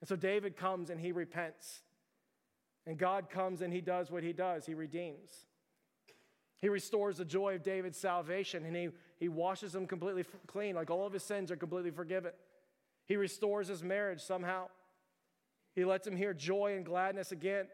And 0.00 0.08
so 0.08 0.14
David 0.14 0.56
comes 0.56 0.90
and 0.90 1.00
he 1.00 1.10
repents. 1.10 1.80
And 2.86 2.96
God 2.96 3.28
comes 3.28 3.62
and 3.62 3.72
he 3.72 3.80
does 3.80 4.12
what 4.12 4.22
he 4.22 4.32
does 4.32 4.64
he 4.64 4.74
redeems. 4.74 5.46
He 6.60 6.68
restores 6.68 7.16
the 7.16 7.24
joy 7.24 7.56
of 7.56 7.64
David's 7.64 7.98
salvation 7.98 8.64
and 8.64 8.76
he, 8.76 8.90
he 9.18 9.28
washes 9.28 9.74
him 9.74 9.88
completely 9.88 10.24
clean, 10.46 10.76
like 10.76 10.88
all 10.88 11.04
of 11.04 11.12
his 11.12 11.24
sins 11.24 11.50
are 11.50 11.56
completely 11.56 11.90
forgiven. 11.90 12.30
He 13.08 13.16
restores 13.16 13.68
his 13.68 13.82
marriage 13.82 14.20
somehow. 14.20 14.66
He 15.74 15.84
lets 15.84 16.06
him 16.06 16.16
hear 16.16 16.34
joy 16.34 16.74
and 16.76 16.84
gladness 16.84 17.32
again. 17.32 17.66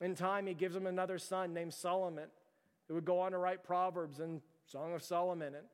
In 0.00 0.14
time, 0.14 0.46
he 0.46 0.54
gives 0.54 0.74
him 0.74 0.86
another 0.86 1.18
son 1.18 1.52
named 1.52 1.74
Solomon, 1.74 2.28
who 2.88 2.94
would 2.94 3.04
go 3.04 3.20
on 3.20 3.32
to 3.32 3.38
write 3.38 3.62
Proverbs 3.62 4.20
and 4.20 4.40
Song 4.66 4.94
of 4.94 5.02
Solomon. 5.02 5.54
And 5.54 5.66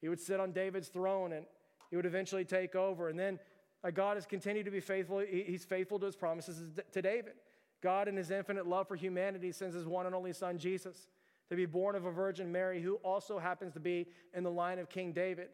he 0.00 0.08
would 0.08 0.20
sit 0.20 0.40
on 0.40 0.52
David's 0.52 0.88
throne 0.88 1.32
and 1.34 1.44
he 1.90 1.96
would 1.96 2.06
eventually 2.06 2.44
take 2.44 2.74
over. 2.74 3.08
And 3.08 3.18
then 3.18 3.38
uh, 3.84 3.90
God 3.90 4.16
has 4.16 4.26
continued 4.26 4.64
to 4.64 4.70
be 4.70 4.80
faithful. 4.80 5.18
He's 5.18 5.64
faithful 5.64 5.98
to 5.98 6.06
his 6.06 6.16
promises 6.16 6.62
to 6.92 7.02
David. 7.02 7.34
God, 7.82 8.08
in 8.08 8.16
his 8.16 8.30
infinite 8.30 8.66
love 8.66 8.88
for 8.88 8.96
humanity, 8.96 9.52
sends 9.52 9.74
his 9.74 9.86
one 9.86 10.06
and 10.06 10.14
only 10.14 10.32
son, 10.32 10.58
Jesus, 10.58 11.06
to 11.48 11.56
be 11.56 11.66
born 11.66 11.96
of 11.96 12.04
a 12.04 12.10
Virgin 12.10 12.52
Mary, 12.52 12.82
who 12.82 12.96
also 12.96 13.38
happens 13.38 13.72
to 13.72 13.80
be 13.80 14.06
in 14.34 14.44
the 14.44 14.50
line 14.50 14.78
of 14.78 14.88
King 14.88 15.12
David, 15.12 15.48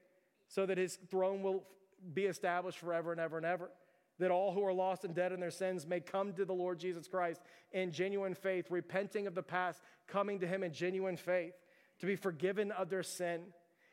so 0.48 0.66
that 0.66 0.76
his 0.76 0.98
throne 1.09 1.42
will 1.42 1.64
be 2.14 2.24
established 2.24 2.78
forever 2.78 3.12
and 3.12 3.20
ever 3.20 3.36
and 3.36 3.46
ever. 3.46 3.70
That 4.18 4.30
all 4.30 4.52
who 4.52 4.64
are 4.64 4.72
lost 4.72 5.04
and 5.04 5.14
dead 5.14 5.32
in 5.32 5.40
their 5.40 5.50
sins 5.50 5.86
may 5.86 6.00
come 6.00 6.32
to 6.34 6.46
the 6.46 6.54
Lord 6.54 6.78
Jesus 6.78 7.06
Christ 7.06 7.42
in 7.72 7.92
genuine 7.92 8.34
faith, 8.34 8.70
repenting 8.70 9.26
of 9.26 9.34
the 9.34 9.42
past, 9.42 9.82
coming 10.06 10.40
to 10.40 10.46
him 10.46 10.62
in 10.62 10.72
genuine 10.72 11.18
faith, 11.18 11.52
to 12.00 12.06
be 12.06 12.16
forgiven 12.16 12.70
of 12.72 12.88
their 12.88 13.02
sin, 13.02 13.42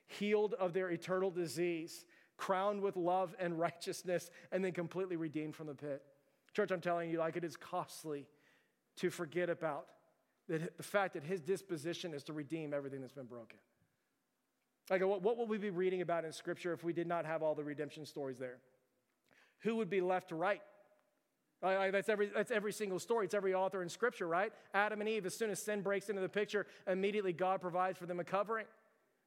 healed 0.08 0.54
of 0.54 0.72
their 0.72 0.90
eternal 0.90 1.30
disease, 1.30 2.06
crowned 2.38 2.82
with 2.82 2.96
love 2.96 3.36
and 3.38 3.60
righteousness, 3.60 4.30
and 4.52 4.64
then 4.64 4.72
completely 4.72 5.18
redeemed 5.18 5.56
from 5.56 5.68
the 5.68 5.76
pit. 5.76 6.02
Church, 6.54 6.72
I'm 6.72 6.82
telling 6.82 7.10
you, 7.10 7.18
like 7.18 7.36
it 7.36 7.44
is 7.44 7.58
costly 7.58 8.28
to 8.98 9.10
forget 9.10 9.50
about 9.50 9.88
the 10.48 10.84
fact 10.84 11.14
that 11.14 11.24
his 11.24 11.42
disposition 11.42 12.14
is 12.14 12.24
to 12.24 12.34
redeem 12.34 12.74
everything 12.74 13.02
that's 13.02 13.14
been 13.14 13.26
broken. 13.26 13.58
Like, 14.90 15.02
what, 15.06 15.22
what 15.22 15.38
would 15.38 15.50
we 15.50 15.58
be 15.58 15.70
reading 15.70 16.02
about 16.02 16.26
in 16.26 16.32
Scripture 16.32 16.74
if 16.74 16.84
we 16.84 16.94
did 16.94 17.08
not 17.08 17.26
have 17.26 17.42
all 17.42 17.56
the 17.56 17.64
redemption 17.64 18.06
stories 18.06 18.38
there? 18.38 18.58
Who 19.60 19.78
would 19.78 19.90
be 19.90 20.02
left 20.02 20.30
to 20.30 20.36
write? 20.36 20.62
Like, 21.62 21.94
that's, 21.94 22.10
every, 22.10 22.28
that's 22.28 22.52
every 22.52 22.74
single 22.74 23.00
story. 23.00 23.26
It's 23.26 23.34
every 23.34 23.54
author 23.54 23.82
in 23.82 23.88
Scripture, 23.88 24.28
right? 24.28 24.52
Adam 24.74 25.00
and 25.00 25.10
Eve, 25.10 25.26
as 25.26 25.34
soon 25.34 25.50
as 25.50 25.62
sin 25.62 25.82
breaks 25.82 26.10
into 26.10 26.22
the 26.22 26.28
picture, 26.28 26.68
immediately 26.88 27.32
God 27.32 27.62
provides 27.62 27.98
for 27.98 28.06
them 28.06 28.20
a 28.20 28.24
covering. 28.26 28.66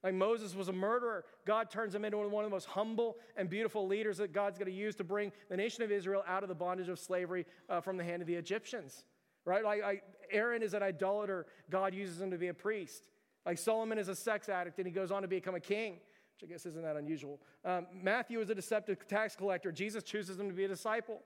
Like 0.05 0.12
Moses 0.12 0.55
was 0.55 0.69
a 0.69 0.73
murderer. 0.73 1.25
God 1.47 1.71
turns 1.71 1.95
him 1.95 2.05
into 2.05 2.19
one 2.19 2.45
of 2.45 2.51
the 2.51 2.55
most 2.55 2.66
humble 2.66 3.16
and 3.37 3.49
beautiful 3.49 3.87
leaders 3.87 4.19
that 4.19 4.35
God's 4.35 4.59
going 4.59 4.71
to 4.71 4.77
use 4.77 4.95
to 4.97 5.05
bring 5.05 5.33
the 5.49 5.57
nation 5.57 5.83
of 5.83 5.90
Israel 5.90 6.23
out 6.29 6.42
of 6.42 6.51
the 6.51 6.55
bondage 6.55 6.88
of 6.88 6.99
slavery 6.99 7.47
uh, 7.71 7.81
from 7.81 7.97
the 7.97 8.05
hand 8.05 8.21
of 8.21 8.29
the 8.29 8.35
Egyptians. 8.35 9.07
Right? 9.47 9.64
Like, 9.64 9.83
like 9.83 10.03
Aaron 10.31 10.62
is 10.62 10.75
an 10.75 10.83
idolater. 10.83 11.47
God 11.71 11.95
uses 11.95 12.21
him 12.21 12.31
to 12.31 12.38
be 12.38 12.49
a 12.49 12.55
priest. 12.55 13.09
Like 13.47 13.59
Solomon 13.59 13.97
is 13.97 14.09
a 14.09 14.15
sex 14.15 14.49
addict 14.49 14.77
and 14.79 14.87
he 14.87 14.93
goes 14.93 15.13
on 15.13 15.23
to 15.23 15.29
become 15.29 15.55
a 15.55 15.61
king, 15.61 15.93
which 16.35 16.51
I 16.51 16.53
guess 16.53 16.67
isn't 16.67 16.83
that 16.83 16.97
unusual. 16.97 17.41
Um, 17.65 17.87
Matthew 18.03 18.41
is 18.41 18.51
a 18.51 18.55
deceptive 18.55 19.07
tax 19.07 19.37
collector. 19.37 19.71
Jesus 19.71 20.03
chooses 20.03 20.39
him 20.39 20.49
to 20.49 20.55
be 20.55 20.65
a 20.65 20.69
disciple. 20.69 21.23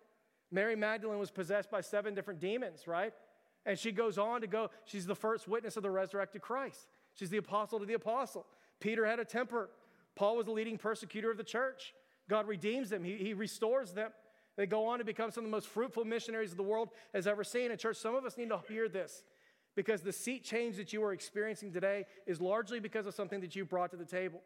Mary 0.52 0.76
Magdalene 0.76 1.18
was 1.18 1.30
possessed 1.30 1.70
by 1.70 1.80
seven 1.80 2.14
different 2.14 2.38
demons, 2.38 2.87
right? 2.87 3.14
And 3.64 3.78
she 3.78 3.90
goes 3.90 4.18
on 4.18 4.42
to 4.42 4.46
go, 4.46 4.70
she's 4.85 5.06
the 5.06 5.14
first 5.14 5.48
witness 5.48 5.76
of 5.76 5.83
the 5.83 5.90
resurrected 5.90 6.42
Christ. 6.42 6.88
She's 7.14 7.30
the 7.30 7.38
apostle 7.38 7.78
to 7.78 7.87
the 7.87 7.94
apostle. 7.94 8.46
Peter 8.80 9.06
had 9.06 9.18
a 9.18 9.24
temper. 9.24 9.70
Paul 10.14 10.37
was 10.37 10.46
the 10.46 10.52
leading 10.52 10.76
persecutor 10.76 11.30
of 11.30 11.37
the 11.37 11.44
church. 11.44 11.94
God 12.28 12.46
redeems 12.46 12.90
them, 12.90 13.02
he, 13.02 13.16
he 13.16 13.35
restores 13.35 13.92
them. 13.92 14.11
They 14.56 14.66
go 14.66 14.87
on 14.87 14.98
to 14.98 15.05
become 15.05 15.30
some 15.30 15.44
of 15.44 15.51
the 15.51 15.57
most 15.57 15.68
fruitful 15.68 16.05
missionaries 16.05 16.55
the 16.55 16.62
world 16.62 16.90
has 17.14 17.26
ever 17.26 17.44
seen. 17.44 17.70
And, 17.70 17.80
church, 17.80 17.97
some 17.97 18.14
of 18.14 18.24
us 18.24 18.36
need 18.36 18.51
to 18.51 18.61
hear 18.68 18.88
this 18.88 19.22
because 19.76 20.02
the 20.02 20.12
seat 20.12 20.44
change 20.44 20.76
that 20.76 20.92
you 20.92 21.02
are 21.04 21.12
experiencing 21.12 21.72
today 21.72 22.06
is 22.26 22.40
largely 22.40 22.80
because 22.80 23.06
of 23.06 23.14
something 23.14 23.40
that 23.40 23.54
you 23.54 23.64
brought 23.64 23.90
to 23.92 23.96
the 23.96 24.04
table. 24.04 24.40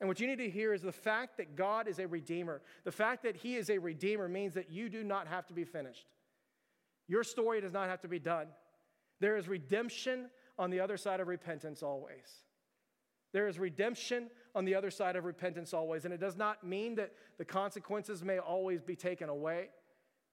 And 0.00 0.08
what 0.08 0.20
you 0.20 0.26
need 0.26 0.38
to 0.38 0.50
hear 0.50 0.74
is 0.74 0.82
the 0.82 0.92
fact 0.92 1.38
that 1.38 1.56
God 1.56 1.88
is 1.88 1.98
a 1.98 2.06
redeemer. 2.06 2.60
The 2.84 2.92
fact 2.92 3.22
that 3.22 3.36
He 3.36 3.56
is 3.56 3.70
a 3.70 3.78
redeemer 3.78 4.28
means 4.28 4.54
that 4.54 4.70
you 4.70 4.88
do 4.88 5.02
not 5.02 5.26
have 5.26 5.46
to 5.46 5.54
be 5.54 5.64
finished. 5.64 6.06
Your 7.08 7.24
story 7.24 7.60
does 7.60 7.72
not 7.72 7.88
have 7.88 8.00
to 8.02 8.08
be 8.08 8.18
done. 8.18 8.48
There 9.20 9.36
is 9.36 9.48
redemption 9.48 10.28
on 10.58 10.70
the 10.70 10.80
other 10.80 10.96
side 10.96 11.20
of 11.20 11.28
repentance 11.28 11.82
always. 11.82 12.42
There 13.32 13.48
is 13.48 13.58
redemption 13.58 14.28
on 14.54 14.64
the 14.64 14.74
other 14.74 14.90
side 14.90 15.16
of 15.16 15.24
repentance 15.24 15.72
always. 15.72 16.04
And 16.04 16.12
it 16.12 16.20
does 16.20 16.36
not 16.36 16.64
mean 16.64 16.94
that 16.96 17.12
the 17.38 17.44
consequences 17.44 18.22
may 18.22 18.38
always 18.38 18.82
be 18.82 18.96
taken 18.96 19.28
away. 19.28 19.70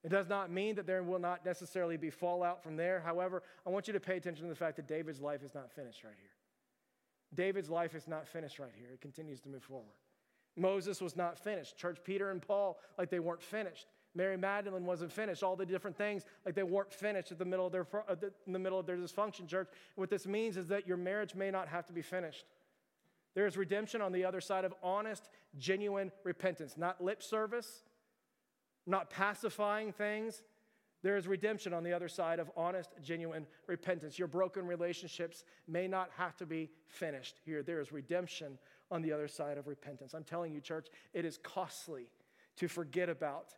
It 0.04 0.10
does 0.10 0.28
not 0.28 0.52
mean 0.52 0.76
that 0.76 0.86
there 0.86 1.02
will 1.02 1.20
not 1.20 1.46
necessarily 1.46 1.96
be 1.96 2.10
fallout 2.10 2.62
from 2.62 2.76
there. 2.76 3.00
However, 3.00 3.42
I 3.66 3.70
want 3.70 3.88
you 3.88 3.94
to 3.94 4.00
pay 4.00 4.18
attention 4.18 4.44
to 4.46 4.50
the 4.50 4.56
fact 4.56 4.76
that 4.76 4.88
David's 4.88 5.22
life 5.22 5.44
is 5.44 5.56
not 5.56 5.72
finished 5.72 6.04
right 6.04 6.14
here. 6.20 6.30
David's 7.34 7.70
life 7.70 7.96
is 7.96 8.08
not 8.08 8.28
finished 8.28 8.60
right 8.60 8.74
here. 8.78 8.90
It 8.94 9.02
continues 9.02 9.40
to 9.42 9.50
move 9.50 9.64
forward. 9.64 9.96
Moses 10.56 11.02
was 11.02 11.16
not 11.16 11.40
finished. 11.40 11.78
Church 11.78 11.98
Peter 12.04 12.32
and 12.32 12.42
Paul, 12.42 12.80
like 12.98 13.10
they 13.10 13.20
weren't 13.20 13.42
finished. 13.42 13.88
Mary 14.14 14.38
Magdalene 14.38 14.86
wasn't 14.86 15.12
finished. 15.12 15.42
All 15.42 15.56
the 15.56 15.66
different 15.66 15.98
things, 15.98 16.26
like 16.46 16.54
they 16.54 16.64
weren't 16.64 16.94
finished 16.94 17.32
at 17.32 17.40
the 17.40 17.46
middle 17.46 17.66
of 17.66 17.72
their, 17.72 17.88
in 18.46 18.54
the 18.54 18.60
middle 18.60 18.78
of 18.78 18.86
their 18.86 18.98
dysfunction, 18.98 19.48
church. 19.48 19.70
What 19.96 20.10
this 20.10 20.28
means 20.28 20.58
is 20.58 20.68
that 20.68 20.86
your 20.86 20.98
marriage 20.98 21.34
may 21.34 21.50
not 21.50 21.68
have 21.70 21.88
to 21.88 21.94
be 21.94 22.04
finished. 22.04 22.46
There 23.34 23.48
is 23.48 23.58
redemption 23.58 24.02
on 24.02 24.12
the 24.12 24.26
other 24.26 24.42
side 24.42 24.64
of 24.66 24.76
honest, 24.84 25.30
genuine 25.58 26.12
repentance, 26.24 26.78
not 26.78 27.04
lip 27.04 27.24
service, 27.24 27.84
not 28.86 29.10
pacifying 29.10 29.92
things. 29.92 30.42
There 31.02 31.18
is 31.18 31.28
redemption 31.28 31.74
on 31.74 31.84
the 31.84 31.94
other 31.94 32.08
side 32.08 32.40
of 32.40 32.50
honest, 32.56 32.92
genuine 33.02 33.46
repentance. 33.68 34.18
Your 34.18 34.28
broken 34.28 34.66
relationships 34.66 35.44
may 35.68 35.88
not 35.88 36.10
have 36.18 36.38
to 36.38 36.46
be 36.46 36.70
finished 36.88 37.40
here. 37.44 37.62
There 37.62 37.82
is 37.82 37.92
redemption 37.92 38.58
on 38.90 39.02
the 39.02 39.12
other 39.12 39.28
side 39.28 39.58
of 39.58 39.68
repentance. 39.68 40.14
I'm 40.14 40.24
telling 40.24 40.54
you, 40.54 40.62
church, 40.62 40.88
it 41.14 41.26
is 41.26 41.38
costly 41.38 42.10
to 42.58 42.68
forget 42.68 43.10
about 43.10 43.54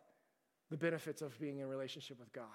the 0.70 0.76
benefits 0.76 1.22
of 1.22 1.38
being 1.38 1.58
in 1.58 1.68
relationship 1.68 2.18
with 2.18 2.32
God. 2.32 2.46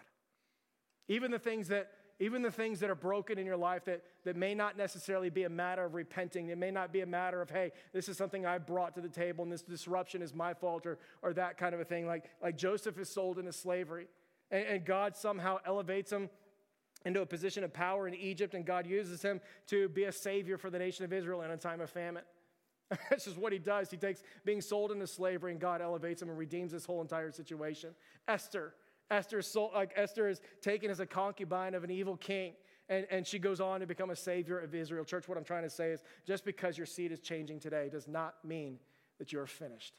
Even 1.08 1.32
the 1.32 1.40
things 1.40 1.70
that 1.70 1.92
even 2.22 2.44
the 2.44 2.52
things 2.52 2.80
that 2.80 2.90
are 2.92 2.96
broken 2.96 3.40
in 3.40 3.48
your 3.48 3.58
life 3.58 3.84
that, 3.86 4.04
that 4.26 4.36
may 4.36 4.54
not 4.54 4.78
necessarily 4.78 5.32
be 5.32 5.44
a 5.46 5.50
matter 5.50 5.84
of 5.84 5.96
repenting, 5.96 6.50
it 6.50 6.58
may 6.58 6.70
not 6.70 6.94
be 6.94 7.02
a 7.02 7.06
matter 7.06 7.42
of, 7.42 7.50
hey, 7.50 7.72
this 7.94 8.08
is 8.08 8.16
something 8.16 8.46
I 8.46 8.60
brought 8.60 8.94
to 8.94 9.02
the 9.02 9.10
table 9.10 9.44
and 9.44 9.52
this 9.52 9.64
disruption 9.64 10.22
is 10.22 10.32
my 10.32 10.54
fault 10.54 10.86
or, 10.86 11.00
or 11.24 11.34
that 11.34 11.58
kind 11.58 11.74
of 11.74 11.82
a 11.82 11.84
thing. 11.84 12.06
Like, 12.06 12.26
like 12.42 12.58
Joseph 12.58 13.00
is 13.00 13.10
sold 13.10 13.40
into 13.40 13.52
slavery 13.52 14.06
and, 14.52 14.64
and 14.68 14.86
God 14.86 15.18
somehow 15.18 15.58
elevates 15.66 16.12
him 16.12 16.30
into 17.06 17.22
a 17.22 17.26
position 17.26 17.64
of 17.64 17.74
power 17.74 18.08
in 18.08 18.14
Egypt 18.14 18.54
and 18.54 18.68
God 18.68 18.86
uses 18.86 19.24
him 19.24 19.42
to 19.66 19.90
be 19.90 20.04
a 20.04 20.12
savior 20.12 20.60
for 20.60 20.70
the 20.70 20.78
nation 20.78 21.04
of 21.04 21.12
Israel 21.12 21.42
in 21.42 21.50
a 21.50 21.58
time 21.58 21.82
of 21.82 21.90
famine. 21.90 22.24
That's 23.10 23.26
just 23.26 23.38
what 23.40 23.52
he 23.52 23.58
does. 23.58 23.90
He 23.90 23.98
takes 23.98 24.22
being 24.46 24.62
sold 24.62 24.92
into 24.92 25.08
slavery 25.08 25.54
and 25.54 25.60
God 25.60 25.82
elevates 25.82 26.22
him 26.22 26.30
and 26.30 26.38
redeems 26.38 26.72
this 26.72 26.86
whole 26.86 27.02
entire 27.02 27.32
situation. 27.32 27.96
Esther, 28.28 28.76
Esther, 29.12 29.42
like 29.76 29.92
Esther 29.96 30.30
is 30.30 30.42
taken 30.62 30.90
as 30.90 31.00
a 31.00 31.06
concubine 31.06 31.76
of 31.76 31.84
an 31.84 31.92
evil 31.92 32.16
king, 32.18 32.54
and, 32.90 33.06
and 33.12 33.28
she 33.28 33.38
goes 33.38 33.60
on 33.60 33.82
to 33.82 33.86
become 33.86 34.10
a 34.10 34.16
savior 34.16 34.58
of 34.58 34.74
Israel. 34.74 35.04
Church, 35.04 35.28
what 35.28 35.38
I'm 35.38 35.44
trying 35.44 35.64
to 35.64 35.70
say 35.70 35.92
is 35.92 36.02
just 36.26 36.46
because 36.46 36.78
your 36.78 36.88
seed 36.88 37.12
is 37.12 37.20
changing 37.20 37.60
today 37.60 37.90
does 37.92 38.08
not 38.08 38.36
mean 38.44 38.80
that 39.20 39.32
you're 39.32 39.46
finished. 39.46 39.94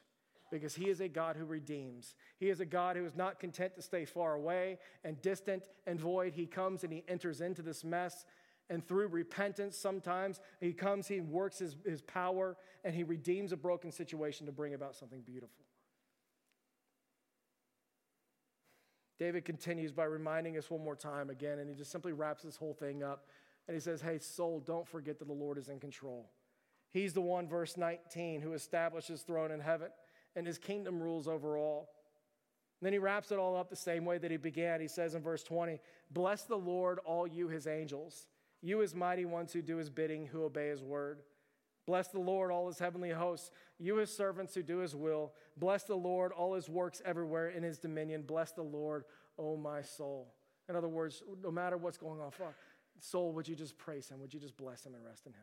Because 0.51 0.75
he 0.75 0.89
is 0.89 0.99
a 0.99 1.07
God 1.07 1.35
who 1.35 1.45
redeems. 1.45 2.15
He 2.37 2.49
is 2.49 2.59
a 2.59 2.65
God 2.65 2.95
who 2.95 3.05
is 3.05 3.15
not 3.15 3.39
content 3.39 3.75
to 3.75 3.81
stay 3.81 4.05
far 4.05 4.35
away 4.35 4.77
and 5.03 5.19
distant 5.21 5.69
and 5.87 5.99
void. 5.99 6.33
He 6.33 6.45
comes 6.45 6.83
and 6.83 6.93
he 6.93 7.03
enters 7.07 7.41
into 7.41 7.63
this 7.63 7.83
mess. 7.83 8.25
And 8.69 8.85
through 8.87 9.07
repentance, 9.07 9.77
sometimes 9.77 10.41
he 10.59 10.73
comes, 10.73 11.07
he 11.07 11.21
works 11.21 11.59
his, 11.59 11.75
his 11.85 12.01
power, 12.01 12.55
and 12.83 12.93
he 12.93 13.03
redeems 13.03 13.51
a 13.51 13.57
broken 13.57 13.91
situation 13.91 14.45
to 14.45 14.51
bring 14.51 14.73
about 14.73 14.95
something 14.95 15.21
beautiful. 15.21 15.62
David 19.19 19.45
continues 19.45 19.91
by 19.91 20.05
reminding 20.05 20.57
us 20.57 20.69
one 20.69 20.83
more 20.83 20.95
time 20.95 21.29
again, 21.29 21.59
and 21.59 21.69
he 21.69 21.75
just 21.75 21.91
simply 21.91 22.13
wraps 22.13 22.43
this 22.43 22.55
whole 22.55 22.73
thing 22.73 23.03
up. 23.03 23.27
And 23.67 23.75
he 23.75 23.81
says, 23.81 24.01
Hey, 24.01 24.17
soul, 24.19 24.59
don't 24.59 24.87
forget 24.87 25.19
that 25.19 25.27
the 25.27 25.33
Lord 25.33 25.57
is 25.57 25.69
in 25.69 25.79
control. 25.79 26.29
He's 26.91 27.13
the 27.13 27.21
one, 27.21 27.47
verse 27.47 27.77
19, 27.77 28.41
who 28.41 28.53
established 28.53 29.07
his 29.07 29.21
throne 29.21 29.51
in 29.51 29.59
heaven, 29.59 29.89
and 30.35 30.45
his 30.45 30.57
kingdom 30.57 31.01
rules 31.01 31.27
over 31.27 31.57
all. 31.57 31.89
And 32.79 32.85
then 32.85 32.93
he 32.93 32.99
wraps 32.99 33.31
it 33.31 33.39
all 33.39 33.55
up 33.55 33.69
the 33.69 33.75
same 33.75 34.03
way 34.03 34.17
that 34.17 34.29
he 34.29 34.37
began. 34.37 34.81
He 34.81 34.87
says 34.87 35.15
in 35.15 35.21
verse 35.21 35.43
20, 35.43 35.79
Bless 36.11 36.43
the 36.43 36.57
Lord, 36.57 36.99
all 37.05 37.25
you 37.25 37.47
his 37.47 37.65
angels, 37.65 38.27
you 38.61 38.79
his 38.79 38.93
mighty 38.93 39.25
ones 39.25 39.53
who 39.53 39.61
do 39.61 39.77
his 39.77 39.89
bidding, 39.89 40.27
who 40.27 40.43
obey 40.43 40.67
his 40.67 40.83
word. 40.83 41.21
Bless 41.85 42.07
the 42.07 42.19
Lord, 42.19 42.51
all 42.51 42.67
his 42.67 42.79
heavenly 42.79 43.11
hosts, 43.11 43.51
you 43.77 43.97
his 43.97 44.15
servants 44.15 44.55
who 44.55 44.63
do 44.63 44.77
his 44.77 44.95
will. 44.95 45.33
Bless 45.57 45.83
the 45.83 45.95
Lord, 45.95 46.31
all 46.31 46.53
his 46.53 46.69
works 46.69 47.01
everywhere 47.03 47.49
in 47.49 47.63
his 47.63 47.77
dominion. 47.77 48.21
Bless 48.21 48.51
the 48.51 48.63
Lord, 48.63 49.03
O 49.37 49.57
my 49.57 49.81
soul. 49.81 50.33
In 50.69 50.75
other 50.75 50.87
words, 50.87 51.23
no 51.43 51.51
matter 51.51 51.75
what's 51.75 51.97
going 51.97 52.21
on, 52.21 52.31
soul, 52.99 53.33
would 53.33 53.47
you 53.47 53.55
just 53.55 53.77
praise 53.77 54.07
him? 54.07 54.21
Would 54.21 54.33
you 54.33 54.39
just 54.39 54.55
bless 54.55 54.85
him 54.85 54.95
and 54.95 55.03
rest 55.03 55.25
in 55.25 55.33
him? 55.33 55.39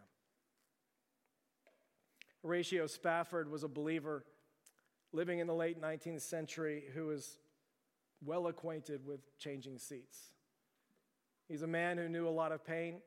Horatio 2.42 2.86
Spafford 2.86 3.50
was 3.50 3.62
a 3.62 3.68
believer 3.68 4.24
living 5.12 5.40
in 5.40 5.46
the 5.46 5.54
late 5.54 5.80
19th 5.80 6.22
century 6.22 6.84
who 6.94 7.08
was 7.08 7.36
well 8.24 8.46
acquainted 8.46 9.04
with 9.04 9.20
changing 9.38 9.78
seats. 9.78 10.32
He's 11.48 11.62
a 11.62 11.66
man 11.66 11.98
who 11.98 12.08
knew 12.08 12.26
a 12.26 12.30
lot 12.30 12.52
of 12.52 12.64
pain 12.64 13.02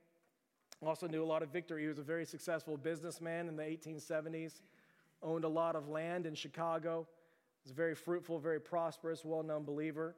also 0.88 1.08
knew 1.08 1.24
a 1.24 1.26
lot 1.26 1.44
of 1.44 1.50
victory. 1.50 1.84
He 1.84 1.88
was 1.88 2.00
a 2.00 2.04
very 2.04 2.26
successful 2.26 2.78
businessman 2.78 3.48
in 3.48 3.56
the 3.56 3.64
1870s, 3.64 4.62
owned 5.22 5.44
a 5.44 5.50
lot 5.50 5.76
of 5.76 5.90
land 5.90 6.26
in 6.26 6.36
Chicago, 6.36 7.08
was 7.64 7.72
a 7.72 7.76
very 7.76 7.96
fruitful, 7.96 8.40
very 8.40 8.60
prosperous, 8.60 9.24
well 9.24 9.44
known 9.44 9.64
believer. 9.64 10.16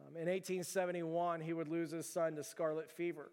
Um, 0.00 0.16
in 0.16 0.28
1871, 0.28 1.40
he 1.40 1.52
would 1.52 1.68
lose 1.68 1.90
his 1.90 2.10
son 2.10 2.36
to 2.36 2.44
scarlet 2.44 2.90
fever. 2.90 3.30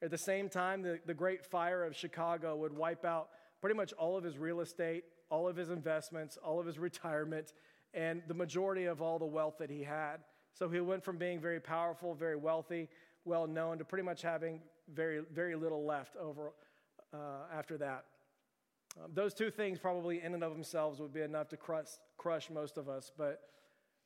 At 0.00 0.10
the 0.10 0.18
same 0.18 0.48
time, 0.48 0.82
the, 0.82 1.00
the 1.06 1.14
Great 1.14 1.44
Fire 1.44 1.84
of 1.84 1.94
Chicago 1.94 2.56
would 2.56 2.72
wipe 2.72 3.04
out 3.04 3.30
pretty 3.60 3.76
much 3.76 3.92
all 3.94 4.16
of 4.16 4.24
his 4.24 4.38
real 4.38 4.60
estate, 4.60 5.04
all 5.28 5.48
of 5.48 5.56
his 5.56 5.70
investments, 5.70 6.38
all 6.42 6.60
of 6.60 6.66
his 6.66 6.78
retirement, 6.78 7.52
and 7.94 8.22
the 8.28 8.34
majority 8.34 8.84
of 8.84 9.02
all 9.02 9.18
the 9.18 9.26
wealth 9.26 9.58
that 9.58 9.70
he 9.70 9.82
had. 9.82 10.18
So 10.54 10.68
he 10.68 10.80
went 10.80 11.04
from 11.04 11.18
being 11.18 11.40
very 11.40 11.60
powerful, 11.60 12.14
very 12.14 12.36
wealthy, 12.36 12.88
well 13.24 13.46
known, 13.46 13.78
to 13.78 13.84
pretty 13.84 14.04
much 14.04 14.22
having 14.22 14.60
very, 14.94 15.22
very 15.32 15.54
little 15.54 15.84
left 15.84 16.16
over 16.16 16.52
uh, 17.12 17.46
after 17.56 17.78
that. 17.78 18.04
Um, 19.02 19.10
those 19.14 19.34
two 19.34 19.50
things, 19.50 19.78
probably 19.78 20.22
in 20.22 20.34
and 20.34 20.42
of 20.42 20.52
themselves, 20.52 21.00
would 21.00 21.12
be 21.12 21.20
enough 21.20 21.48
to 21.48 21.56
crush, 21.56 21.88
crush 22.16 22.50
most 22.50 22.78
of 22.78 22.88
us. 22.88 23.12
But 23.16 23.40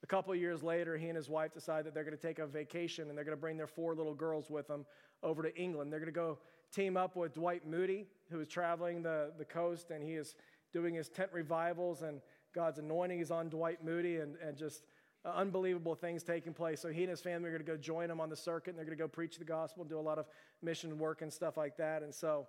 a 0.02 0.06
couple 0.06 0.34
years 0.34 0.62
later, 0.62 0.96
he 0.96 1.08
and 1.08 1.16
his 1.16 1.28
wife 1.28 1.54
decide 1.54 1.84
that 1.84 1.94
they're 1.94 2.04
going 2.04 2.16
to 2.16 2.22
take 2.22 2.38
a 2.38 2.46
vacation 2.46 3.08
and 3.08 3.16
they're 3.16 3.24
going 3.24 3.36
to 3.36 3.40
bring 3.40 3.56
their 3.56 3.66
four 3.66 3.94
little 3.94 4.14
girls 4.14 4.50
with 4.50 4.66
them 4.66 4.84
over 5.22 5.42
to 5.42 5.56
England. 5.56 5.92
They're 5.92 6.00
going 6.00 6.12
to 6.12 6.18
go 6.18 6.38
team 6.72 6.96
up 6.96 7.16
with 7.16 7.34
Dwight 7.34 7.66
Moody, 7.66 8.06
who 8.30 8.40
is 8.40 8.48
traveling 8.48 9.02
the, 9.02 9.32
the 9.38 9.44
coast 9.44 9.90
and 9.90 10.02
he 10.02 10.14
is 10.14 10.34
doing 10.72 10.94
his 10.94 11.08
tent 11.08 11.30
revivals, 11.32 12.02
and 12.02 12.20
God's 12.54 12.78
anointing 12.78 13.20
is 13.20 13.30
on 13.30 13.50
Dwight 13.50 13.84
Moody, 13.84 14.16
and, 14.16 14.36
and 14.44 14.56
just 14.56 14.84
uh, 15.24 15.30
unbelievable 15.30 15.94
things 15.94 16.22
taking 16.22 16.52
place. 16.52 16.80
So 16.80 16.88
he 16.88 17.02
and 17.02 17.10
his 17.10 17.20
family 17.20 17.48
are 17.48 17.52
going 17.52 17.64
to 17.64 17.70
go 17.70 17.76
join 17.76 18.10
him 18.10 18.20
on 18.20 18.28
the 18.28 18.36
circuit, 18.36 18.70
and 18.70 18.78
they're 18.78 18.84
going 18.84 18.96
to 18.96 19.02
go 19.02 19.08
preach 19.08 19.38
the 19.38 19.44
gospel 19.44 19.82
and 19.82 19.90
do 19.90 19.98
a 19.98 20.00
lot 20.00 20.18
of 20.18 20.26
mission 20.62 20.98
work 20.98 21.22
and 21.22 21.32
stuff 21.32 21.56
like 21.56 21.76
that. 21.76 22.02
And 22.02 22.14
so 22.14 22.46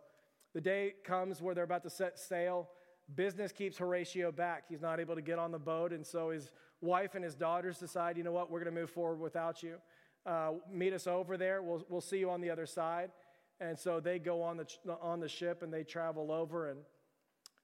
the 0.53 0.61
day 0.61 0.93
comes 1.03 1.41
where 1.41 1.53
they're 1.55 1.63
about 1.63 1.83
to 1.83 1.89
set 1.89 2.17
sail. 2.17 2.69
Business 3.15 3.51
keeps 3.51 3.77
Horatio 3.77 4.31
back. 4.31 4.63
He's 4.69 4.81
not 4.81 4.99
able 4.99 5.15
to 5.15 5.21
get 5.21 5.37
on 5.37 5.51
the 5.51 5.59
boat, 5.59 5.91
and 5.91 6.05
so 6.05 6.29
his 6.29 6.51
wife 6.81 7.15
and 7.15 7.23
his 7.23 7.35
daughters 7.35 7.77
decide, 7.77 8.17
you 8.17 8.23
know 8.23 8.31
what, 8.31 8.49
we're 8.49 8.63
going 8.63 8.73
to 8.73 8.79
move 8.79 8.89
forward 8.89 9.19
without 9.19 9.63
you. 9.63 9.75
Uh, 10.25 10.53
meet 10.71 10.93
us 10.93 11.05
over 11.05 11.37
there. 11.37 11.61
We'll, 11.61 11.85
we'll 11.89 12.01
see 12.01 12.17
you 12.17 12.29
on 12.29 12.39
the 12.39 12.49
other 12.49 12.65
side. 12.65 13.11
And 13.59 13.77
so 13.77 13.99
they 13.99 14.19
go 14.19 14.41
on 14.41 14.57
the, 14.57 14.65
on 15.01 15.19
the 15.19 15.27
ship 15.29 15.63
and 15.63 15.73
they 15.73 15.83
travel 15.83 16.31
over, 16.31 16.69
and 16.69 16.79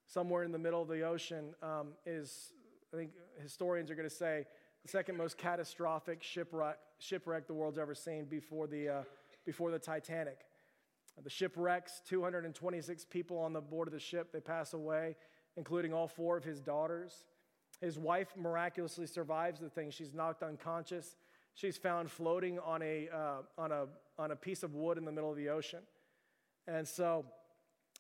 somewhere 0.06 0.44
in 0.44 0.52
the 0.52 0.58
middle 0.58 0.82
of 0.82 0.88
the 0.88 1.02
ocean 1.02 1.54
um, 1.62 1.90
is, 2.06 2.54
I 2.94 2.98
think 2.98 3.12
historians 3.42 3.90
are 3.92 3.96
going 3.96 4.10
to 4.10 4.16
say, 4.16 4.46
the 4.84 4.90
second 4.90 5.18
most 5.18 5.38
catastrophic 5.38 6.24
shipwreck, 6.24 6.78
shipwreck 7.00 7.48
the 7.48 7.54
world's 7.54 7.78
ever 7.78 7.96
seen 7.96 8.26
before 8.26 8.68
the, 8.68 8.90
uh, 8.90 9.04
before 9.46 9.72
the 9.72 9.80
Titanic. 9.80 10.40
The 11.24 11.30
ship 11.30 11.54
wrecks, 11.58 12.02
226 12.08 13.06
people 13.06 13.38
on 13.40 13.52
the 13.52 13.62
board 13.62 13.88
of 13.88 13.94
the 13.94 14.00
ship, 14.00 14.32
they 14.32 14.40
pass 14.40 14.74
away, 14.74 15.16
including 15.58 15.94
all 15.94 16.08
four 16.08 16.38
of 16.38 16.44
his 16.44 16.62
daughters. 16.62 17.26
His 17.82 17.98
wife 17.98 18.30
miraculously 18.38 19.06
survives 19.06 19.60
the 19.60 19.70
thing. 19.70 19.92
She's 19.92 20.14
knocked 20.14 20.44
unconscious. 20.44 21.16
She's 21.56 21.78
found 21.78 22.10
floating 22.10 22.60
on 22.60 22.82
a, 22.82 23.10
uh, 23.14 23.42
on, 23.58 23.72
a, 23.72 23.88
on 24.18 24.32
a 24.32 24.36
piece 24.36 24.64
of 24.64 24.76
wood 24.76 24.98
in 24.98 25.06
the 25.06 25.12
middle 25.12 25.30
of 25.30 25.38
the 25.38 25.50
ocean. 25.50 25.80
And 26.68 26.88
so 26.88 27.26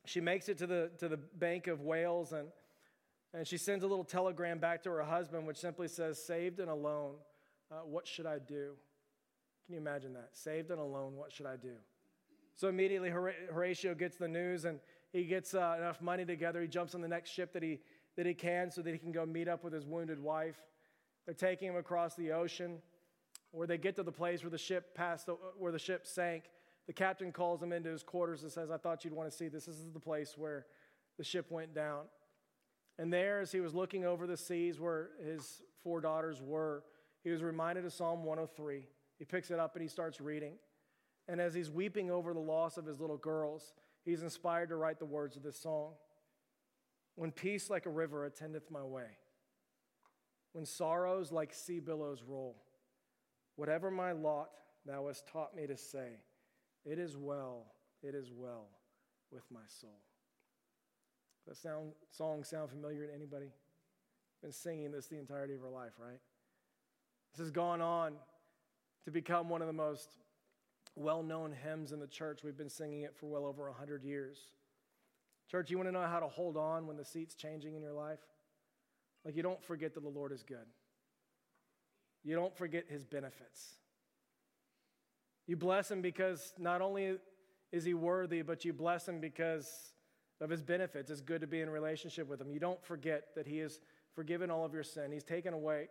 she 0.05 0.21
makes 0.21 0.47
it 0.47 0.57
to 0.59 0.67
the, 0.67 0.91
to 0.99 1.09
the 1.09 1.17
bank 1.17 1.67
of 1.67 1.81
Wales, 1.81 2.31
and 2.31 2.47
and 3.33 3.47
she 3.47 3.57
sends 3.57 3.83
a 3.83 3.87
little 3.87 4.03
telegram 4.03 4.59
back 4.59 4.83
to 4.83 4.89
her 4.89 5.03
husband, 5.03 5.45
which 5.45 5.57
simply 5.57 5.87
says, 5.87 6.23
Saved 6.23 6.59
and 6.59 6.69
alone, 6.69 7.15
uh, 7.71 7.75
what 7.85 8.07
should 8.07 8.25
I 8.25 8.39
do? 8.39 8.71
Can 9.65 9.75
you 9.75 9.77
imagine 9.77 10.13
that? 10.13 10.29
Saved 10.33 10.71
and 10.71 10.79
alone, 10.79 11.15
what 11.15 11.31
should 11.31 11.45
I 11.45 11.55
do? 11.55 11.73
So 12.55 12.67
immediately 12.67 13.09
Horatio 13.09 13.93
gets 13.93 14.17
the 14.17 14.27
news 14.27 14.65
and 14.65 14.79
he 15.13 15.23
gets 15.23 15.53
uh, 15.53 15.75
enough 15.77 16.01
money 16.01 16.25
together. 16.25 16.61
He 16.61 16.67
jumps 16.67 16.95
on 16.95 17.01
the 17.01 17.07
next 17.07 17.29
ship 17.29 17.53
that 17.53 17.63
he, 17.63 17.79
that 18.17 18.25
he 18.25 18.33
can 18.33 18.71
so 18.71 18.81
that 18.81 18.91
he 18.91 18.97
can 18.97 19.11
go 19.11 19.25
meet 19.25 19.47
up 19.47 19.63
with 19.63 19.73
his 19.73 19.85
wounded 19.85 20.21
wife. 20.21 20.57
They're 21.25 21.35
taking 21.35 21.69
him 21.69 21.77
across 21.77 22.15
the 22.15 22.31
ocean 22.31 22.79
where 23.51 23.67
they 23.67 23.77
get 23.77 23.95
to 23.95 24.03
the 24.03 24.11
place 24.11 24.43
where 24.43 24.49
the 24.49 24.57
ship 24.57 24.95
passed, 24.95 25.29
where 25.57 25.71
the 25.71 25.79
ship 25.79 26.05
sank. 26.05 26.43
The 26.87 26.93
captain 26.93 27.31
calls 27.31 27.61
him 27.61 27.71
into 27.71 27.89
his 27.89 28.03
quarters 28.03 28.43
and 28.43 28.51
says, 28.51 28.71
I 28.71 28.77
thought 28.77 29.05
you'd 29.05 29.13
want 29.13 29.29
to 29.29 29.37
see 29.37 29.47
this. 29.47 29.65
This 29.65 29.75
is 29.75 29.91
the 29.91 29.99
place 29.99 30.33
where 30.37 30.65
the 31.17 31.23
ship 31.23 31.51
went 31.51 31.75
down. 31.75 32.05
And 32.99 33.13
there, 33.13 33.39
as 33.39 33.49
he 33.53 33.61
was 33.61 33.73
looking 33.73 34.03
over 34.03 34.27
the 34.27 34.35
seas 34.35 34.77
where 34.77 35.11
his 35.25 35.61
four 35.81 36.01
daughters 36.01 36.41
were, 36.41 36.83
he 37.23 37.29
was 37.29 37.41
reminded 37.41 37.85
of 37.85 37.93
Psalm 37.93 38.25
103. 38.25 38.83
He 39.17 39.25
picks 39.25 39.51
it 39.51 39.59
up 39.59 39.75
and 39.75 39.81
he 39.81 39.87
starts 39.87 40.19
reading. 40.19 40.55
And 41.29 41.39
as 41.39 41.53
he's 41.53 41.71
weeping 41.71 42.11
over 42.11 42.33
the 42.33 42.41
loss 42.41 42.77
of 42.77 42.85
his 42.85 42.99
little 42.99 43.17
girls, 43.17 43.73
he's 44.03 44.21
inspired 44.21 44.67
to 44.69 44.75
write 44.75 44.99
the 44.99 45.05
words 45.05 45.37
of 45.37 45.43
this 45.43 45.57
song 45.57 45.93
When 47.15 47.31
peace 47.31 47.69
like 47.69 47.85
a 47.85 47.89
river 47.89 48.25
attendeth 48.25 48.69
my 48.69 48.83
way, 48.83 49.07
when 50.51 50.65
sorrows 50.65 51.31
like 51.31 51.53
sea 51.53 51.79
billows 51.79 52.23
roll, 52.27 52.57
whatever 53.55 53.89
my 53.89 54.11
lot, 54.11 54.49
thou 54.85 55.07
hast 55.07 55.25
taught 55.25 55.55
me 55.55 55.67
to 55.67 55.77
say, 55.77 56.19
It 56.83 56.99
is 56.99 57.15
well, 57.15 57.67
it 58.03 58.13
is 58.13 58.29
well 58.35 58.67
with 59.31 59.43
my 59.49 59.61
soul. 59.67 60.01
That 61.49 61.57
sound, 61.57 61.93
song 62.11 62.43
sound 62.43 62.69
familiar 62.69 63.07
to 63.07 63.13
anybody? 63.13 63.47
Been 64.43 64.51
singing 64.51 64.91
this 64.91 65.07
the 65.07 65.17
entirety 65.17 65.55
of 65.55 65.63
our 65.63 65.71
life, 65.71 65.93
right? 65.99 66.19
This 67.33 67.39
has 67.39 67.49
gone 67.49 67.81
on 67.81 68.13
to 69.05 69.11
become 69.11 69.49
one 69.49 69.61
of 69.61 69.67
the 69.67 69.73
most 69.73 70.09
well 70.95 71.23
known 71.23 71.51
hymns 71.51 71.91
in 71.91 71.99
the 71.99 72.07
church. 72.07 72.41
We've 72.43 72.55
been 72.55 72.69
singing 72.69 73.01
it 73.01 73.15
for 73.19 73.25
well 73.25 73.45
over 73.45 73.63
100 73.63 74.03
years. 74.03 74.37
Church, 75.49 75.71
you 75.71 75.77
want 75.77 75.87
to 75.87 75.91
know 75.91 76.05
how 76.05 76.19
to 76.19 76.27
hold 76.27 76.55
on 76.55 76.85
when 76.85 76.97
the 76.97 77.05
seat's 77.05 77.33
changing 77.33 77.73
in 77.73 77.81
your 77.81 77.93
life? 77.93 78.19
Like, 79.25 79.35
you 79.35 79.41
don't 79.41 79.63
forget 79.63 79.95
that 79.95 80.01
the 80.01 80.09
Lord 80.09 80.31
is 80.31 80.43
good, 80.43 80.67
you 82.23 82.35
don't 82.35 82.55
forget 82.55 82.85
his 82.87 83.03
benefits. 83.03 83.73
You 85.47 85.57
bless 85.57 85.89
him 85.89 86.03
because 86.03 86.53
not 86.59 86.79
only 86.79 87.17
is 87.71 87.83
he 87.83 87.95
worthy, 87.95 88.43
but 88.43 88.63
you 88.65 88.71
bless 88.71 89.07
him 89.07 89.19
because 89.19 89.93
of 90.41 90.49
his 90.49 90.61
benefits. 90.61 91.11
It's 91.11 91.21
good 91.21 91.41
to 91.41 91.47
be 91.47 91.61
in 91.61 91.69
relationship 91.69 92.27
with 92.27 92.39
him. 92.39 92.51
You 92.51 92.59
don't 92.59 92.83
forget 92.83 93.35
that 93.35 93.47
he 93.47 93.57
has 93.59 93.79
forgiven 94.13 94.49
all 94.49 94.65
of 94.65 94.73
your 94.73 94.83
sin, 94.83 95.11
he's 95.11 95.23
taken 95.23 95.53
away 95.53 95.87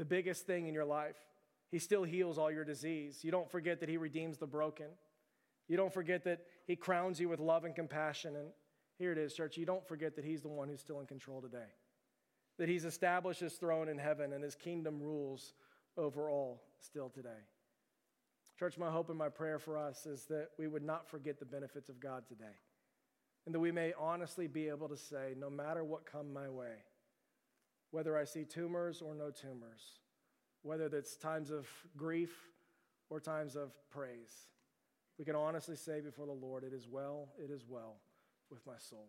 the 0.00 0.04
biggest 0.06 0.46
thing 0.46 0.66
in 0.66 0.72
your 0.72 0.84
life. 0.86 1.16
He 1.70 1.78
still 1.78 2.04
heals 2.04 2.38
all 2.38 2.50
your 2.50 2.64
disease. 2.64 3.20
You 3.22 3.30
don't 3.30 3.50
forget 3.50 3.80
that 3.80 3.88
He 3.88 3.98
redeems 3.98 4.38
the 4.38 4.46
broken. 4.46 4.86
You 5.68 5.76
don't 5.76 5.92
forget 5.92 6.24
that 6.24 6.40
He 6.66 6.74
crowns 6.74 7.20
you 7.20 7.28
with 7.28 7.38
love 7.38 7.64
and 7.64 7.74
compassion. 7.74 8.34
And 8.34 8.48
here 8.98 9.12
it 9.12 9.18
is, 9.18 9.34
church. 9.34 9.58
You 9.58 9.66
don't 9.66 9.86
forget 9.86 10.16
that 10.16 10.24
He's 10.24 10.40
the 10.40 10.48
one 10.48 10.68
who's 10.68 10.80
still 10.80 11.00
in 11.00 11.06
control 11.06 11.42
today, 11.42 11.68
that 12.58 12.68
He's 12.68 12.86
established 12.86 13.40
His 13.40 13.52
throne 13.54 13.88
in 13.88 13.98
heaven 13.98 14.32
and 14.32 14.42
His 14.42 14.54
kingdom 14.54 15.00
rules 15.00 15.52
over 15.98 16.30
all 16.30 16.62
still 16.80 17.10
today. 17.10 17.28
Church, 18.58 18.78
my 18.78 18.90
hope 18.90 19.10
and 19.10 19.18
my 19.18 19.28
prayer 19.28 19.58
for 19.58 19.76
us 19.76 20.06
is 20.06 20.24
that 20.26 20.48
we 20.58 20.66
would 20.66 20.82
not 20.82 21.08
forget 21.08 21.38
the 21.38 21.46
benefits 21.46 21.88
of 21.88 22.00
God 22.00 22.24
today. 22.26 22.56
And 23.46 23.54
that 23.54 23.60
we 23.60 23.72
may 23.72 23.92
honestly 23.98 24.46
be 24.46 24.68
able 24.68 24.88
to 24.88 24.96
say, 24.96 25.34
no 25.38 25.50
matter 25.50 25.82
what 25.82 26.04
come 26.04 26.32
my 26.32 26.48
way, 26.48 26.74
whether 27.90 28.16
I 28.16 28.24
see 28.24 28.44
tumors 28.44 29.02
or 29.02 29.14
no 29.14 29.30
tumors, 29.30 29.98
whether 30.62 30.88
that's 30.88 31.16
times 31.16 31.50
of 31.50 31.66
grief 31.96 32.30
or 33.08 33.18
times 33.20 33.56
of 33.56 33.72
praise. 33.90 34.46
We 35.18 35.24
can 35.24 35.34
honestly 35.34 35.76
say 35.76 36.00
before 36.00 36.26
the 36.26 36.32
Lord, 36.32 36.64
It 36.64 36.72
is 36.72 36.86
well, 36.88 37.28
it 37.42 37.50
is 37.50 37.64
well 37.68 37.96
with 38.50 38.64
my 38.66 38.78
soul. 38.78 39.08